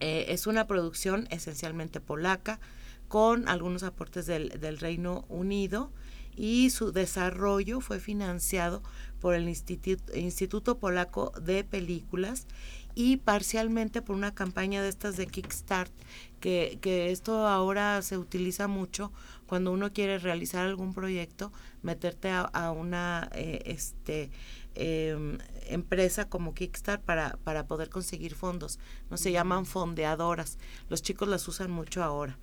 Eh, 0.00 0.32
es 0.32 0.48
una 0.48 0.66
producción 0.66 1.28
esencialmente 1.30 2.00
polaca, 2.00 2.58
con 3.06 3.46
algunos 3.46 3.82
aportes 3.82 4.24
del, 4.26 4.48
del 4.58 4.78
Reino 4.78 5.26
Unido 5.28 5.92
y 6.36 6.70
su 6.70 6.92
desarrollo 6.92 7.80
fue 7.80 8.00
financiado 8.00 8.82
por 9.20 9.34
el 9.34 9.48
Instituto, 9.48 10.16
Instituto 10.16 10.78
Polaco 10.78 11.32
de 11.40 11.64
Películas 11.64 12.46
y 12.94 13.18
parcialmente 13.18 14.02
por 14.02 14.16
una 14.16 14.34
campaña 14.34 14.82
de 14.82 14.88
estas 14.88 15.16
de 15.16 15.26
Kickstart, 15.26 15.92
que, 16.40 16.78
que 16.82 17.10
esto 17.10 17.46
ahora 17.46 18.02
se 18.02 18.18
utiliza 18.18 18.68
mucho 18.68 19.12
cuando 19.46 19.72
uno 19.72 19.92
quiere 19.92 20.18
realizar 20.18 20.66
algún 20.66 20.92
proyecto, 20.92 21.52
meterte 21.82 22.30
a, 22.30 22.70
una 22.72 23.30
eh, 23.34 23.62
este, 23.66 24.30
em, 24.74 25.38
empresa 25.68 26.28
como 26.28 26.54
Kickstart 26.54 27.02
para, 27.02 27.38
para 27.44 27.66
poder 27.66 27.88
conseguir 27.88 28.34
fondos. 28.34 28.78
No 29.10 29.16
se 29.16 29.32
llaman 29.32 29.66
fondeadoras. 29.66 30.58
Los 30.88 31.02
chicos 31.02 31.28
las 31.28 31.46
usan 31.48 31.70
mucho 31.70 32.02
ahora 32.02 32.38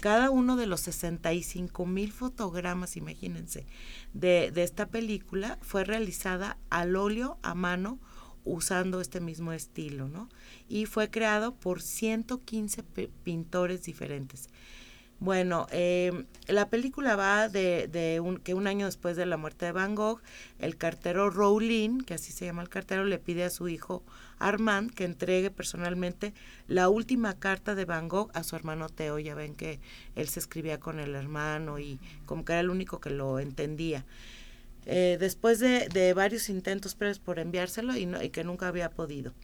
cada 0.00 0.30
uno 0.30 0.56
de 0.56 0.66
los 0.66 0.80
65 0.80 1.86
mil 1.86 2.12
fotogramas, 2.12 2.96
imagínense, 2.96 3.66
de, 4.12 4.50
de, 4.50 4.62
esta 4.62 4.86
película 4.86 5.58
fue 5.62 5.84
realizada 5.84 6.58
al 6.70 6.96
óleo 6.96 7.38
a 7.42 7.54
mano 7.54 7.98
usando 8.44 9.00
este 9.00 9.20
mismo 9.20 9.52
estilo, 9.52 10.08
¿no? 10.08 10.28
Y 10.68 10.86
fue 10.86 11.10
creado 11.10 11.54
por 11.54 11.82
115 11.82 12.82
pintores 13.22 13.82
diferentes. 13.82 14.48
Bueno, 15.20 15.66
eh, 15.72 16.26
la 16.46 16.68
película 16.68 17.16
va 17.16 17.48
de, 17.48 17.88
de 17.88 18.20
un, 18.20 18.36
que 18.36 18.54
un 18.54 18.68
año 18.68 18.86
después 18.86 19.16
de 19.16 19.26
la 19.26 19.36
muerte 19.36 19.66
de 19.66 19.72
Van 19.72 19.96
Gogh, 19.96 20.20
el 20.60 20.76
cartero 20.76 21.28
Rowling, 21.28 21.98
que 22.02 22.14
así 22.14 22.30
se 22.30 22.44
llama 22.44 22.62
el 22.62 22.68
cartero, 22.68 23.04
le 23.04 23.18
pide 23.18 23.42
a 23.42 23.50
su 23.50 23.68
hijo 23.68 24.04
Armand 24.38 24.92
que 24.92 25.04
entregue 25.04 25.50
personalmente 25.50 26.34
la 26.68 26.88
última 26.88 27.36
carta 27.36 27.74
de 27.74 27.84
Van 27.84 28.08
Gogh 28.08 28.30
a 28.32 28.44
su 28.44 28.54
hermano 28.54 28.88
Teo. 28.88 29.18
Ya 29.18 29.34
ven 29.34 29.56
que 29.56 29.80
él 30.14 30.28
se 30.28 30.38
escribía 30.38 30.78
con 30.78 31.00
el 31.00 31.16
hermano 31.16 31.80
y 31.80 31.98
como 32.24 32.44
que 32.44 32.52
era 32.52 32.60
el 32.60 32.70
único 32.70 33.00
que 33.00 33.10
lo 33.10 33.40
entendía. 33.40 34.06
Eh, 34.86 35.16
después 35.18 35.58
de, 35.58 35.88
de, 35.88 36.14
varios 36.14 36.48
intentos 36.48 36.94
previos 36.94 37.18
por 37.18 37.40
enviárselo 37.40 37.96
y, 37.96 38.08
y 38.22 38.30
que 38.30 38.44
nunca 38.44 38.68
había 38.68 38.90
podido. 38.90 39.34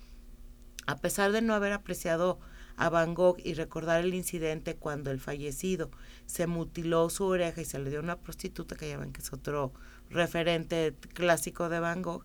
A 0.87 0.97
pesar 0.99 1.33
de 1.33 1.43
no 1.43 1.53
haber 1.53 1.73
apreciado 1.73 2.39
a 2.77 2.89
Van 2.89 3.15
Gogh 3.15 3.39
y 3.43 3.55
recordar 3.55 4.05
el 4.05 4.15
incidente 4.15 4.77
cuando 4.77 5.11
el 5.11 5.21
fallecido 5.21 5.91
se 6.27 6.47
mutiló 6.47 7.09
su 7.11 7.25
oreja 7.25 7.61
y 7.61 7.65
se 7.65 7.79
le 7.79 7.91
dio 7.91 8.01
a 8.01 8.03
una 8.03 8.19
prostituta, 8.19 8.77
que 8.77 8.89
ya 8.89 8.99
ven 8.99 9.13
que 9.13 9.21
es 9.21 9.33
otro 9.33 9.73
referente 10.11 10.95
clásico 11.13 11.69
de 11.69 11.81
Van 11.81 12.03
Gogh, 12.03 12.25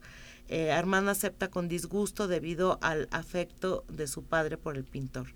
eh, 0.49 0.71
Armand 0.71 1.07
acepta 1.09 1.49
con 1.49 1.67
disgusto 1.67 2.27
debido 2.27 2.77
al 2.81 3.07
afecto 3.11 3.85
de 3.87 4.07
su 4.07 4.23
padre 4.23 4.57
por 4.57 4.75
el 4.75 4.83
pintor. 4.83 5.27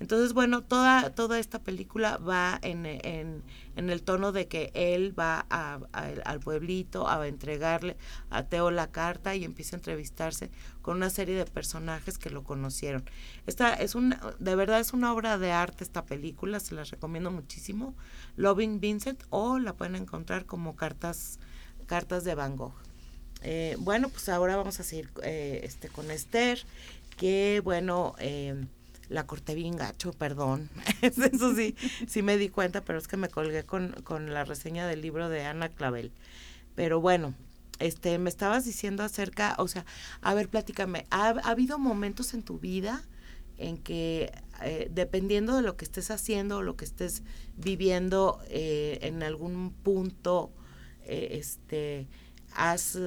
Entonces, 0.00 0.32
bueno, 0.32 0.62
toda, 0.62 1.10
toda 1.10 1.38
esta 1.38 1.62
película 1.62 2.16
va 2.16 2.58
en, 2.62 2.84
en, 2.84 3.44
en 3.76 3.90
el 3.90 4.02
tono 4.02 4.32
de 4.32 4.48
que 4.48 4.72
él 4.74 5.16
va 5.16 5.46
a, 5.50 5.78
al 5.92 6.40
pueblito 6.40 7.08
a 7.08 7.26
entregarle 7.28 7.96
a 8.28 8.42
Teo 8.42 8.72
la 8.72 8.90
carta 8.90 9.36
y 9.36 9.44
empieza 9.44 9.76
a 9.76 9.78
entrevistarse 9.78 10.50
con 10.82 10.96
una 10.96 11.10
serie 11.10 11.36
de 11.36 11.44
personajes 11.44 12.18
que 12.18 12.30
lo 12.30 12.42
conocieron. 12.42 13.08
Esta 13.46 13.72
es 13.74 13.94
una, 13.94 14.20
de 14.40 14.56
verdad 14.56 14.80
es 14.80 14.92
una 14.92 15.12
obra 15.12 15.38
de 15.38 15.52
arte 15.52 15.84
esta 15.84 16.04
película, 16.04 16.58
se 16.58 16.74
las 16.74 16.90
recomiendo 16.90 17.30
muchísimo. 17.30 17.94
Loving 18.36 18.80
Vincent 18.80 19.22
o 19.30 19.60
la 19.60 19.74
pueden 19.74 19.94
encontrar 19.94 20.44
como 20.44 20.74
cartas, 20.74 21.38
cartas 21.86 22.24
de 22.24 22.34
Van 22.34 22.56
Gogh. 22.56 22.74
Eh, 23.44 23.76
bueno, 23.78 24.08
pues 24.08 24.30
ahora 24.30 24.56
vamos 24.56 24.80
a 24.80 24.82
seguir 24.82 25.10
eh, 25.22 25.60
este, 25.64 25.90
con 25.90 26.10
Esther, 26.10 26.58
que 27.18 27.60
bueno, 27.62 28.14
eh, 28.18 28.64
la 29.10 29.26
corté 29.26 29.54
bien 29.54 29.76
gacho, 29.76 30.12
perdón. 30.12 30.70
Eso 31.02 31.54
sí, 31.54 31.76
sí 32.08 32.22
me 32.22 32.38
di 32.38 32.48
cuenta, 32.48 32.80
pero 32.80 32.98
es 32.98 33.06
que 33.06 33.18
me 33.18 33.28
colgué 33.28 33.62
con, 33.64 33.92
con 34.02 34.32
la 34.32 34.44
reseña 34.44 34.86
del 34.86 35.02
libro 35.02 35.28
de 35.28 35.44
Ana 35.44 35.68
Clavel. 35.68 36.10
Pero 36.74 37.02
bueno, 37.02 37.34
este, 37.80 38.18
me 38.18 38.30
estabas 38.30 38.64
diciendo 38.64 39.02
acerca, 39.02 39.56
o 39.58 39.68
sea, 39.68 39.84
a 40.22 40.32
ver, 40.32 40.48
platícame, 40.48 41.04
¿ha, 41.10 41.28
habido 41.44 41.78
momentos 41.78 42.32
en 42.32 42.42
tu 42.42 42.58
vida 42.58 43.04
en 43.58 43.76
que, 43.76 44.32
eh, 44.62 44.88
dependiendo 44.90 45.54
de 45.54 45.62
lo 45.62 45.76
que 45.76 45.84
estés 45.84 46.10
haciendo 46.10 46.58
o 46.58 46.62
lo 46.62 46.76
que 46.76 46.86
estés 46.86 47.22
viviendo 47.56 48.40
en 48.48 49.22
algún 49.22 49.70
punto, 49.70 50.50
este, 51.04 52.08
has, 52.54 52.98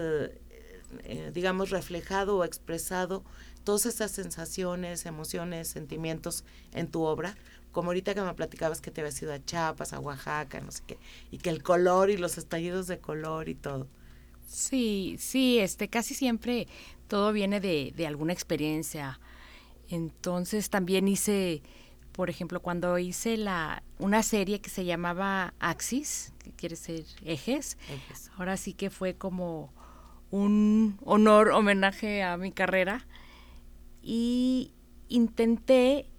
digamos, 1.34 1.70
reflejado 1.70 2.38
o 2.38 2.44
expresado 2.44 3.24
todas 3.64 3.86
estas 3.86 4.12
sensaciones, 4.12 5.06
emociones, 5.06 5.68
sentimientos 5.68 6.46
en 6.72 6.88
tu 6.88 7.04
obra, 7.04 7.36
como 7.74 7.90
ahorita 7.90 8.16
que 8.16 8.22
me 8.22 8.34
platicabas 8.34 8.80
que 8.80 8.92
te 8.92 9.02
habías 9.02 9.22
ido 9.22 9.34
a 9.34 9.44
Chiapas, 9.44 9.94
a 9.94 10.00
Oaxaca, 10.00 10.62
no 10.62 10.72
sé 10.72 10.84
qué, 10.88 10.98
y 11.32 11.38
que 11.38 11.50
el 11.50 11.62
color 11.62 12.10
y 12.10 12.18
los 12.18 12.38
estallidos 12.38 12.88
de 12.88 13.00
color 13.00 13.50
y 13.50 13.56
todo. 13.56 13.88
Sí, 14.48 15.18
sí, 15.20 15.60
este, 15.60 15.90
casi 15.90 16.14
siempre 16.14 16.68
todo 17.08 17.34
viene 17.34 17.60
de, 17.60 17.94
de 17.96 18.08
alguna 18.08 18.32
experiencia. 18.34 19.20
Entonces 19.90 20.70
también 20.70 21.08
hice, 21.08 21.62
por 22.18 22.32
ejemplo, 22.32 22.62
cuando 22.62 22.98
hice 22.98 23.38
la 23.38 23.84
una 24.00 24.24
serie 24.24 24.60
que 24.60 24.72
se 24.72 24.86
llamaba 24.86 25.54
Axis, 25.60 26.34
que 26.44 26.52
quiere 26.52 26.76
decir 26.76 27.06
ejes, 27.24 27.78
Ejes. 27.88 28.32
ahora 28.36 28.58
sí 28.58 28.74
que 28.74 28.90
fue 28.90 29.14
como 29.14 29.72
un 30.32 30.98
honor, 31.06 31.50
homenaje 31.50 32.24
a 32.24 32.36
mi 32.38 32.52
carrera. 32.52 33.06
Y 34.02 34.74
intenté, 35.10 36.10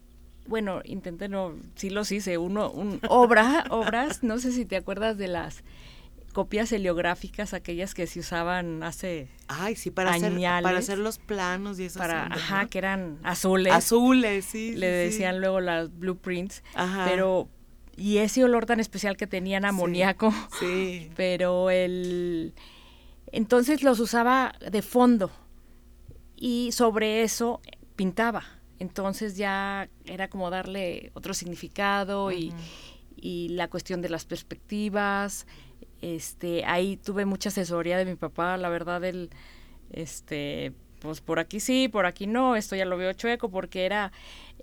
bueno, 0.47 0.83
intenté 0.85 1.29
no, 1.29 1.57
sí 1.75 1.91
los 1.91 2.13
hice, 2.13 2.39
uno, 2.39 2.71
un, 2.71 3.01
obra, 3.09 3.65
obras, 3.71 4.23
no 4.23 4.39
sé 4.39 4.53
si 4.53 4.65
te 4.65 4.77
acuerdas 4.77 5.19
de 5.19 5.27
las 5.27 5.65
copias 6.39 6.71
heliográficas, 6.71 7.53
aquellas 7.53 7.95
que 7.95 8.07
se 8.07 8.21
usaban 8.21 8.85
hace 8.85 9.27
Ay, 9.49 9.75
sí, 9.75 9.91
para 9.91 10.11
hacer, 10.13 10.33
Pañales. 10.35 10.63
para 10.63 10.79
hacer 10.79 10.99
los 10.99 11.19
planos 11.19 11.81
y 11.81 11.87
esas 11.87 11.99
para, 12.01 12.23
ondas, 12.27 12.39
ajá, 12.39 12.63
¿no? 12.63 12.71
que 12.71 12.79
eran 12.79 13.19
azules, 13.25 13.73
Azules, 13.73 14.45
sí. 14.45 14.73
le 14.77 14.87
sí, 15.07 15.11
sí. 15.11 15.15
decían 15.17 15.41
luego 15.41 15.61
las 15.61 15.91
blueprints, 15.99 16.63
Ajá. 16.75 17.07
pero 17.11 17.49
y 17.97 18.19
ese 18.19 18.45
olor 18.45 18.67
tan 18.67 18.79
especial 18.79 19.17
que 19.17 19.27
tenían 19.27 19.65
Sí. 19.65 19.69
amoníaco, 19.69 20.33
Sí. 20.61 21.11
pero 21.17 21.71
el 21.71 22.55
entonces 23.33 23.83
los 23.83 23.99
usaba 23.99 24.53
de 24.71 24.81
fondo 24.83 25.33
y 26.37 26.71
sobre 26.71 27.25
eso 27.25 27.61
pintaba. 27.97 28.45
Entonces 28.79 29.37
ya 29.37 29.89
era 30.05 30.31
como 30.31 30.51
darle 30.51 31.11
otro 31.15 31.35
significado 31.35 32.31
y, 32.31 32.53
y 33.17 33.49
la 33.49 33.67
cuestión 33.67 34.03
de 34.03 34.09
las 34.09 34.25
perspectivas. 34.25 35.49
Este, 36.01 36.65
ahí 36.65 36.97
tuve 36.97 37.25
mucha 37.25 37.49
asesoría 37.49 37.99
de 37.99 38.05
mi 38.05 38.15
papá, 38.15 38.57
la 38.57 38.69
verdad 38.69 39.05
él 39.05 39.31
este 39.91 40.73
pues 41.01 41.21
por 41.21 41.39
aquí 41.39 41.61
sí, 41.61 41.89
por 41.89 42.07
aquí 42.07 42.27
no, 42.27 42.57
esto 42.57 42.75
ya 42.75 42.85
lo 42.85 42.97
veo 42.97 43.13
chueco 43.13 43.51
porque 43.51 43.85
era 43.87 44.13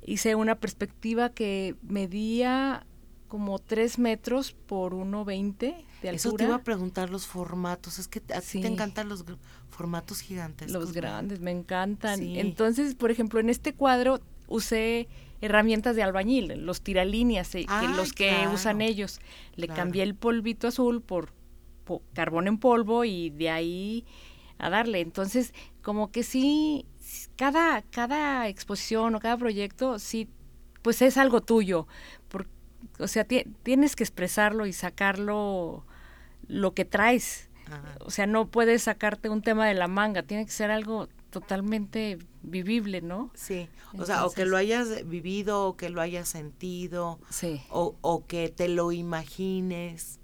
hice 0.05 0.35
una 0.35 0.55
perspectiva 0.55 1.29
que 1.29 1.75
medía 1.81 2.85
como 3.27 3.57
3 3.59 3.99
metros 3.99 4.51
por 4.51 4.93
1,20 4.93 5.57
de 5.57 5.69
altura. 6.09 6.15
Eso 6.15 6.33
te 6.33 6.43
iba 6.43 6.55
a 6.55 6.63
preguntar 6.63 7.09
los 7.09 7.25
formatos. 7.25 7.99
Es 7.99 8.07
que 8.07 8.21
a 8.33 8.39
ti 8.39 8.47
Sí. 8.47 8.61
te 8.61 8.67
encantan 8.67 9.09
los 9.09 9.25
formatos 9.69 10.21
gigantes. 10.21 10.71
Los 10.71 10.93
grandes, 10.93 11.39
me 11.39 11.51
encantan. 11.51 12.19
Sí. 12.19 12.39
Entonces, 12.39 12.95
por 12.95 13.11
ejemplo, 13.11 13.39
en 13.39 13.49
este 13.49 13.73
cuadro 13.73 14.19
usé 14.47 15.07
herramientas 15.45 15.95
de 15.95 16.03
albañil, 16.03 16.47
los 16.65 16.81
tiralíneas, 16.81 17.53
eh, 17.55 17.65
que 17.65 17.87
los 17.87 18.13
que 18.13 18.47
usan 18.53 18.81
ellos. 18.81 19.19
Le 19.55 19.67
claro. 19.67 19.81
cambié 19.81 20.03
el 20.03 20.15
polvito 20.15 20.67
azul 20.67 21.01
por, 21.01 21.31
po- 21.83 22.01
carbón 22.13 22.47
en 22.47 22.57
polvo 22.57 23.05
y 23.05 23.29
de 23.29 23.49
ahí 23.49 24.05
a 24.57 24.69
darle. 24.69 25.01
Entonces, 25.01 25.53
como 25.81 26.11
que 26.11 26.23
sí, 26.23 26.85
cada, 27.35 27.81
cada 27.83 28.47
exposición 28.47 29.15
o 29.15 29.19
cada 29.19 29.37
proyecto, 29.37 29.99
sí, 29.99 30.27
pues 30.81 31.01
es 31.01 31.17
algo 31.17 31.41
tuyo. 31.41 31.87
Por- 32.27 32.47
o 32.99 33.07
sea, 33.07 33.23
ti- 33.25 33.45
tienes 33.63 33.95
que 33.95 34.03
expresarlo 34.03 34.65
y 34.65 34.73
sacarlo 34.73 35.85
lo 36.47 36.73
que 36.73 36.85
traes. 36.85 37.49
Ajá. 37.67 37.95
O 38.01 38.11
sea, 38.11 38.27
no 38.27 38.47
puedes 38.47 38.83
sacarte 38.83 39.27
un 39.29 39.41
tema 39.41 39.67
de 39.67 39.73
la 39.73 39.87
manga, 39.87 40.21
tiene 40.23 40.45
que 40.45 40.51
ser 40.51 40.69
algo 40.71 41.09
totalmente 41.39 42.17
vivible, 42.43 43.01
¿no? 43.01 43.29
Sí, 43.33 43.67
o 43.97 44.05
sea, 44.05 44.25
o 44.25 44.31
que 44.31 44.45
lo 44.45 44.55
hayas 44.55 45.05
vivido, 45.05 45.67
o 45.67 45.75
que 45.75 45.89
lo 45.89 45.99
hayas 45.99 46.29
sentido, 46.29 47.19
Sí. 47.29 47.61
o, 47.69 47.95
o 47.99 48.25
que 48.25 48.47
te 48.47 48.69
lo 48.69 48.93
imagines, 48.93 50.19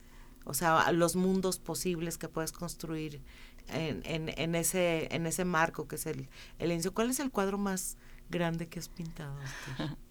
o 0.46 0.54
sea, 0.54 0.90
los 0.94 1.18
mundos 1.18 1.60
posibles 1.60 2.18
que 2.18 2.30
puedes 2.30 2.54
construir 2.54 3.20
en, 3.74 4.02
en, 4.06 4.30
en 4.38 4.56
ese, 4.56 5.14
en 5.14 5.26
ese 5.26 5.44
marco 5.44 5.86
que 5.88 5.96
es 5.98 6.06
el, 6.06 6.30
el. 6.60 6.92
¿Cuál 6.94 7.10
es 7.10 7.20
el 7.20 7.30
cuadro 7.30 7.58
más 7.58 7.98
grande 8.30 8.68
que 8.70 8.80
has 8.80 8.88
pintado? 8.88 9.36
Esther? 9.42 9.98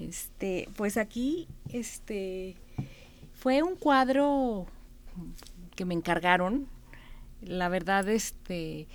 Este, 0.00 0.66
pues 0.76 0.96
aquí, 0.96 1.46
este, 1.68 2.56
fue 3.34 3.62
un 3.62 3.76
cuadro 3.76 4.66
que 5.76 5.84
me 5.84 5.92
encargaron. 5.92 6.68
La 7.42 7.68
verdad, 7.68 8.08
este, 8.08 8.88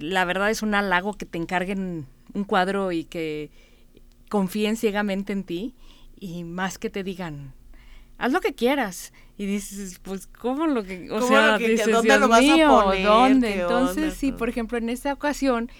la 0.00 0.24
verdad 0.24 0.50
es 0.50 0.62
un 0.62 0.74
halago 0.74 1.14
que 1.14 1.26
te 1.26 1.38
encarguen 1.38 2.06
un 2.34 2.44
cuadro 2.44 2.92
y 2.92 3.04
que 3.04 3.50
confíen 4.28 4.76
ciegamente 4.76 5.32
en 5.32 5.44
ti 5.44 5.74
y 6.18 6.44
más 6.44 6.78
que 6.78 6.90
te 6.90 7.02
digan, 7.04 7.52
haz 8.18 8.32
lo 8.32 8.40
que 8.40 8.54
quieras. 8.54 9.12
Y 9.38 9.46
dices, 9.46 9.98
pues, 10.02 10.26
¿cómo 10.26 10.66
lo 10.66 10.84
que, 10.84 11.10
o 11.10 11.16
¿Cómo 11.16 11.26
sea, 11.26 11.52
lo 11.52 11.58
que- 11.58 11.68
dices, 11.70 11.86
dónde 11.90 12.08
Dios 12.08 12.20
lo 12.20 12.28
vas 12.28 12.40
a 12.40 12.68
poner? 12.84 13.02
¿dónde? 13.06 13.48
¿Qué 13.54 13.60
Entonces, 13.60 14.04
onda? 14.04 14.14
sí, 14.16 14.30
por 14.32 14.48
ejemplo, 14.48 14.78
en 14.78 14.88
esta 14.90 15.12
ocasión 15.12 15.70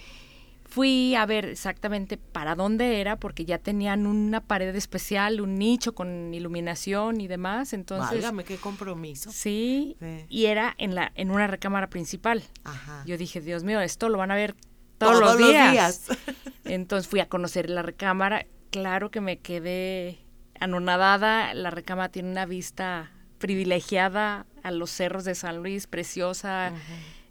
fui 0.73 1.13
a 1.13 1.25
ver 1.27 1.45
exactamente 1.45 2.17
para 2.17 2.55
dónde 2.55 2.99
era, 2.99 3.17
porque 3.17 3.45
ya 3.45 3.59
tenían 3.59 4.07
una 4.07 4.41
pared 4.41 4.75
especial, 4.75 5.39
un 5.39 5.53
nicho 5.59 5.93
con 5.93 6.33
iluminación 6.33 7.21
y 7.21 7.27
demás, 7.27 7.73
entonces... 7.73 8.09
Válgame, 8.09 8.43
qué 8.43 8.57
compromiso. 8.57 9.31
Sí, 9.31 9.95
Sí. 9.99 10.25
y 10.29 10.45
era 10.45 10.73
en 10.79 10.95
la 10.95 11.11
en 11.13 11.29
una 11.29 11.45
recámara 11.45 11.91
principal. 11.91 12.41
Ajá. 12.63 13.03
Yo 13.05 13.17
dije, 13.19 13.39
Dios 13.39 13.63
mío, 13.63 13.81
esto 13.81 14.09
lo 14.09 14.17
van 14.17 14.31
a 14.31 14.35
ver 14.35 14.55
todos, 14.97 15.19
Todos 15.19 15.19
los 15.19 15.39
los 15.41 15.49
días. 15.49 15.71
días. 15.71 16.07
Entonces 16.65 17.07
fui 17.07 17.19
a 17.19 17.29
conocer 17.29 17.69
la 17.69 17.83
recámara. 17.83 18.47
Claro 18.71 19.11
que 19.11 19.21
me 19.21 19.37
quedé 19.37 20.25
anonadada. 20.59 21.53
La 21.53 21.69
recámara 21.69 22.09
tiene 22.09 22.31
una 22.31 22.47
vista 22.47 23.11
privilegiada 23.37 24.47
a 24.63 24.71
los 24.71 24.89
cerros 24.89 25.23
de 25.25 25.35
San 25.35 25.57
Luis, 25.57 25.85
preciosa. 25.85 26.71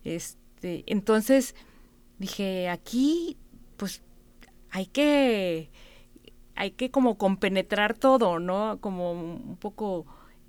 Este, 0.05 0.85
entonces 0.87 1.55
dije, 2.23 2.69
aquí, 2.71 3.37
pues, 3.77 4.03
hay 4.71 4.87
que, 4.87 5.69
hay 6.55 6.71
que 6.71 6.91
como 6.91 7.19
compenetrar 7.19 7.93
todo, 7.95 8.39
¿no? 8.39 8.79
Como 8.81 9.13
un 9.13 9.57
poco 9.59 10.07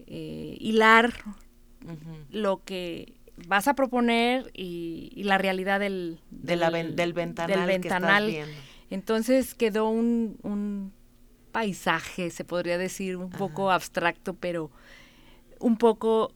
eh, 0.07 0.55
hilar 0.59 1.13
lo 2.29 2.63
que 2.63 3.13
vas 3.47 3.67
a 3.67 3.73
proponer 3.73 4.49
y, 4.53 5.11
y 5.15 5.23
la 5.23 5.37
realidad 5.37 5.79
del, 5.81 6.19
De 6.29 6.55
la 6.55 6.69
ven- 6.69 6.95
del 6.95 7.13
ventanal 7.13 7.69
que 7.81 7.87
estás. 7.87 8.47
Entonces 8.89 9.55
quedó 9.55 9.89
un, 9.89 10.37
un 10.43 10.93
paisaje, 11.51 12.29
se 12.29 12.45
podría 12.45 12.77
decir, 12.77 13.17
un 13.17 13.29
poco 13.29 13.71
abstracto, 13.71 14.33
pero 14.35 14.71
un 15.59 15.77
poco 15.77 16.31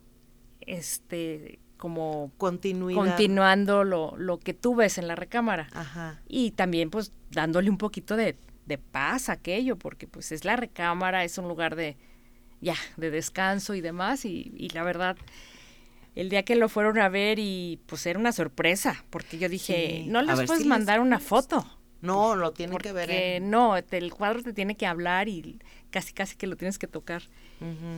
este 0.62 1.60
como 1.78 2.32
Continuidad. 2.38 3.00
continuando 3.02 3.84
lo, 3.84 4.16
lo 4.18 4.40
que 4.40 4.54
tú 4.54 4.76
ves 4.76 4.98
en 4.98 5.08
la 5.08 5.16
recámara. 5.16 5.70
Ajá. 5.74 6.20
Y 6.28 6.52
también 6.52 6.90
pues 6.90 7.12
dándole 7.32 7.70
un 7.70 7.78
poquito 7.78 8.16
de, 8.16 8.36
de 8.66 8.78
paz 8.78 9.30
a 9.30 9.34
aquello, 9.34 9.78
porque 9.78 10.08
pues 10.08 10.32
es 10.32 10.44
la 10.46 10.56
recámara, 10.56 11.24
es 11.24 11.38
un 11.38 11.48
lugar 11.48 11.76
de 11.76 11.96
ya, 12.60 12.76
de 12.98 13.12
descanso 13.12 13.76
y 13.76 13.82
demás, 13.82 14.26
y, 14.26 14.52
y 14.58 14.70
la 14.70 14.84
verdad, 14.84 15.16
el 16.16 16.30
día 16.30 16.44
que 16.44 16.56
lo 16.56 16.70
fueron 16.70 16.98
a 16.98 17.08
ver 17.10 17.38
y 17.38 17.80
pues 17.86 18.06
era 18.08 18.18
una 18.18 18.32
sorpresa, 18.32 19.06
porque 19.12 19.38
yo 19.38 19.48
dije, 19.50 20.02
Sí. 20.04 20.10
no 20.10 20.22
les 20.24 20.34
puedes 20.36 20.50
si 20.52 20.58
les 20.60 20.66
mandar 20.68 21.00
una 21.00 21.20
foto. 21.20 21.66
No, 22.02 22.36
lo 22.36 22.52
tienen 22.52 22.74
Porque 22.74 22.90
que 22.90 22.94
ver. 22.94 23.10
en- 23.10 23.50
no, 23.50 23.82
te- 23.84 23.98
el 23.98 24.14
cuadro 24.14 24.44
te 24.44 24.54
tiene 24.54 24.76
que 24.78 24.86
hablar 24.86 25.28
y 25.28 25.60
casi 25.90 26.14
casi 26.14 26.36
que 26.36 26.46
lo 26.48 26.56
tienes 26.56 26.78
que 26.78 26.88
tocar. 26.88 27.24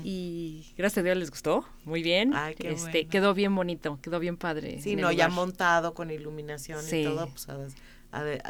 Y 0.05 0.73
gracias 0.77 0.99
a 0.99 1.03
Dios 1.03 1.17
les 1.17 1.29
gustó, 1.31 1.65
muy 1.83 2.01
bien. 2.01 2.33
Ay, 2.33 2.55
qué 2.55 2.71
este, 2.71 2.91
bueno. 2.91 3.09
Quedó 3.09 3.33
bien 3.33 3.53
bonito, 3.55 3.99
quedó 4.01 4.19
bien 4.19 4.37
padre. 4.37 4.81
Sí, 4.81 4.95
no, 4.95 5.11
ya 5.11 5.27
montado 5.27 5.93
con 5.93 6.11
iluminación 6.11 6.81
Sí. 6.81 7.01
y 7.01 7.03
todo, 7.03 7.27
pues 7.27 7.47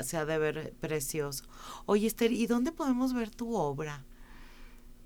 se 0.07 0.17
ha 0.17 0.25
de 0.25 0.37
ver 0.37 0.73
precioso. 0.79 1.45
Oye, 1.87 2.05
Esther, 2.07 2.31
¿y 2.31 2.45
dónde 2.45 2.71
podemos 2.71 3.13
ver 3.13 3.29
tu 3.31 3.55
obra? 3.55 4.03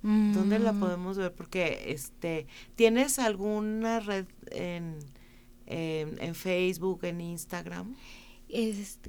¿Dónde 0.02 0.60
la 0.60 0.74
Mm, 0.74 0.80
podemos 0.82 1.18
ver? 1.18 1.32
Porque, 1.32 1.86
este, 1.88 2.46
¿tienes 2.76 3.20
alguna 3.20 4.02
red 4.02 4.26
en, 4.52 5.00
en, 5.66 6.22
en 6.22 6.36
Facebook, 6.36 7.06
en 7.06 7.22
Instagram? 7.22 7.96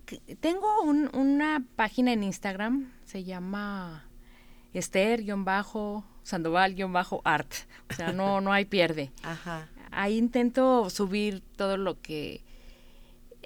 Que- 0.07 0.21
tengo 0.37 0.83
un- 0.83 1.11
una 1.15 1.63
página 1.77 2.13
en 2.13 2.23
Instagram, 2.25 2.91
se 3.05 3.25
llama 3.25 4.09
Esther-Sandoval-Art. 6.25 7.53
O 7.91 7.95
sea, 7.95 8.13
no, 8.13 8.41
no 8.41 8.53
hay 8.53 8.65
pierde. 8.65 9.13
Ajá. 9.23 9.69
Ahí 9.91 10.17
intento 10.17 10.91
subir 10.91 11.41
todo 11.57 11.77
lo 11.77 12.01
que, 12.01 12.43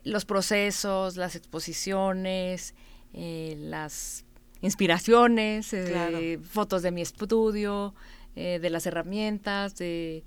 los 0.05 0.25
procesos, 0.25 1.17
las 1.17 1.35
exposiciones, 1.37 2.75
eh, 3.13 3.57
las 3.59 4.25
inspiraciones, 4.63 5.73
eh, 5.73 5.85
Claro. 5.89 6.19
fotos 6.49 6.83
de 6.83 6.91
mi 6.91 7.03
estudio, 7.03 7.95
eh, 8.37 8.59
de 8.61 8.71
las 8.71 8.87
herramientas, 8.87 9.77
de, 9.77 10.25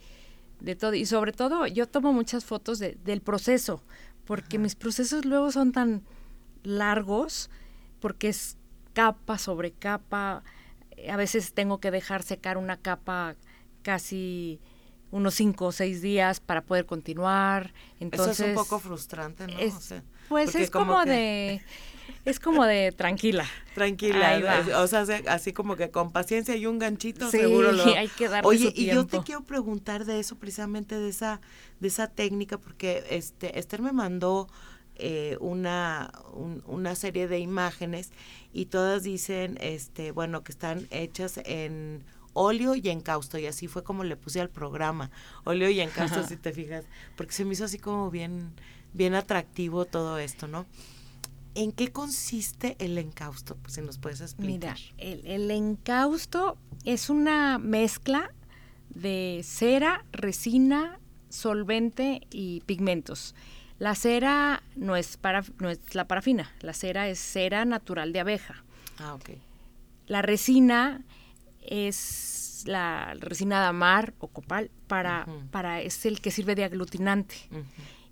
de 0.60 0.76
todo. 0.76 0.94
Y 0.94 1.06
sobre 1.06 1.32
todo, 1.32 1.66
yo 1.68 1.88
tomo 1.88 2.14
muchas 2.14 2.46
fotos 2.46 2.78
de- 2.80 2.98
del 3.04 3.22
proceso, 3.22 3.82
porque 4.26 4.58
mis 4.58 4.76
procesos 4.76 5.26
luego 5.26 5.52
son 5.52 5.72
tan 5.72 6.04
largos 6.64 7.50
porque 8.00 8.30
es 8.30 8.58
capa 8.94 9.38
sobre 9.38 9.72
capa. 9.72 10.44
A 11.10 11.16
veces 11.18 11.54
tengo 11.54 11.80
que 11.80 11.92
dejar 11.92 12.24
secar 12.24 12.58
una 12.58 12.78
capa 12.78 13.36
casi 13.82 14.60
unos 15.12 15.34
cinco 15.36 15.66
o 15.68 15.72
seis 15.72 16.02
días 16.02 16.40
para 16.40 16.62
poder 16.62 16.86
continuar. 16.86 17.74
Entonces, 18.00 18.40
Eso 18.40 18.44
es 18.46 18.50
un 18.58 18.64
poco 18.64 18.80
frustrante, 18.80 19.48
¿no? 19.48 19.60
es- 19.60 19.74
O 19.76 19.82
sea, 19.82 20.04
pues 20.30 20.56
es 20.56 20.70
como, 20.72 21.02
que- 21.04 21.10
de, 21.10 21.62
es 22.26 22.40
como 22.40 22.66
de 22.66 22.92
tranquila. 22.92 23.46
Tranquila, 23.74 24.30
Ahí 24.30 24.42
va. 24.42 24.82
o 24.82 24.88
sea, 24.88 25.06
se- 25.06 25.24
así 25.30 25.54
como 25.54 25.76
que 25.76 25.92
con 25.92 26.12
paciencia 26.12 26.56
y 26.56 26.66
un 26.66 26.80
ganchito 26.80 27.30
Sí, 27.32 27.38
seguro 27.40 27.72
lo... 27.72 27.84
hay 27.96 28.10
que 28.10 28.28
darle 28.28 28.48
Oye, 28.50 28.72
su 28.76 28.82
y 28.82 28.86
yo 28.88 29.06
te 29.06 29.22
quiero 29.22 29.44
preguntar 29.44 30.06
de 30.06 30.20
eso, 30.20 30.36
precisamente 30.38 30.98
de 31.00 31.10
esa, 31.10 31.42
de 31.80 31.88
esa 31.88 32.08
técnica, 32.08 32.58
porque 32.58 33.04
este 33.10 33.58
Esther 33.60 33.82
me 33.82 33.92
mandó 33.94 34.48
eh, 34.96 35.38
una, 35.40 36.12
un- 36.34 36.64
una 36.68 36.96
serie 36.96 37.28
de 37.28 37.40
imágenes 37.40 38.12
y 38.54 38.66
todas 38.66 39.04
dicen, 39.04 39.58
este, 39.62 40.12
bueno, 40.12 40.44
que 40.44 40.52
están 40.52 40.88
hechas 40.92 41.40
en 41.46 42.04
óleo 42.34 42.76
y 42.76 42.88
encausto, 42.90 43.38
y 43.38 43.46
así 43.46 43.68
fue 43.68 43.84
como 43.84 44.04
le 44.04 44.16
puse 44.16 44.40
al 44.42 44.50
programa, 44.50 45.12
óleo 45.44 45.70
y 45.70 45.82
encausto, 45.82 46.24
si 46.24 46.38
te 46.38 46.54
fijas, 46.54 46.86
porque 47.16 47.34
se 47.34 47.44
me 47.46 47.54
hizo 47.54 47.66
así 47.66 47.78
como 47.80 48.10
bien, 48.12 48.54
bien 48.94 49.16
atractivo 49.16 49.86
todo 49.86 50.18
esto, 50.18 50.48
¿no? 50.48 50.66
¿En 51.54 51.72
qué 51.72 51.92
consiste 51.92 52.76
el 52.80 52.98
encausto? 52.98 53.58
Pues 53.58 53.74
si 53.74 53.82
nos 53.82 53.98
puedes 53.98 54.22
explicar. 54.22 54.78
Mira, 54.78 54.96
el, 54.98 55.26
el 55.28 55.52
encausto 55.52 56.58
es 56.86 57.10
una 57.10 57.58
mezcla 57.58 58.32
de 58.90 59.42
cera, 59.44 60.06
resina, 60.12 61.00
solvente 61.30 62.22
y 62.30 62.62
pigmentos. 62.62 63.36
La 63.80 63.96
cera 63.96 64.62
no 64.76 64.96
es, 64.96 65.18
para, 65.18 65.44
no 65.60 65.70
es 65.70 65.96
la 65.96 66.06
parafina, 66.06 66.52
la 66.62 66.74
cera 66.74 67.10
es 67.10 67.20
cera 67.20 67.66
natural 67.66 68.14
de 68.14 68.20
abeja. 68.20 68.64
Ah, 69.00 69.16
ok. 69.16 69.32
La 70.08 70.22
resina 70.22 71.04
es 71.62 72.64
la 72.68 73.16
resina 73.20 73.60
de 73.62 73.68
amar 73.68 74.14
o 74.20 74.28
copal 74.28 74.70
para, 74.88 75.26
para 75.50 75.82
es 75.82 76.06
el 76.06 76.22
que 76.22 76.32
sirve 76.32 76.54
de 76.54 76.64
aglutinante. 76.64 77.36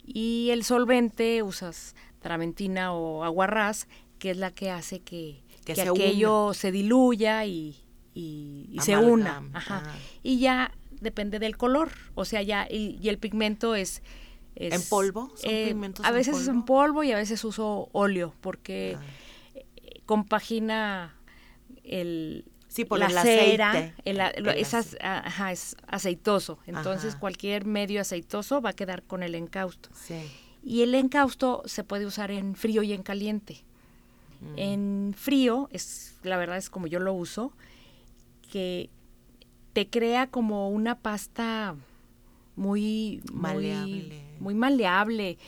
Y 0.06 0.50
el 0.52 0.64
solvente 0.64 1.44
usas 1.44 1.96
traventina 2.20 2.94
o 2.94 3.24
aguarrás, 3.24 3.88
que 4.20 4.32
es 4.32 4.38
la 4.38 4.52
que 4.52 4.70
hace 4.72 5.00
que, 5.00 5.42
Que 5.66 5.74
que 5.74 5.76
se 5.76 5.90
aquello 5.90 6.54
se 6.54 6.72
diluya 6.72 7.46
y, 7.46 7.76
y- 8.14 8.70
y 8.72 8.80
se 8.82 8.98
una. 8.98 9.44
Ajá. 9.54 9.84
ah. 9.86 9.96
Y 10.24 10.40
ya 10.40 10.72
depende 11.02 11.40
del 11.40 11.56
color, 11.58 11.92
o 12.16 12.26
sea, 12.26 12.42
ya, 12.42 12.68
y, 12.70 12.98
y 13.02 13.08
el 13.10 13.18
pigmento 13.18 13.76
es... 13.76 14.02
es, 14.56 14.74
¿En 14.74 14.82
polvo? 14.90 15.32
¿Son 15.36 15.50
eh, 15.50 15.66
pigmentos 15.68 16.06
a 16.06 16.10
en 16.10 16.16
veces 16.16 16.38
es 16.38 16.48
en 16.50 16.64
polvo? 16.64 16.66
polvo 16.66 17.04
y 17.04 17.12
a 17.14 17.18
veces 17.18 17.44
uso 17.46 17.88
óleo, 17.94 18.34
porque 18.42 18.98
Ah. 19.00 19.04
compagina 20.06 21.16
el, 21.84 22.46
Sí, 22.68 22.86
por 22.86 23.00
la 23.00 23.08
el 23.08 23.14
cera, 23.18 23.72
aceite. 23.72 23.94
el 24.06 24.20
ajá, 25.02 25.52
es 25.52 25.76
aceitoso. 25.88 26.60
Entonces, 26.68 27.12
Ajá. 27.12 27.20
cualquier 27.20 27.66
medio 27.66 28.02
aceitoso 28.02 28.62
va 28.62 28.72
a 28.72 28.74
quedar 28.74 29.02
con 29.04 29.24
el 29.24 29.34
encausto. 29.36 29.90
Sí. 29.94 30.22
Y 30.70 30.84
el 30.84 30.94
encausto 30.94 31.64
se 31.66 31.84
puede 31.84 32.06
usar 32.06 32.30
en 32.30 32.54
frío 32.54 32.84
y 32.84 32.94
en 32.94 33.02
caliente. 33.02 33.64
Mm. 34.40 34.54
En 34.60 35.16
frío, 35.18 35.68
es 35.72 36.16
la 36.22 36.38
verdad 36.38 36.58
es 36.58 36.70
como 36.70 36.86
yo 36.86 37.00
lo 37.00 37.12
uso, 37.12 37.54
que 38.52 38.92
te 39.74 39.90
crea 39.90 40.28
como 40.28 40.70
una 40.70 41.00
pasta 41.00 41.76
muy 42.56 43.24
Maleable. 43.34 44.22
muy 44.40 44.54
maleable. 44.54 45.40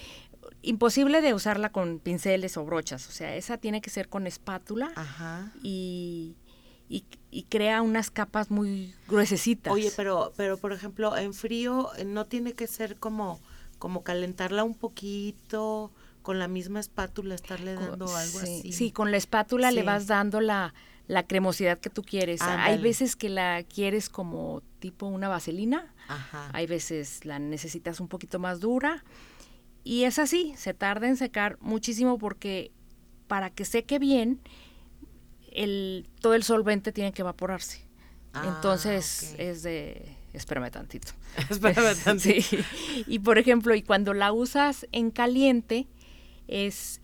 Imposible 0.63 1.21
de 1.21 1.35
usarla 1.35 1.71
con 1.71 1.99
pinceles 1.99 2.57
o 2.57 2.65
brochas, 2.65 3.07
o 3.07 3.11
sea, 3.11 3.35
esa 3.35 3.57
tiene 3.57 3.79
que 3.79 3.91
ser 3.91 4.09
con 4.09 4.25
espátula 4.25 4.91
Ajá. 4.95 5.51
y, 5.61 6.35
y, 6.89 7.05
y 7.29 7.43
crea 7.43 7.83
unas 7.83 8.09
capas 8.09 8.49
muy 8.49 8.95
gruesecitas. 9.07 9.71
Oye, 9.71 9.91
pero, 9.95 10.33
pero 10.35 10.57
por 10.57 10.73
ejemplo, 10.73 11.15
en 11.15 11.35
frío 11.35 11.89
eh, 11.97 12.05
no 12.05 12.25
tiene 12.25 12.53
que 12.53 12.65
ser 12.65 12.97
como, 12.97 13.39
como 13.81 14.03
calentarla 14.03 14.63
un 14.63 14.75
poquito, 14.75 15.91
con 16.21 16.37
la 16.37 16.47
misma 16.47 16.79
espátula 16.79 17.33
estarle 17.33 17.73
dando 17.73 18.15
algo 18.15 18.39
sí, 18.39 18.59
así. 18.59 18.73
Sí, 18.73 18.91
con 18.91 19.09
la 19.09 19.17
espátula 19.17 19.71
le 19.71 19.81
vas 19.81 20.05
dando 20.05 20.39
la, 20.39 20.75
la 21.07 21.25
cremosidad 21.25 21.79
que 21.79 21.89
tú 21.89 22.03
quieres. 22.03 22.43
Hay 22.43 22.77
veces 22.77 23.15
que 23.15 23.27
la 23.27 23.63
quieres 23.63 24.07
como 24.07 24.61
tipo 24.77 25.07
una 25.07 25.29
vaselina, 25.29 25.95
Ajá. 26.07 26.51
hay 26.53 26.67
veces 26.67 27.25
la 27.25 27.39
necesitas 27.39 27.99
un 27.99 28.07
poquito 28.07 28.37
más 28.37 28.59
dura. 28.59 29.03
Y 29.83 30.03
es 30.03 30.19
así, 30.19 30.53
se 30.57 30.75
tarda 30.75 31.07
en 31.07 31.17
secar 31.17 31.57
muchísimo 31.59 32.19
porque 32.19 32.71
para 33.25 33.49
que 33.49 33.65
seque 33.65 33.97
bien, 33.97 34.41
el, 35.51 36.07
todo 36.19 36.35
el 36.35 36.43
solvente 36.43 36.91
tiene 36.91 37.13
que 37.13 37.23
evaporarse. 37.23 37.87
Ah, 38.33 38.53
Entonces 38.55 39.33
es 39.39 39.63
de... 39.63 40.20
Espérame 40.33 40.71
tantito. 40.71 41.11
Espérame 41.49 41.95
tantito. 42.03 42.41
Sí. 42.41 42.57
Y 43.07 43.19
por 43.19 43.37
ejemplo, 43.37 43.75
y 43.75 43.81
cuando 43.81 44.13
la 44.13 44.31
usas 44.31 44.87
en 44.91 45.11
caliente, 45.11 45.87
es 46.47 47.01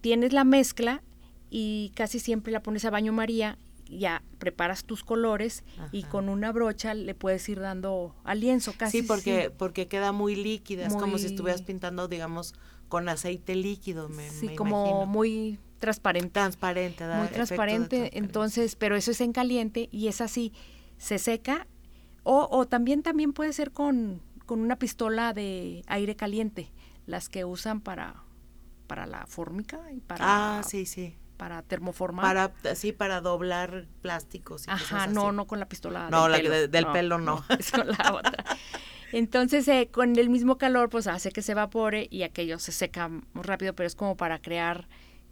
tienes 0.00 0.32
la 0.32 0.44
mezcla 0.44 1.02
y 1.50 1.92
casi 1.94 2.18
siempre 2.18 2.52
la 2.52 2.62
pones 2.62 2.84
a 2.84 2.90
baño 2.90 3.12
María, 3.12 3.58
ya 3.90 4.22
preparas 4.38 4.84
tus 4.84 5.02
colores 5.02 5.64
y 5.92 6.02
con 6.04 6.28
una 6.28 6.52
brocha 6.52 6.92
le 6.94 7.14
puedes 7.14 7.48
ir 7.48 7.58
dando 7.60 8.14
al 8.24 8.40
lienzo 8.40 8.74
casi. 8.76 9.00
Sí, 9.00 9.06
porque, 9.06 9.50
porque 9.56 9.88
queda 9.88 10.12
muy 10.12 10.36
líquida, 10.36 10.86
es 10.86 10.92
como 10.94 11.16
si 11.18 11.24
Muy- 11.24 11.32
estuvieras 11.32 11.62
pintando, 11.62 12.06
digamos, 12.06 12.54
con 12.88 13.08
aceite 13.08 13.54
líquido, 13.54 14.08
me, 14.10 14.28
sí, 14.30 14.46
me 14.46 14.56
como 14.56 14.86
imagino. 14.86 15.06
muy 15.06 15.58
transparente. 15.78 16.30
transparente, 16.30 17.04
da 17.04 17.18
muy 17.18 17.28
transparente, 17.28 17.88
transparencia. 17.88 18.18
entonces, 18.18 18.76
pero 18.76 18.94
eso 18.96 19.10
es 19.10 19.20
en 19.22 19.32
caliente 19.32 19.88
y 19.90 20.08
es 20.08 20.20
así, 20.20 20.52
se 20.98 21.18
seca 21.18 21.66
o, 22.30 22.46
o 22.50 22.66
también 22.66 23.02
también 23.02 23.32
puede 23.32 23.52
ser 23.54 23.70
con, 23.70 24.20
con 24.44 24.60
una 24.60 24.76
pistola 24.76 25.32
de 25.32 25.82
aire 25.86 26.14
caliente, 26.14 26.70
las 27.06 27.28
que 27.28 27.44
usan 27.44 27.80
para 27.80 28.22
para 28.86 29.06
la 29.06 29.26
fórmica 29.26 29.80
y 29.92 30.00
para 30.00 30.24
Ah, 30.58 30.62
sí, 30.62 30.86
sí. 30.86 31.14
para 31.36 31.62
termoformar. 31.62 32.24
Para, 32.52 32.74
sí, 32.74 32.92
para 32.92 33.20
doblar 33.20 33.86
plásticos 34.02 34.66
y 34.66 34.70
Ajá, 34.70 34.84
cosas 35.06 35.14
no, 35.14 35.32
no 35.32 35.46
con 35.46 35.58
la 35.60 35.68
pistola 35.68 36.08
No, 36.10 36.22
del 36.24 36.32
la 36.32 36.38
pelo. 36.38 36.50
de- 36.50 36.68
del 36.68 36.86
pelo 36.86 37.18
no. 37.18 37.44
es 37.58 37.70
con 37.70 37.86
la 37.86 38.14
otra. 38.14 38.44
Entonces, 39.12 39.66
eh, 39.68 39.88
con 39.92 40.16
el 40.18 40.28
mismo 40.28 40.58
calor, 40.58 40.90
pues 40.90 41.06
hace 41.06 41.30
que 41.30 41.42
se 41.42 41.52
evapore 41.52 42.08
y 42.10 42.22
aquello 42.24 42.58
se 42.58 42.72
seca 42.72 43.08
muy 43.08 43.42
rápido, 43.42 43.74
pero 43.74 43.86
es 43.86 43.94
como 43.94 44.16
para 44.16 44.38
crear 44.40 44.88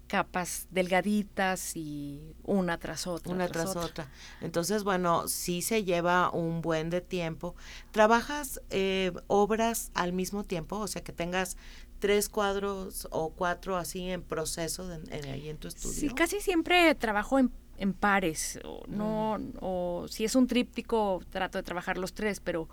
capas 0.07 0.67
delgaditas 0.71 1.77
y 1.77 2.35
una 2.45 2.79
tras 2.79 3.07
otra. 3.07 3.33
Una 3.33 3.49
tras 3.49 3.75
otra. 3.77 4.11
Entonces, 4.41 4.85
bueno, 4.85 5.29
sí 5.29 5.63
se 5.63 5.85
lleva 5.85 6.31
un 6.31 6.61
buen 6.63 6.91
de 6.91 7.01
tiempo. 7.01 7.55
¿Trabajas 7.91 8.61
eh, 8.71 9.13
obras 9.27 9.91
al 9.95 10.13
mismo 10.13 10.45
tiempo? 10.45 10.77
O 10.79 10.87
sea, 10.87 11.03
que 11.03 11.13
tengas 11.13 11.57
tres 11.99 12.29
cuadros 12.29 13.09
o 13.11 13.31
cuatro 13.31 13.77
así 13.77 14.09
en 14.11 14.23
proceso 14.23 14.87
de- 14.87 14.97
en- 15.17 15.25
ahí 15.31 15.49
en 15.49 15.57
tu 15.59 15.69
estudio. 15.69 15.95
Sí, 15.99 16.09
casi 16.11 16.41
siempre 16.41 16.95
trabajo 16.95 17.39
en, 17.39 17.51
en 17.79 17.93
pares. 17.93 18.59
O, 18.65 18.83
no, 18.89 19.39
Mm. 19.39 19.53
o 19.61 20.07
si 20.09 20.25
es 20.25 20.35
un 20.37 20.47
tríptico, 20.47 21.21
trato 21.31 21.59
de 21.59 21.63
trabajar 21.63 21.99
los 21.99 22.13
tres, 22.15 22.41
pero 22.41 22.69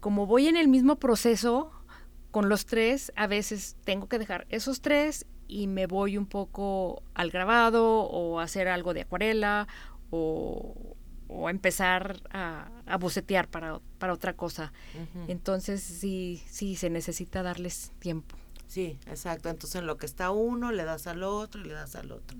como 0.00 0.26
voy 0.26 0.48
en 0.48 0.56
el 0.56 0.68
mismo 0.68 0.96
proceso 0.96 1.70
con 2.30 2.48
los 2.48 2.64
tres, 2.66 3.12
a 3.16 3.26
veces 3.26 3.76
tengo 3.84 4.08
que 4.08 4.18
dejar 4.18 4.46
esos 4.50 4.80
tres 4.80 5.26
y 5.50 5.66
me 5.66 5.86
voy 5.86 6.16
un 6.16 6.26
poco 6.26 7.02
al 7.14 7.30
grabado 7.30 8.02
o 8.02 8.38
a 8.38 8.44
hacer 8.44 8.68
algo 8.68 8.94
de 8.94 9.02
acuarela 9.02 9.66
o, 10.10 10.96
o 11.26 11.48
a 11.48 11.50
empezar 11.50 12.20
a, 12.30 12.70
a 12.86 12.96
bocetear 12.96 13.48
para, 13.48 13.80
para 13.98 14.12
otra 14.12 14.34
cosa. 14.34 14.72
Entonces 15.26 15.82
sí, 15.82 16.42
sí 16.48 16.76
se 16.76 16.88
necesita 16.88 17.42
darles 17.42 17.92
tiempo. 17.98 18.36
Sí, 18.68 18.98
exacto. 19.06 19.48
Entonces, 19.48 19.80
en 19.80 19.86
lo 19.88 19.96
que 19.96 20.06
está 20.06 20.30
uno, 20.30 20.70
le 20.70 20.84
das 20.84 21.08
al 21.08 21.24
otro 21.24 21.60
y 21.60 21.64
le 21.64 21.74
das 21.74 21.96
al 21.96 22.12
otro. 22.12 22.38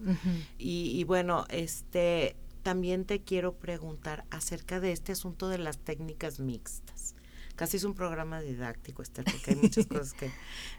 Y, 0.58 0.92
y 0.94 1.02
bueno, 1.02 1.44
este 1.48 2.36
también 2.62 3.04
te 3.04 3.22
quiero 3.22 3.54
preguntar 3.54 4.24
acerca 4.30 4.78
de 4.78 4.92
este 4.92 5.12
asunto 5.12 5.48
de 5.48 5.58
las 5.58 5.78
técnicas 5.78 6.38
mixtas. 6.38 7.16
Casi 7.60 7.76
es 7.76 7.84
un 7.84 7.92
programa 7.92 8.40
didáctico, 8.40 9.02
Esther, 9.02 9.26
porque 9.30 9.50
hay 9.50 9.56
muchas 9.56 9.84
cosas 9.86 10.14
que, 10.14 10.30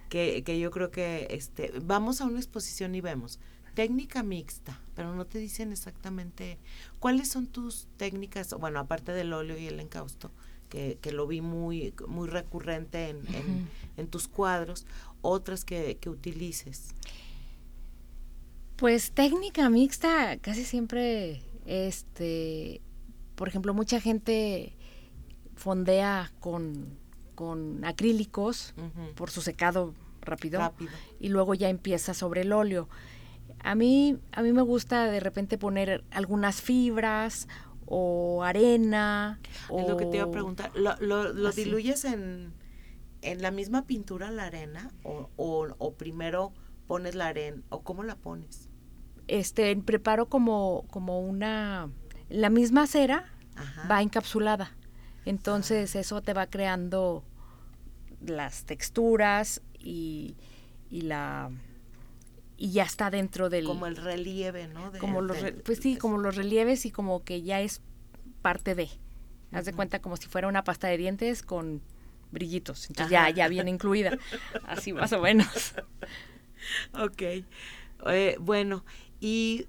que, 0.09 0.43
que 0.43 0.59
yo 0.59 0.71
creo 0.71 0.89
que 0.89 1.27
este 1.29 1.71
vamos 1.79 2.21
a 2.21 2.25
una 2.25 2.39
exposición 2.39 2.95
y 2.95 3.01
vemos 3.01 3.39
técnica 3.75 4.23
mixta, 4.23 4.81
pero 4.95 5.13
no 5.13 5.27
te 5.27 5.37
dicen 5.37 5.71
exactamente 5.71 6.57
cuáles 6.97 7.29
son 7.29 7.45
tus 7.45 7.87
técnicas, 7.97 8.51
bueno, 8.55 8.79
aparte 8.79 9.11
del 9.11 9.31
óleo 9.31 9.59
y 9.59 9.67
el 9.67 9.79
encausto, 9.79 10.31
que, 10.69 10.97
que 10.99 11.11
lo 11.11 11.27
vi 11.27 11.41
muy, 11.41 11.93
muy 12.07 12.27
recurrente 12.27 13.09
en, 13.09 13.27
en, 13.35 13.69
en 13.95 14.07
tus 14.07 14.27
cuadros, 14.27 14.87
otras 15.21 15.63
que, 15.63 15.99
que 16.01 16.09
utilices. 16.09 16.95
Pues 18.75 19.11
técnica 19.11 19.69
mixta 19.69 20.39
casi 20.39 20.65
siempre, 20.65 21.43
este, 21.67 22.81
por 23.35 23.49
ejemplo, 23.49 23.75
mucha 23.75 24.01
gente 24.01 24.75
fondea 25.55 26.31
con, 26.39 26.97
con 27.35 27.83
acrílicos 27.85 28.73
por 29.15 29.29
su 29.31 29.41
secado 29.41 29.93
rápido, 30.21 30.59
Rápido. 30.59 30.91
y 31.19 31.29
luego 31.29 31.53
ya 31.53 31.69
empieza 31.69 32.13
sobre 32.13 32.41
el 32.41 32.53
óleo. 32.53 32.87
A 33.63 33.75
mí, 33.75 34.17
a 34.31 34.41
mí 34.41 34.53
me 34.53 34.61
gusta 34.61 35.05
de 35.05 35.19
repente 35.19 35.57
poner 35.57 36.03
algunas 36.11 36.61
fibras 36.61 37.47
o 37.85 38.43
arena. 38.43 39.39
Es 39.77 39.87
lo 39.87 39.97
que 39.97 40.05
te 40.05 40.17
iba 40.17 40.25
a 40.25 40.31
preguntar. 40.31 40.71
¿Lo, 40.75 40.95
lo, 40.99 41.51
diluyes 41.51 42.05
en, 42.05 42.53
en 43.21 43.41
la 43.41 43.51
misma 43.51 43.85
pintura 43.85 44.31
la 44.31 44.45
arena 44.45 44.91
o, 45.03 45.29
o, 45.35 45.67
o 45.77 45.93
primero 45.93 46.53
pones 46.87 47.15
la 47.15 47.27
arena 47.27 47.61
o 47.69 47.81
cómo 47.81 48.03
la 48.03 48.15
pones? 48.15 48.69
Este, 49.27 49.75
preparo 49.77 50.27
como, 50.27 50.85
como 50.89 51.19
una, 51.19 51.89
la 52.29 52.49
misma 52.49 52.87
cera 52.87 53.31
Ajá. 53.55 53.87
va 53.89 54.01
encapsulada. 54.01 54.71
Entonces 55.25 55.95
eso 55.95 56.21
te 56.21 56.33
va 56.33 56.47
creando 56.47 57.23
las 58.25 58.65
texturas 58.65 59.61
y, 59.79 60.35
y 60.89 61.01
la 61.01 61.51
y 62.57 62.71
ya 62.71 62.83
está 62.83 63.09
dentro 63.09 63.49
del 63.49 63.65
como 63.65 63.87
el 63.87 63.95
relieve, 63.95 64.67
¿no? 64.67 64.91
De- 64.91 64.99
como 64.99 65.21
los 65.21 65.37
pues 65.65 65.79
sí, 65.79 65.97
como 65.97 66.17
los 66.19 66.35
relieves 66.35 66.85
y 66.85 66.91
como 66.91 67.23
que 67.23 67.41
ya 67.41 67.61
es 67.61 67.81
parte 68.41 68.75
de. 68.75 68.89
Haz 69.51 69.65
de 69.65 69.73
cuenta 69.73 69.99
como 69.99 70.15
si 70.15 70.27
fuera 70.27 70.47
una 70.47 70.63
pasta 70.63 70.87
de 70.87 70.97
dientes 70.97 71.43
con 71.43 71.81
brillitos. 72.31 72.87
Entonces 72.87 73.13
Ajá. 73.17 73.29
ya, 73.29 73.35
ya 73.35 73.47
viene 73.49 73.69
incluida. 73.69 74.17
Así 74.65 74.93
más 74.93 75.11
o 75.11 75.21
menos. 75.21 75.73
Ok. 76.93 77.21
Eh, 78.07 78.37
bueno, 78.39 78.85
¿y 79.19 79.65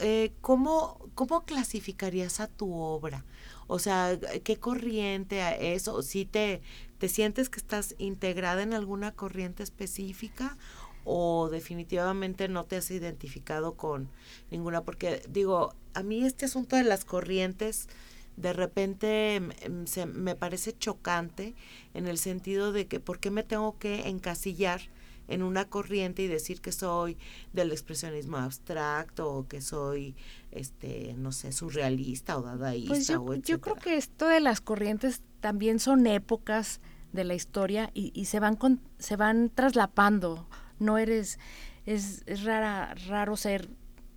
eh, 0.00 0.32
¿cómo, 0.40 0.98
cómo 1.14 1.44
clasificarías 1.44 2.40
a 2.40 2.48
tu 2.48 2.72
obra? 2.74 3.24
O 3.66 3.78
sea, 3.78 4.18
¿qué 4.44 4.56
corriente 4.56 5.74
es? 5.74 5.88
¿O 5.88 6.02
si 6.02 6.24
te, 6.24 6.62
te 6.98 7.08
sientes 7.08 7.48
que 7.48 7.58
estás 7.58 7.94
integrada 7.98 8.62
en 8.62 8.74
alguna 8.74 9.12
corriente 9.12 9.62
específica? 9.62 10.56
¿O 11.04 11.48
definitivamente 11.50 12.48
no 12.48 12.64
te 12.64 12.76
has 12.76 12.90
identificado 12.90 13.74
con 13.74 14.08
ninguna? 14.50 14.82
Porque 14.82 15.22
digo, 15.28 15.74
a 15.94 16.02
mí 16.02 16.24
este 16.24 16.44
asunto 16.44 16.76
de 16.76 16.84
las 16.84 17.04
corrientes 17.04 17.88
de 18.36 18.52
repente 18.52 19.40
mm, 19.40 19.82
mm, 19.82 19.86
se, 19.86 20.06
me 20.06 20.34
parece 20.34 20.76
chocante 20.76 21.54
en 21.94 22.06
el 22.06 22.18
sentido 22.18 22.72
de 22.72 22.86
que 22.86 23.00
¿por 23.00 23.18
qué 23.18 23.30
me 23.30 23.42
tengo 23.42 23.78
que 23.78 24.08
encasillar 24.08 24.80
en 25.28 25.42
una 25.42 25.66
corriente 25.66 26.22
y 26.22 26.26
decir 26.26 26.60
que 26.60 26.72
soy 26.72 27.16
del 27.52 27.72
expresionismo 27.72 28.36
abstracto 28.38 29.32
o 29.32 29.48
que 29.48 29.60
soy 29.60 30.14
este 30.50 31.14
no 31.16 31.32
sé 31.32 31.52
surrealista 31.52 32.38
o 32.38 32.42
dadaísta 32.42 32.88
Pues 32.88 33.08
yo, 33.08 33.22
o 33.22 33.34
yo 33.34 33.60
creo 33.60 33.76
que 33.76 33.96
esto 33.96 34.28
de 34.28 34.40
las 34.40 34.60
corrientes 34.60 35.22
también 35.40 35.78
son 35.78 36.06
épocas 36.06 36.80
de 37.12 37.24
la 37.24 37.34
historia 37.34 37.90
y, 37.94 38.10
y 38.14 38.24
se 38.26 38.40
van 38.40 38.56
con, 38.56 38.80
se 38.98 39.16
van 39.16 39.50
traslapando. 39.54 40.48
No 40.78 40.98
eres, 40.98 41.38
es, 41.86 42.22
es 42.26 42.42
rara, 42.44 42.94
raro 43.06 43.36
ser 43.36 43.68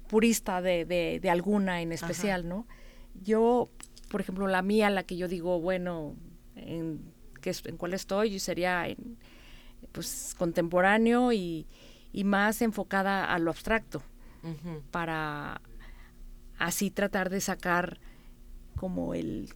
purista 0.07 0.61
de, 0.61 0.85
de, 0.85 1.19
de 1.21 1.29
alguna 1.29 1.81
en 1.81 1.91
especial, 1.91 2.47
¿no? 2.47 2.67
Yo, 3.21 3.69
por 4.09 4.21
ejemplo, 4.21 4.47
la 4.47 4.61
mía, 4.61 4.89
la 4.89 5.03
que 5.03 5.17
yo 5.17 5.27
digo, 5.27 5.59
bueno, 5.59 6.15
en, 6.55 7.01
que, 7.41 7.53
en 7.65 7.77
cuál 7.77 7.93
estoy, 7.93 8.39
sería 8.39 8.87
en, 8.87 9.17
pues 9.95 10.35
contemporáneo 10.37 11.31
y, 11.33 11.65
y 12.11 12.23
más 12.25 12.61
enfocada 12.61 13.25
a 13.33 13.39
lo 13.39 13.49
abstracto 13.49 14.03
para 14.91 15.59
así 16.59 16.91
tratar 16.91 17.31
de 17.31 17.41
sacar 17.41 17.99
como 18.75 19.15
el 19.15 19.49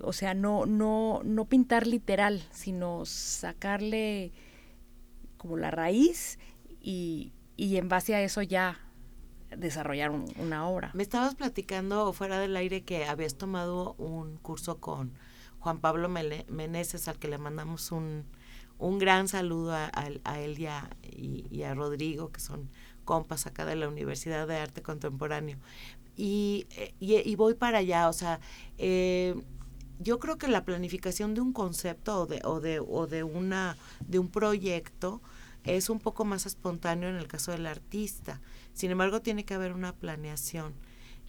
o 0.00 0.12
sea 0.12 0.34
no 0.34 0.66
no 0.66 1.20
no 1.24 1.44
pintar 1.44 1.86
literal 1.86 2.42
sino 2.50 3.04
sacarle 3.06 4.32
como 5.36 5.56
la 5.56 5.70
raíz 5.70 6.38
y, 6.80 7.32
y 7.56 7.76
en 7.76 7.88
base 7.88 8.14
a 8.16 8.22
eso 8.22 8.42
ya 8.42 8.80
desarrollar 9.56 10.10
un- 10.10 10.32
una 10.38 10.66
obra. 10.66 10.90
Me 10.94 11.02
estabas 11.02 11.34
platicando 11.34 12.12
fuera 12.14 12.38
del 12.40 12.56
aire 12.56 12.82
que 12.84 13.04
habías 13.04 13.36
tomado 13.36 13.94
un 13.98 14.38
curso 14.38 14.78
con 14.80 15.12
Juan 15.60 15.78
Pablo 15.78 16.08
Mele- 16.08 16.46
Meneses, 16.48 17.06
al 17.06 17.18
que 17.18 17.28
le 17.28 17.36
mandamos 17.38 17.92
un, 17.92 18.24
un 18.88 18.98
gran 18.98 19.28
saludo 19.28 19.72
a, 19.74 19.86
a- 19.86 20.10
a 20.24 20.40
él 20.40 20.58
y 20.58 20.66
a, 20.66 20.90
y- 21.04 21.46
y 21.50 21.62
a 21.64 21.74
Rodrigo, 21.74 22.30
que 22.32 22.40
son 22.40 22.68
compas 23.04 23.46
acá 23.46 23.64
de 23.66 23.76
la 23.76 23.88
Universidad 23.88 24.46
de 24.48 24.56
Arte 24.56 24.82
Contemporáneo. 24.82 25.58
Y, 26.16 26.66
eh, 26.76 26.94
y, 27.00 27.16
y 27.16 27.36
voy 27.36 27.54
para 27.54 27.78
allá, 27.78 28.08
o 28.08 28.12
sea, 28.12 28.40
eh, 28.78 29.34
yo 29.98 30.18
creo 30.18 30.36
que 30.38 30.48
la 30.48 30.64
planificación 30.64 31.34
de 31.34 31.40
un 31.40 31.52
concepto 31.52 32.22
o 32.22 32.26
de, 32.26 32.40
o 32.44 32.60
de, 32.60 32.80
o 32.80 33.06
de, 33.06 33.22
una, 33.22 33.76
de 34.08 34.18
un 34.18 34.28
proyecto 34.28 35.20
es 35.64 35.90
un 35.90 36.00
poco 36.00 36.24
más 36.24 36.44
espontáneo 36.46 37.08
en 37.08 37.16
el 37.16 37.28
caso 37.28 37.52
del 37.52 37.66
artista. 37.66 38.40
Sin 38.74 38.90
embargo, 38.90 39.20
tiene 39.22 39.44
que 39.44 39.54
haber 39.54 39.72
una 39.72 39.94
planeación. 39.94 40.74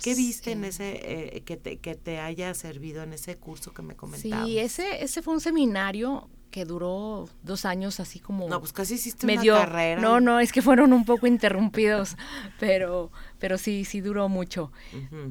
¿Qué 0.03 0.15
viste 0.15 0.51
en 0.51 0.65
ese 0.65 1.37
eh, 1.37 1.41
que, 1.41 1.57
te, 1.57 1.77
que 1.77 1.95
te 1.95 2.19
haya 2.19 2.53
servido 2.53 3.03
en 3.03 3.13
ese 3.13 3.37
curso 3.37 3.73
que 3.73 3.81
me 3.81 3.95
comentabas? 3.95 4.45
sí 4.47 4.59
ese 4.59 5.03
ese 5.03 5.21
fue 5.21 5.33
un 5.33 5.39
seminario 5.41 6.29
que 6.51 6.65
duró 6.65 7.27
dos 7.41 7.65
años 7.65 7.99
así 7.99 8.19
como 8.19 8.47
No, 8.47 8.59
pues 8.59 8.73
casi 8.73 8.95
hiciste 8.95 9.25
medio 9.25 9.55
una 9.55 9.65
carrera. 9.65 10.01
no 10.01 10.19
no 10.19 10.39
es 10.39 10.51
que 10.51 10.61
fueron 10.61 10.93
un 10.93 11.05
poco 11.05 11.25
interrumpidos 11.25 12.15
pero 12.59 13.11
pero 13.39 13.57
sí 13.57 13.85
sí 13.85 14.01
duró 14.01 14.29
mucho 14.29 14.71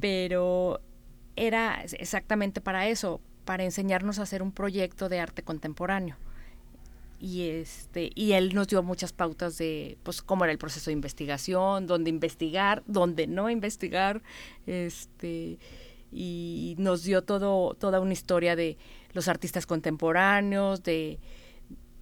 pero 0.01 0.81
era 1.37 1.83
exactamente 1.83 2.61
para 2.61 2.89
eso, 2.89 3.21
para 3.45 3.65
enseñarnos 3.65 4.19
a 4.19 4.23
hacer 4.23 4.43
un 4.43 4.53
proyecto 4.53 5.09
de 5.09 5.21
arte 5.21 5.43
contemporáneo. 5.43 6.17
Y 7.25 7.43
este 7.51 8.11
y 8.17 8.33
él 8.33 8.53
nos 8.53 8.67
dio 8.67 8.83
muchas 8.83 9.13
pautas 9.13 9.57
de 9.57 9.97
pues 10.03 10.23
cómo 10.23 10.43
era 10.45 10.51
el 10.51 10.59
proceso 10.59 10.91
de 10.91 10.95
investigación, 10.95 11.87
dónde 11.87 12.11
investigar, 12.11 12.83
dónde 12.87 13.29
no 13.29 13.49
investigar, 13.49 14.23
este 14.67 15.61
y 16.11 16.75
nos 16.79 17.05
dio 17.05 17.23
todo 17.23 17.75
toda 17.75 18.01
una 18.01 18.13
historia 18.13 18.57
de 18.57 18.77
los 19.13 19.29
artistas 19.29 19.67
contemporáneos, 19.67 20.83
de 20.83 21.21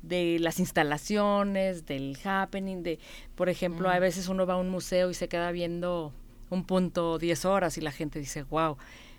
de 0.02 0.38
las 0.40 0.58
instalaciones, 0.58 1.84
del 1.84 2.16
happening, 2.24 2.82
de, 2.82 2.98
por 3.34 3.50
ejemplo, 3.50 3.90
a 3.90 3.98
Mm. 3.98 4.00
veces 4.00 4.28
uno 4.28 4.46
va 4.46 4.54
a 4.54 4.56
un 4.56 4.70
museo 4.70 5.10
y 5.10 5.14
se 5.14 5.28
queda 5.28 5.52
viendo 5.52 6.14
un 6.48 6.64
punto 6.64 7.18
10 7.18 7.44
horas 7.44 7.76
y 7.76 7.82
la 7.82 7.92
gente 7.92 8.18
dice, 8.18 8.44
wow. 8.44 8.78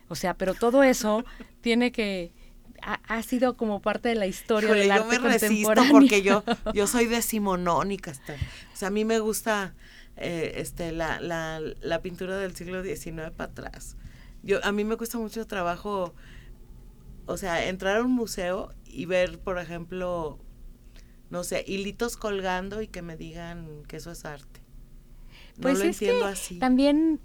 O 0.09 0.15
sea, 0.15 0.33
pero 0.33 0.55
todo 0.55 0.81
eso 0.81 1.23
tiene 1.61 1.91
que, 1.91 2.33
ha, 2.81 2.99
ha 3.07 3.23
sido 3.23 3.55
como 3.57 3.81
parte 3.81 4.09
de 4.09 4.15
la 4.15 4.27
historia 4.27 4.67
Híjole, 4.67 4.79
del 4.81 4.87
yo 4.89 4.93
arte 5.03 5.19
me 5.19 5.29
resisto 5.29 5.47
contemporáneo. 5.67 5.91
porque 5.91 6.21
yo, 6.21 6.43
yo 6.73 6.87
soy 6.87 7.05
decimonónica. 7.05 8.11
hasta- 8.11 8.33
o 8.33 8.75
sea, 8.75 8.87
a 8.89 8.91
mí 8.91 9.05
me 9.05 9.19
gusta 9.19 9.73
eh, 10.17 10.53
este, 10.57 10.91
la, 10.91 11.19
la, 11.19 11.59
la 11.81 12.01
pintura 12.01 12.37
del 12.37 12.55
siglo 12.55 12.83
XIX 12.83 13.31
para 13.35 13.51
atrás. 13.51 13.95
Yo, 14.43 14.63
a 14.65 14.71
mí 14.71 14.83
me 14.83 14.97
cuesta 14.97 15.17
mucho 15.17 15.45
trabajo, 15.47 16.13
o 17.25 17.37
sea, 17.37 17.67
entrar 17.67 17.97
a 17.97 18.01
un 18.03 18.11
museo 18.11 18.73
y 18.85 19.05
ver, 19.05 19.39
por 19.39 19.59
ejemplo, 19.59 20.39
no 21.29 21.43
sé, 21.43 21.63
hilitos 21.67 22.17
colgando 22.17 22.81
y 22.81 22.87
que 22.87 23.01
me 23.01 23.15
digan 23.17 23.83
que 23.87 23.97
eso 23.97 24.11
es 24.11 24.25
arte. 24.25 24.59
No 25.57 25.61
Pues 25.63 25.79
lo 25.79 25.85
es 25.85 25.99
que 25.99 26.05
entiendo 26.07 26.25
así. 26.25 26.59
También 26.59 27.19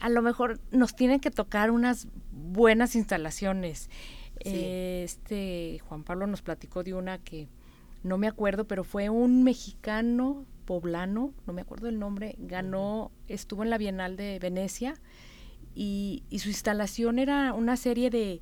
a 0.00 0.08
lo 0.08 0.22
mejor 0.22 0.60
nos 0.70 0.96
tienen 0.96 1.20
que 1.20 1.30
tocar 1.30 1.70
unas 1.70 2.08
buenas 2.32 2.94
instalaciones. 2.96 3.90
Sí. 4.42 4.50
Eh, 4.54 5.02
Este 5.04 5.80
Juan 5.88 6.02
Pablo 6.04 6.26
nos 6.26 6.42
platicó 6.42 6.82
de 6.82 6.94
una 6.94 7.18
que 7.18 7.48
no 8.02 8.18
me 8.18 8.26
acuerdo, 8.26 8.66
pero 8.66 8.84
fue 8.84 9.08
un 9.10 9.42
mexicano 9.44 10.44
poblano, 10.64 11.32
no 11.46 11.52
me 11.52 11.60
acuerdo 11.62 11.88
el 11.88 11.98
nombre, 11.98 12.34
ganó, 12.38 13.10
estuvo 13.28 13.62
en 13.62 13.70
la 13.70 13.78
Bienal 13.78 14.16
de 14.16 14.38
Venecia 14.38 14.94
y, 15.74 16.22
y 16.30 16.38
su 16.40 16.48
instalación 16.48 17.18
era 17.18 17.52
una 17.52 17.76
serie 17.76 18.10
de, 18.10 18.40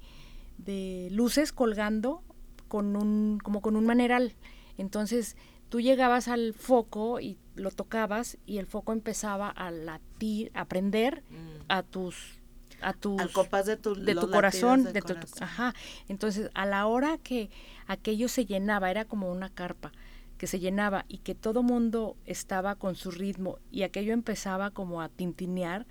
de 0.59 1.09
luces 1.11 1.53
colgando 1.53 2.23
con 2.69 2.97
un, 2.97 3.39
como 3.43 3.61
con 3.61 3.77
un 3.77 3.87
maneral. 3.87 4.35
Entonces 4.79 5.37
tú 5.69 5.81
llegabas 5.81 6.29
al 6.29 6.55
foco 6.55 7.21
y 7.21 7.39
lo 7.55 7.71
tocabas 7.71 8.39
y 8.47 8.59
el 8.59 8.67
foco 8.67 8.93
empezaba 8.93 9.49
a 9.49 9.71
latir, 9.71 10.51
a 10.55 10.65
prender 10.67 11.23
Mm. 11.31 11.65
a 11.69 11.83
tus 11.83 12.41
a 12.83 12.93
tus 12.93 13.21
Al 13.21 13.31
compás 13.33 13.67
de 13.67 13.77
tu, 13.77 13.95
de 13.95 14.15
tu 14.15 14.31
corazón, 14.31 14.85
de 14.93 15.01
tu, 15.03 15.15
ajá. 15.41 15.75
Entonces, 16.09 16.51
a 16.55 16.67
la 16.67 16.87
hora 16.87 17.19
que 17.19 17.51
aquello 17.87 18.29
se 18.29 18.45
llenaba, 18.47 18.91
era 18.91 19.05
como 19.05 19.31
una 19.31 19.49
carpa 19.49 19.93
que 20.39 20.47
se 20.47 20.59
llenaba 20.59 21.05
y 21.09 21.19
que 21.19 21.35
todo 21.35 21.63
mundo 21.63 22.17
estaba 22.27 22.75
con 22.75 22.97
su 22.97 23.11
ritmo 23.13 23.59
y 23.71 23.83
aquello 23.85 24.13
empezaba 24.13 24.71
como 24.71 25.01
a 25.01 25.09
tintinear, 25.09 25.87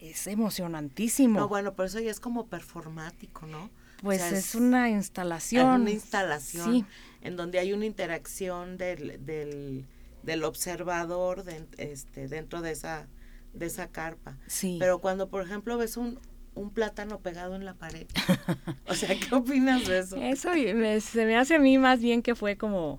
es 0.00 0.26
emocionantísimo. 0.26 1.40
No, 1.40 1.48
bueno, 1.48 1.74
por 1.74 1.86
eso 1.86 1.98
ya 2.00 2.10
es 2.10 2.20
como 2.20 2.46
performático, 2.46 3.46
¿no? 3.46 3.64
O 3.64 3.70
pues 4.02 4.20
sea, 4.20 4.30
es, 4.30 4.54
una 4.54 4.88
Es 4.90 4.94
instalación. 4.96 5.80
una 5.82 5.90
instalación 5.90 6.72
Sí. 6.72 6.84
en 7.22 7.36
donde 7.36 7.58
hay 7.58 7.72
una 7.72 7.84
interacción 7.84 8.76
del, 8.78 9.24
del, 9.26 9.86
del 10.22 10.44
observador 10.44 11.42
de- 11.42 11.66
este, 11.78 12.28
dentro 12.28 12.60
de 12.60 12.70
esa, 12.72 13.08
de 13.52 13.66
esa 13.66 13.88
carpa. 13.88 14.38
Sí. 14.46 14.76
Pero 14.78 15.00
cuando, 15.00 15.28
por 15.28 15.42
ejemplo, 15.42 15.76
ves 15.78 15.96
un, 15.96 16.18
un 16.54 16.70
plátano 16.70 17.20
pegado 17.20 17.54
en 17.56 17.64
la 17.64 17.74
pared, 17.74 18.06
o 18.86 18.94
sea, 18.94 19.10
¿qué 19.18 19.34
opinas 19.34 19.86
de 19.86 19.98
eso? 19.98 20.16
Eso 20.16 20.56
y 20.56 20.74
me- 20.74 21.00
se 21.00 21.24
me 21.26 21.36
hace 21.36 21.56
a 21.56 21.58
mí 21.58 21.78
más 21.78 22.00
bien 22.00 22.22
que 22.22 22.34
fue 22.34 22.56
como 22.56 22.98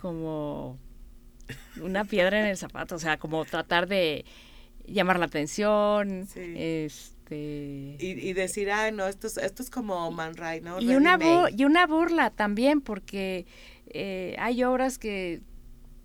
como 0.00 0.78
una 1.80 2.04
piedra 2.04 2.38
en 2.40 2.46
el 2.46 2.56
zapato, 2.56 2.94
o 2.94 2.98
sea, 2.98 3.18
como 3.18 3.44
tratar 3.44 3.88
de 3.88 4.24
llamar 4.86 5.18
la 5.18 5.26
atención, 5.26 6.26
este 6.34 7.96
y, 8.00 8.32
decir, 8.32 8.70
ay, 8.70 8.92
no, 8.92 9.06
esto 9.06 9.26
es, 9.26 9.36
esto 9.36 9.62
es 9.62 9.70
como 9.70 10.10
Man 10.10 10.34
Ray, 10.36 10.60
¿no? 10.60 10.80
Y 10.80 10.94
una, 10.94 11.18
y 11.50 11.64
una 11.64 11.86
burla 11.86 12.30
también, 12.30 12.80
porque 12.80 13.46
eh, 13.88 14.34
hay 14.38 14.64
obras 14.64 14.98
que 14.98 15.42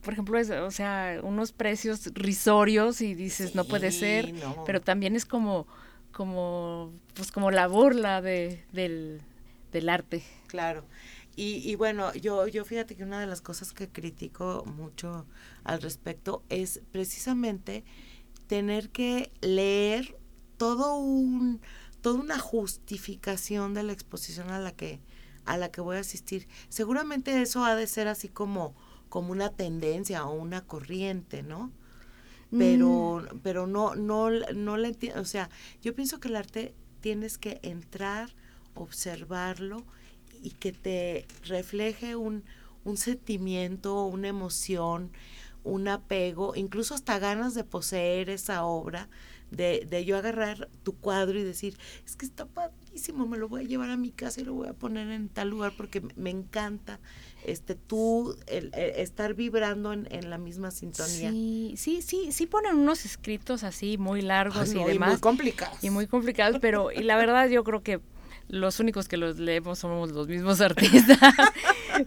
por 0.03 0.13
ejemplo, 0.13 0.37
es, 0.37 0.49
o 0.49 0.71
sea, 0.71 1.19
unos 1.23 1.51
precios 1.51 2.13
risorios 2.13 3.01
y 3.01 3.15
dices, 3.15 3.55
no 3.55 3.65
puede 3.65 3.91
ser, 3.91 4.33
pero 4.65 4.81
también 4.81 5.15
es 5.15 5.25
como, 5.25 5.67
como, 6.11 6.91
pues 7.13 7.31
como 7.31 7.51
la 7.51 7.67
burla 7.67 8.21
de, 8.21 8.63
del, 8.71 9.21
del 9.71 9.89
arte. 9.89 10.23
Claro. 10.47 10.83
Y, 11.35 11.67
y, 11.67 11.75
bueno, 11.75 12.13
yo, 12.13 12.47
yo 12.47 12.63
fíjate 12.63 12.95
que 12.95 13.03
una 13.03 13.19
de 13.19 13.25
las 13.25 13.41
cosas 13.41 13.73
que 13.73 13.89
critico 13.89 14.63
mucho 14.65 15.25
al 15.63 15.81
respecto 15.81 16.43
es 16.49 16.81
precisamente 16.91 17.83
tener 18.47 18.89
que 18.91 19.31
leer 19.41 20.15
todo 20.57 20.95
un, 20.95 21.59
toda 22.01 22.19
una 22.19 22.37
justificación 22.37 23.73
de 23.73 23.81
la 23.81 23.93
exposición 23.93 24.51
a 24.51 24.59
la 24.59 24.73
que, 24.73 24.99
a 25.45 25.57
la 25.57 25.71
que 25.71 25.81
voy 25.81 25.97
a 25.97 26.01
asistir. 26.01 26.47
Seguramente 26.69 27.41
eso 27.41 27.65
ha 27.65 27.75
de 27.75 27.87
ser 27.87 28.07
así 28.07 28.27
como, 28.27 28.75
como 29.13 29.31
una 29.31 29.51
tendencia 29.51 30.25
o 30.25 30.33
una 30.33 30.65
corriente, 30.65 31.43
¿no? 31.43 31.71
Pero, 32.49 33.21
mm. 33.21 33.41
pero 33.43 33.67
no, 33.67 33.93
no, 33.93 34.31
no 34.31 34.77
le 34.77 34.87
entiendo, 34.87 35.21
o 35.21 35.25
sea, 35.25 35.51
yo 35.83 35.93
pienso 35.93 36.19
que 36.19 36.29
el 36.29 36.35
arte 36.35 36.73
tienes 36.99 37.37
que 37.37 37.59
entrar, 37.61 38.33
observarlo 38.73 39.83
y 40.41 40.49
que 40.49 40.71
te 40.71 41.27
refleje 41.43 42.15
un, 42.15 42.43
un 42.85 42.97
sentimiento, 42.97 44.03
una 44.05 44.29
emoción, 44.29 45.11
un 45.63 45.89
apego, 45.89 46.55
incluso 46.55 46.95
hasta 46.95 47.19
ganas 47.19 47.53
de 47.53 47.63
poseer 47.63 48.31
esa 48.31 48.65
obra, 48.65 49.09
de, 49.55 49.87
de, 49.89 50.05
yo 50.05 50.17
agarrar 50.17 50.69
tu 50.83 50.95
cuadro 50.95 51.39
y 51.39 51.43
decir, 51.43 51.77
es 52.05 52.15
que 52.15 52.25
está 52.25 52.45
padrísimo, 52.45 53.25
me 53.27 53.37
lo 53.37 53.47
voy 53.47 53.63
a 53.63 53.67
llevar 53.67 53.89
a 53.89 53.97
mi 53.97 54.11
casa 54.11 54.41
y 54.41 54.43
lo 54.45 54.53
voy 54.53 54.67
a 54.67 54.73
poner 54.73 55.09
en 55.09 55.29
tal 55.29 55.49
lugar 55.49 55.73
porque 55.75 56.01
me 56.15 56.29
encanta 56.29 56.99
este 57.45 57.75
tú 57.75 58.35
el, 58.47 58.73
estar 58.73 59.33
vibrando 59.33 59.93
en, 59.93 60.07
en, 60.11 60.29
la 60.29 60.37
misma 60.37 60.71
sintonía. 60.71 61.31
Sí, 61.31 61.73
sí, 61.77 62.01
sí, 62.01 62.31
sí 62.31 62.47
ponen 62.47 62.75
unos 62.75 63.05
escritos 63.05 63.63
así 63.63 63.97
muy 63.97 64.21
largos 64.21 64.73
y 64.73 64.83
demás. 64.83 65.09
Y 65.09 65.11
muy 65.11 65.19
complicados. 65.19 65.83
Y 65.83 65.89
muy 65.89 66.07
complicados, 66.07 66.57
pero 66.61 66.91
y 66.91 67.03
la 67.03 67.17
verdad 67.17 67.49
yo 67.49 67.63
creo 67.63 67.83
que 67.83 67.99
los 68.47 68.79
únicos 68.79 69.07
que 69.07 69.17
los 69.17 69.39
leemos 69.39 69.79
somos 69.79 70.11
los 70.11 70.27
mismos 70.27 70.61
artistas. 70.61 71.19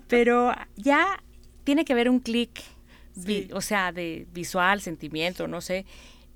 pero 0.09 0.53
ya 0.76 1.22
tiene 1.64 1.84
que 1.84 1.92
haber 1.92 2.09
un 2.09 2.20
clic, 2.20 2.62
o 3.53 3.61
sea, 3.61 3.92
de 3.92 4.26
visual, 4.32 4.80
sentimiento, 4.80 5.49
no 5.49 5.61
sé. 5.61 5.84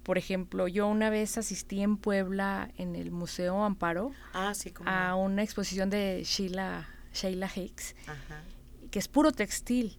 Por 0.03 0.19
ejemplo, 0.19 0.67
yo 0.67 0.87
una 0.89 1.11
vez 1.11 1.37
asistí 1.39 1.83
en 1.83 1.97
Puebla, 1.97 2.71
en 2.77 2.97
el 2.97 3.11
Museo 3.11 3.63
Amparo, 3.65 4.13
ah, 4.33 4.53
a 4.87 5.15
una 5.15 5.43
exposición 5.43 5.91
de 5.91 6.23
Sheila, 6.25 6.89
Sheila 7.13 7.51
Hicks, 7.55 7.95
que 8.91 8.99
es 8.99 9.09
puro 9.09 9.33
textil. 9.33 9.99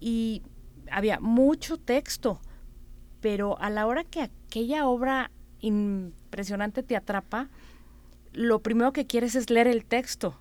Y 0.00 0.42
había 0.90 1.18
mucho 1.18 1.76
texto, 1.78 2.40
pero 3.20 3.58
a 3.60 3.70
la 3.70 3.86
hora 3.86 4.04
que 4.04 4.22
aquella 4.22 4.86
obra 4.86 5.30
impresionante 5.60 6.82
te 6.82 6.96
atrapa, 6.96 7.48
lo 8.32 8.60
primero 8.62 8.92
que 8.92 9.06
quieres 9.06 9.34
es 9.34 9.50
leer 9.50 9.66
el 9.66 9.84
texto. 9.84 10.38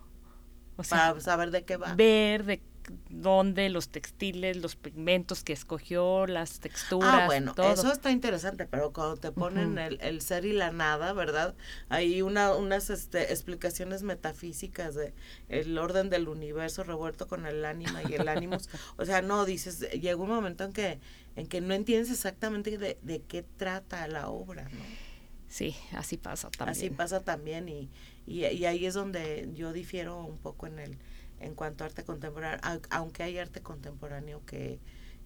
O 0.76 0.84
sea, 0.84 1.10
Para 1.10 1.20
saber 1.20 1.52
de 1.52 1.64
qué 1.64 1.78
va. 1.78 1.96
Ver 1.96 2.44
de 2.46 2.62
dónde, 3.10 3.70
los 3.70 3.90
textiles, 3.90 4.58
los 4.58 4.76
pigmentos 4.76 5.44
que 5.44 5.54
escogió, 5.54 6.28
las 6.28 6.60
texturas. 6.60 7.10
Ah, 7.14 7.26
bueno, 7.26 7.54
eso 7.58 7.92
está 7.92 8.12
interesante, 8.12 8.66
pero 8.66 8.94
cuando 8.94 9.18
te 9.18 9.32
ponen 9.32 9.78
el, 9.78 10.22
ser 10.22 10.46
y 10.46 10.54
la 10.54 10.72
nada, 10.72 11.14
¿verdad? 11.14 11.56
Hay 11.90 12.22
una, 12.22 12.54
unas 12.56 12.90
este, 12.90 13.32
explicaciones 13.32 14.04
metafísicas 14.04 14.96
de 14.96 15.14
el 15.50 15.78
orden 15.78 16.10
del 16.10 16.28
universo 16.28 16.84
revuelto 16.84 17.28
con 17.28 17.46
el 17.46 17.66
ánima 17.66 18.02
y 18.10 18.14
el 18.14 18.28
ánimo. 18.28 18.58
o 18.98 19.06
sea, 19.06 19.22
no, 19.22 19.46
dices, 19.46 19.80
llega 19.92 20.16
un 20.16 20.30
momento 20.30 20.64
en 20.64 20.74
que, 20.74 21.00
en 21.36 21.48
que 21.48 21.62
no 21.62 21.74
entiendes 21.74 22.12
exactamente 22.12 22.78
de, 22.78 22.98
de 23.02 23.22
qué 23.22 23.44
trata 23.58 24.08
la 24.08 24.30
obra, 24.30 24.64
¿no? 24.70 25.14
Sí, 25.54 25.76
así 25.92 26.18
pasa 26.18 26.50
también. 26.50 26.70
Así 26.70 26.90
pasa 26.90 27.20
también 27.20 27.70
y, 27.70 27.88
y, 28.26 28.46
ahí 28.46 28.88
es 28.88 28.96
donde 28.96 29.48
yo 29.54 29.72
difiero 29.72 30.26
un 30.26 30.40
poco 30.40 30.66
en 30.66 30.80
el 30.80 30.98
en 31.44 31.56
cuanto 31.56 31.84
a 31.84 31.88
arte 31.88 32.04
contemporáneo, 32.04 32.60
aunque 32.90 33.24
hay 33.24 33.38
arte 33.38 33.62
contemporáneo 33.62 34.42
que, 34.46 34.80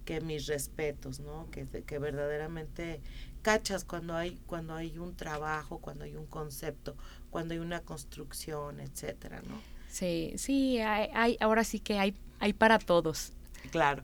que 0.05 0.21
mis 0.21 0.47
respetos, 0.47 1.19
¿no? 1.19 1.49
Que, 1.51 1.65
que 1.65 1.99
verdaderamente 1.99 3.01
cachas 3.41 3.85
cuando 3.85 4.15
hay 4.15 4.39
cuando 4.45 4.73
hay 4.75 4.97
un 4.97 5.15
trabajo, 5.15 5.79
cuando 5.79 6.03
hay 6.03 6.15
un 6.15 6.25
concepto, 6.25 6.95
cuando 7.29 7.53
hay 7.53 7.59
una 7.59 7.81
construcción, 7.81 8.79
etcétera, 8.79 9.41
¿no? 9.47 9.61
Sí, 9.89 10.33
sí, 10.37 10.79
hay, 10.79 11.09
hay 11.13 11.37
ahora 11.39 11.63
sí 11.63 11.79
que 11.79 11.99
hay 11.99 12.15
hay 12.39 12.53
para 12.53 12.79
todos. 12.79 13.33
Claro. 13.71 14.03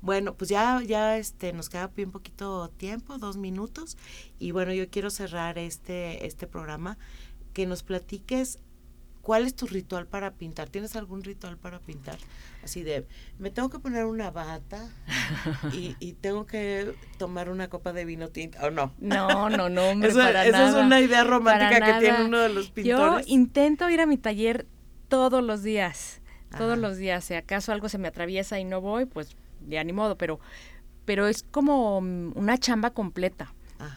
Bueno, 0.00 0.34
pues 0.34 0.50
ya, 0.50 0.82
ya 0.86 1.16
este, 1.16 1.52
nos 1.52 1.70
queda 1.70 1.86
bien 1.86 2.10
poquito 2.10 2.68
tiempo, 2.76 3.16
dos 3.16 3.36
minutos. 3.38 3.96
Y 4.38 4.50
bueno, 4.50 4.74
yo 4.74 4.90
quiero 4.90 5.08
cerrar 5.08 5.56
este, 5.56 6.26
este 6.26 6.46
programa, 6.46 6.98
que 7.54 7.66
nos 7.66 7.82
platiques 7.82 8.58
cuál 9.24 9.46
es 9.46 9.56
tu 9.56 9.66
ritual 9.66 10.06
para 10.06 10.32
pintar. 10.32 10.68
¿Tienes 10.68 10.94
algún 10.96 11.24
ritual 11.24 11.56
para 11.56 11.80
pintar? 11.80 12.18
Así 12.62 12.82
de, 12.82 13.06
me 13.38 13.50
tengo 13.50 13.70
que 13.70 13.78
poner 13.78 14.04
una 14.04 14.30
bata 14.30 14.86
y, 15.72 15.96
y 15.98 16.12
tengo 16.12 16.46
que 16.46 16.94
tomar 17.18 17.48
una 17.48 17.68
copa 17.68 17.92
de 17.92 18.04
vino 18.04 18.28
tinto, 18.28 18.58
¿o 18.62 18.70
no? 18.70 18.92
No, 18.98 19.48
no, 19.48 19.68
no, 19.70 19.84
hombre, 19.90 20.10
eso, 20.10 20.18
para 20.18 20.46
eso 20.46 20.68
es 20.68 20.74
una 20.74 21.00
idea 21.00 21.24
romántica 21.24 21.92
que 21.94 22.00
tiene 22.00 22.24
uno 22.24 22.38
de 22.38 22.50
los 22.50 22.70
pintores. 22.70 23.26
Yo 23.26 23.32
intento 23.32 23.88
ir 23.88 24.00
a 24.00 24.06
mi 24.06 24.18
taller 24.18 24.66
todos 25.08 25.42
los 25.42 25.62
días, 25.62 26.20
todos 26.56 26.76
los 26.78 26.98
días. 26.98 27.24
Si 27.24 27.34
acaso 27.34 27.72
algo 27.72 27.88
se 27.88 27.98
me 27.98 28.08
atraviesa 28.08 28.60
y 28.60 28.64
no 28.64 28.82
voy, 28.82 29.06
pues 29.06 29.36
ya 29.66 29.82
ni 29.84 29.94
modo, 29.94 30.18
pero, 30.18 30.38
pero 31.06 31.28
es 31.28 31.42
como 31.42 31.98
una 31.98 32.58
chamba 32.58 32.90
completa. 32.90 33.54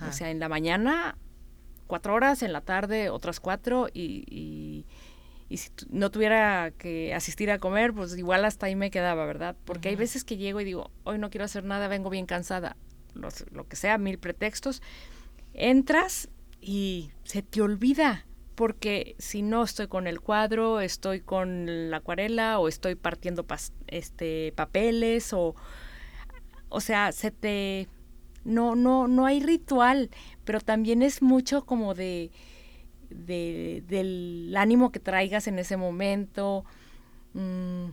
O 0.07 0.11
sea, 0.11 0.31
en 0.31 0.39
la 0.39 0.49
mañana 0.49 1.17
cuatro 1.87 2.13
horas, 2.13 2.43
en 2.43 2.53
la 2.53 2.61
tarde 2.61 3.09
otras 3.09 3.39
cuatro 3.39 3.87
y, 3.93 4.23
y, 4.27 4.66
si 5.55 5.69
no 5.89 6.11
tuviera 6.11 6.71
que 6.77 7.13
asistir 7.13 7.49
a 7.51 7.59
comer, 7.59 7.93
pues 7.93 8.17
igual 8.17 8.43
hasta 8.43 8.65
ahí 8.65 8.75
me 8.75 8.91
quedaba, 8.91 9.25
¿verdad? 9.25 9.55
Porque 9.63 9.87
hay 9.87 9.95
veces 9.95 10.25
que 10.25 10.35
llego 10.35 10.59
y 10.59 10.65
digo, 10.65 10.91
hoy 11.05 11.17
no 11.17 11.29
quiero 11.29 11.45
hacer 11.45 11.63
nada, 11.63 11.87
vengo 11.87 12.09
bien 12.09 12.25
cansada, 12.25 12.75
lo, 13.13 13.29
lo 13.51 13.65
que 13.65 13.77
sea, 13.77 13.97
mil 13.97 14.19
pretextos. 14.19 14.81
Entras 15.53 16.27
y 16.59 17.11
se 17.23 17.41
te 17.43 17.61
olvida 17.61 18.25
porque 18.57 19.15
si 19.19 19.43
no 19.43 19.63
estoy 19.63 19.87
con 19.87 20.07
el 20.07 20.19
cuadro, 20.19 20.81
estoy 20.81 21.21
con 21.21 21.91
la 21.91 21.97
acuarela 21.97 22.57
o 22.57 22.67
estoy 22.67 22.95
partiendo 22.95 23.45
este 23.85 24.51
papeles 24.55 25.31
o 25.31 25.55
o 26.69 26.81
sea, 26.81 27.11
se 27.11 27.29
te 27.29 27.87
no 28.43 28.75
no 28.75 29.07
no 29.07 29.27
hay 29.27 29.41
ritual, 29.41 30.09
pero 30.43 30.59
también 30.59 31.03
es 31.03 31.21
mucho 31.21 31.65
como 31.65 31.93
de, 31.93 32.31
de 33.09 33.83
del 33.87 34.53
ánimo 34.57 34.91
que 34.91 34.99
traigas 34.99 35.47
en 35.47 35.59
ese 35.59 35.77
momento. 35.77 36.65
Mm, 37.33 37.89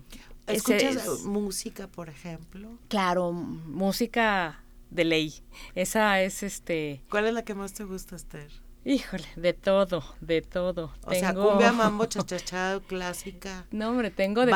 ¿Escuchas 0.46 1.24
música, 1.24 1.88
por 1.88 2.08
ejemplo? 2.08 2.78
Claro, 2.88 3.32
música 3.32 4.60
de 4.90 5.04
ley. 5.04 5.34
Esa 5.74 6.20
es 6.20 6.42
este. 6.42 7.02
¿Cuál 7.10 7.26
es 7.26 7.34
la 7.34 7.44
que 7.44 7.54
más 7.54 7.72
te 7.72 7.84
gusta, 7.84 8.16
Esther? 8.16 8.63
Híjole, 8.86 9.24
de 9.36 9.54
todo, 9.54 10.04
de 10.20 10.42
todo. 10.42 10.92
O 11.04 11.14
sea, 11.14 11.32
cumbia, 11.32 11.72
mambo, 11.72 12.04
chachachá, 12.04 12.80
clásica. 12.86 13.64
No, 13.70 13.88
hombre, 13.88 14.10
tengo 14.10 14.42
de, 14.44 14.52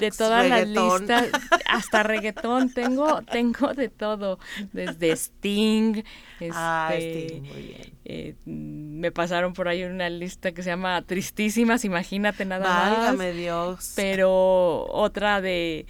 de 0.00 0.10
todas 0.10 0.48
las 0.48 0.66
listas, 0.66 1.28
hasta 1.66 2.02
reggaetón, 2.02 2.72
tengo, 2.72 3.20
tengo 3.22 3.74
de 3.74 3.90
todo, 3.90 4.38
desde 4.72 5.12
Sting, 5.12 6.02
ah, 6.52 6.92
este, 6.94 7.26
Sting, 7.26 7.42
muy 7.42 7.62
bien. 7.62 7.92
Eh, 8.06 8.36
me 8.46 9.12
pasaron 9.12 9.52
por 9.52 9.68
ahí 9.68 9.84
una 9.84 10.08
lista 10.08 10.52
que 10.52 10.62
se 10.62 10.70
llama 10.70 11.02
Tristísimas, 11.02 11.84
imagínate 11.84 12.46
nada 12.46 12.64
Válgame 12.64 13.34
Dios. 13.34 13.92
Pero 13.96 14.86
otra 14.86 15.42
de, 15.42 15.84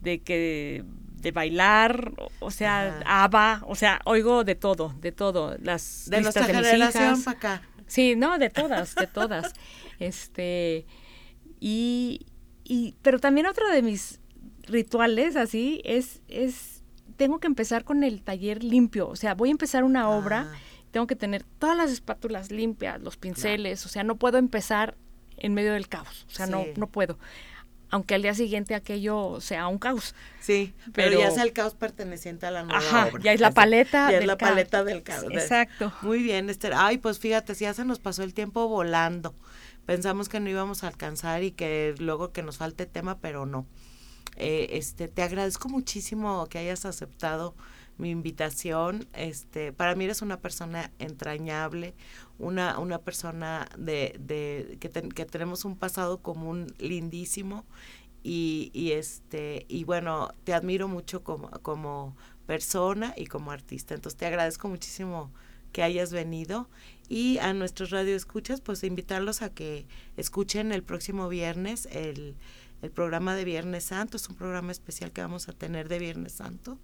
de 0.00 0.20
que 0.20 0.84
de 1.20 1.32
bailar, 1.32 2.12
o 2.38 2.50
sea, 2.50 3.00
ABBA, 3.04 3.62
o 3.66 3.74
sea, 3.74 4.00
oigo 4.04 4.44
de 4.44 4.54
todo, 4.54 4.94
de 5.00 5.12
todo, 5.12 5.56
las 5.60 6.08
de 6.08 6.20
nuestra 6.20 6.46
de 6.46 6.54
generación 6.54 7.22
para 7.22 7.36
acá. 7.36 7.62
Sí, 7.86 8.14
no, 8.16 8.38
de 8.38 8.50
todas, 8.50 8.94
de 8.94 9.06
todas. 9.06 9.52
este 9.98 10.86
y, 11.60 12.26
y 12.64 12.94
pero 13.02 13.18
también 13.18 13.46
otro 13.46 13.68
de 13.68 13.82
mis 13.82 14.20
rituales 14.66 15.36
así 15.36 15.80
es 15.84 16.20
es 16.28 16.82
tengo 17.16 17.40
que 17.40 17.48
empezar 17.48 17.84
con 17.84 18.04
el 18.04 18.22
taller 18.22 18.62
limpio, 18.62 19.08
o 19.08 19.16
sea, 19.16 19.34
voy 19.34 19.48
a 19.48 19.52
empezar 19.52 19.82
una 19.82 20.08
obra, 20.08 20.52
ah. 20.52 20.58
tengo 20.92 21.08
que 21.08 21.16
tener 21.16 21.42
todas 21.58 21.76
las 21.76 21.90
espátulas 21.90 22.52
limpias, 22.52 23.00
los 23.02 23.16
pinceles, 23.16 23.84
o 23.86 23.88
sea, 23.88 24.04
no 24.04 24.16
puedo 24.16 24.38
empezar 24.38 24.96
en 25.36 25.52
medio 25.52 25.72
del 25.72 25.88
caos, 25.88 26.26
o 26.28 26.30
sea, 26.30 26.46
no 26.46 26.64
no 26.76 26.86
puedo 26.86 27.18
aunque 27.90 28.14
al 28.14 28.22
día 28.22 28.34
siguiente 28.34 28.74
aquello 28.74 29.40
sea 29.40 29.68
un 29.68 29.78
caos. 29.78 30.14
Sí, 30.40 30.74
pero, 30.92 31.18
ya 31.18 31.28
es 31.28 31.38
el 31.38 31.52
caos 31.52 31.74
perteneciente 31.74 32.46
a 32.46 32.50
la 32.50 32.62
nueva 32.62 32.78
Ajá, 32.78 33.10
ya 33.22 33.32
es 33.32 33.40
la 33.40 33.50
paleta 33.50 34.10
Ya 34.10 34.18
es 34.18 34.26
la 34.26 34.38
paleta 34.38 34.84
del 34.84 35.02
caos. 35.02 35.26
Exacto. 35.30 35.92
Muy 36.02 36.22
bien, 36.22 36.50
Esther. 36.50 36.72
Ay, 36.74 36.98
pues 36.98 37.18
fíjate, 37.18 37.54
ya 37.54 37.74
se 37.74 37.84
nos 37.84 37.98
pasó 37.98 38.22
el 38.22 38.34
tiempo 38.34 38.68
volando. 38.68 39.34
Pensamos 39.86 40.28
que 40.28 40.38
no 40.40 40.50
íbamos 40.50 40.84
a 40.84 40.88
alcanzar 40.88 41.42
y 41.42 41.50
que 41.50 41.94
luego 41.98 42.32
que 42.32 42.42
nos 42.42 42.58
falte 42.58 42.86
tema, 42.86 43.18
pero 43.18 43.46
no. 43.46 43.66
Eh, 44.36 44.76
este, 44.76 45.08
te 45.08 45.22
agradezco 45.22 45.68
muchísimo 45.68 46.46
que 46.46 46.58
hayas 46.58 46.84
aceptado 46.84 47.54
mi 47.98 48.10
invitación. 48.10 49.06
Este, 49.12 49.72
para 49.72 49.94
mí 49.94 50.04
eres 50.04 50.22
una 50.22 50.40
persona 50.40 50.90
entrañable, 50.98 51.94
una, 52.38 52.78
una 52.78 52.98
persona 52.98 53.68
de, 53.76 54.16
de 54.20 54.78
que, 54.80 54.88
que 54.90 55.26
tenemos 55.26 55.64
un 55.64 55.76
pasado 55.76 56.22
común 56.22 56.72
lindísimo 56.78 57.66
y, 58.22 58.70
y, 58.72 58.92
este 58.92 59.64
y 59.68 59.84
bueno 59.84 60.34
te 60.44 60.54
admiro 60.54 60.88
mucho 60.88 61.22
como, 61.22 61.50
como 61.62 62.16
persona 62.46 63.14
y 63.16 63.26
como 63.26 63.50
artista 63.50 63.94
entonces 63.94 64.18
te 64.18 64.26
agradezco 64.26 64.68
muchísimo 64.68 65.30
que 65.72 65.82
hayas 65.82 66.12
venido 66.12 66.68
y 67.08 67.38
a 67.38 67.52
nuestros 67.52 67.90
radioescuchas 67.90 68.60
pues 68.60 68.82
invitarlos 68.84 69.42
a 69.42 69.50
que 69.50 69.86
escuchen 70.16 70.72
el 70.72 70.82
próximo 70.82 71.28
viernes 71.28 71.86
el, 71.92 72.36
el 72.82 72.90
programa 72.90 73.34
de 73.34 73.44
Viernes 73.44 73.84
Santo 73.84 74.16
es 74.16 74.28
un 74.28 74.36
programa 74.36 74.72
especial 74.72 75.12
que 75.12 75.20
vamos 75.20 75.48
a 75.48 75.52
tener 75.52 75.88
de 75.88 75.98
Viernes 75.98 76.32
Santo 76.32 76.78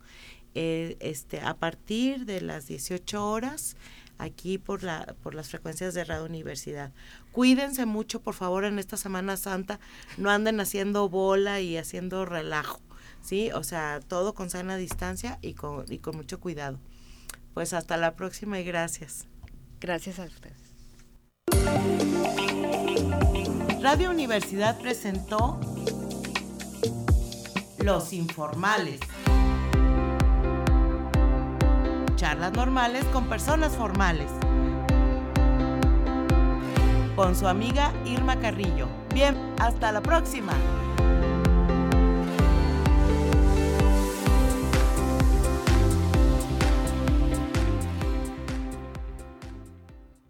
eh, 0.54 0.96
este 1.00 1.40
a 1.40 1.54
partir 1.54 2.26
de 2.26 2.40
las 2.40 2.66
18 2.66 3.28
horas 3.28 3.76
aquí 4.18 4.58
por, 4.58 4.82
la, 4.82 5.14
por 5.22 5.34
las 5.34 5.50
frecuencias 5.50 5.94
de 5.94 6.04
Radio 6.04 6.24
Universidad. 6.24 6.92
Cuídense 7.32 7.86
mucho, 7.86 8.20
por 8.20 8.34
favor, 8.34 8.64
en 8.64 8.78
esta 8.78 8.96
Semana 8.96 9.36
Santa. 9.36 9.80
No 10.16 10.30
anden 10.30 10.60
haciendo 10.60 11.08
bola 11.08 11.60
y 11.60 11.76
haciendo 11.76 12.24
relajo, 12.24 12.80
¿sí? 13.20 13.50
O 13.52 13.64
sea, 13.64 14.00
todo 14.06 14.34
con 14.34 14.50
sana 14.50 14.76
distancia 14.76 15.38
y 15.42 15.54
con, 15.54 15.84
y 15.90 15.98
con 15.98 16.16
mucho 16.16 16.40
cuidado. 16.40 16.78
Pues 17.54 17.72
hasta 17.72 17.96
la 17.96 18.14
próxima 18.14 18.58
y 18.60 18.64
gracias. 18.64 19.26
Gracias 19.80 20.18
a 20.18 20.24
ustedes. 20.24 20.64
Radio 23.82 24.10
Universidad 24.10 24.80
presentó 24.80 25.60
Los 27.78 28.12
Informales 28.12 29.00
charlas 32.24 32.54
normales 32.54 33.04
con 33.12 33.26
personas 33.26 33.76
formales. 33.76 34.30
Con 37.16 37.36
su 37.36 37.46
amiga 37.46 37.92
Irma 38.06 38.40
Carrillo. 38.40 38.88
Bien, 39.12 39.36
hasta 39.60 39.92
la 39.92 40.00
próxima. 40.00 40.54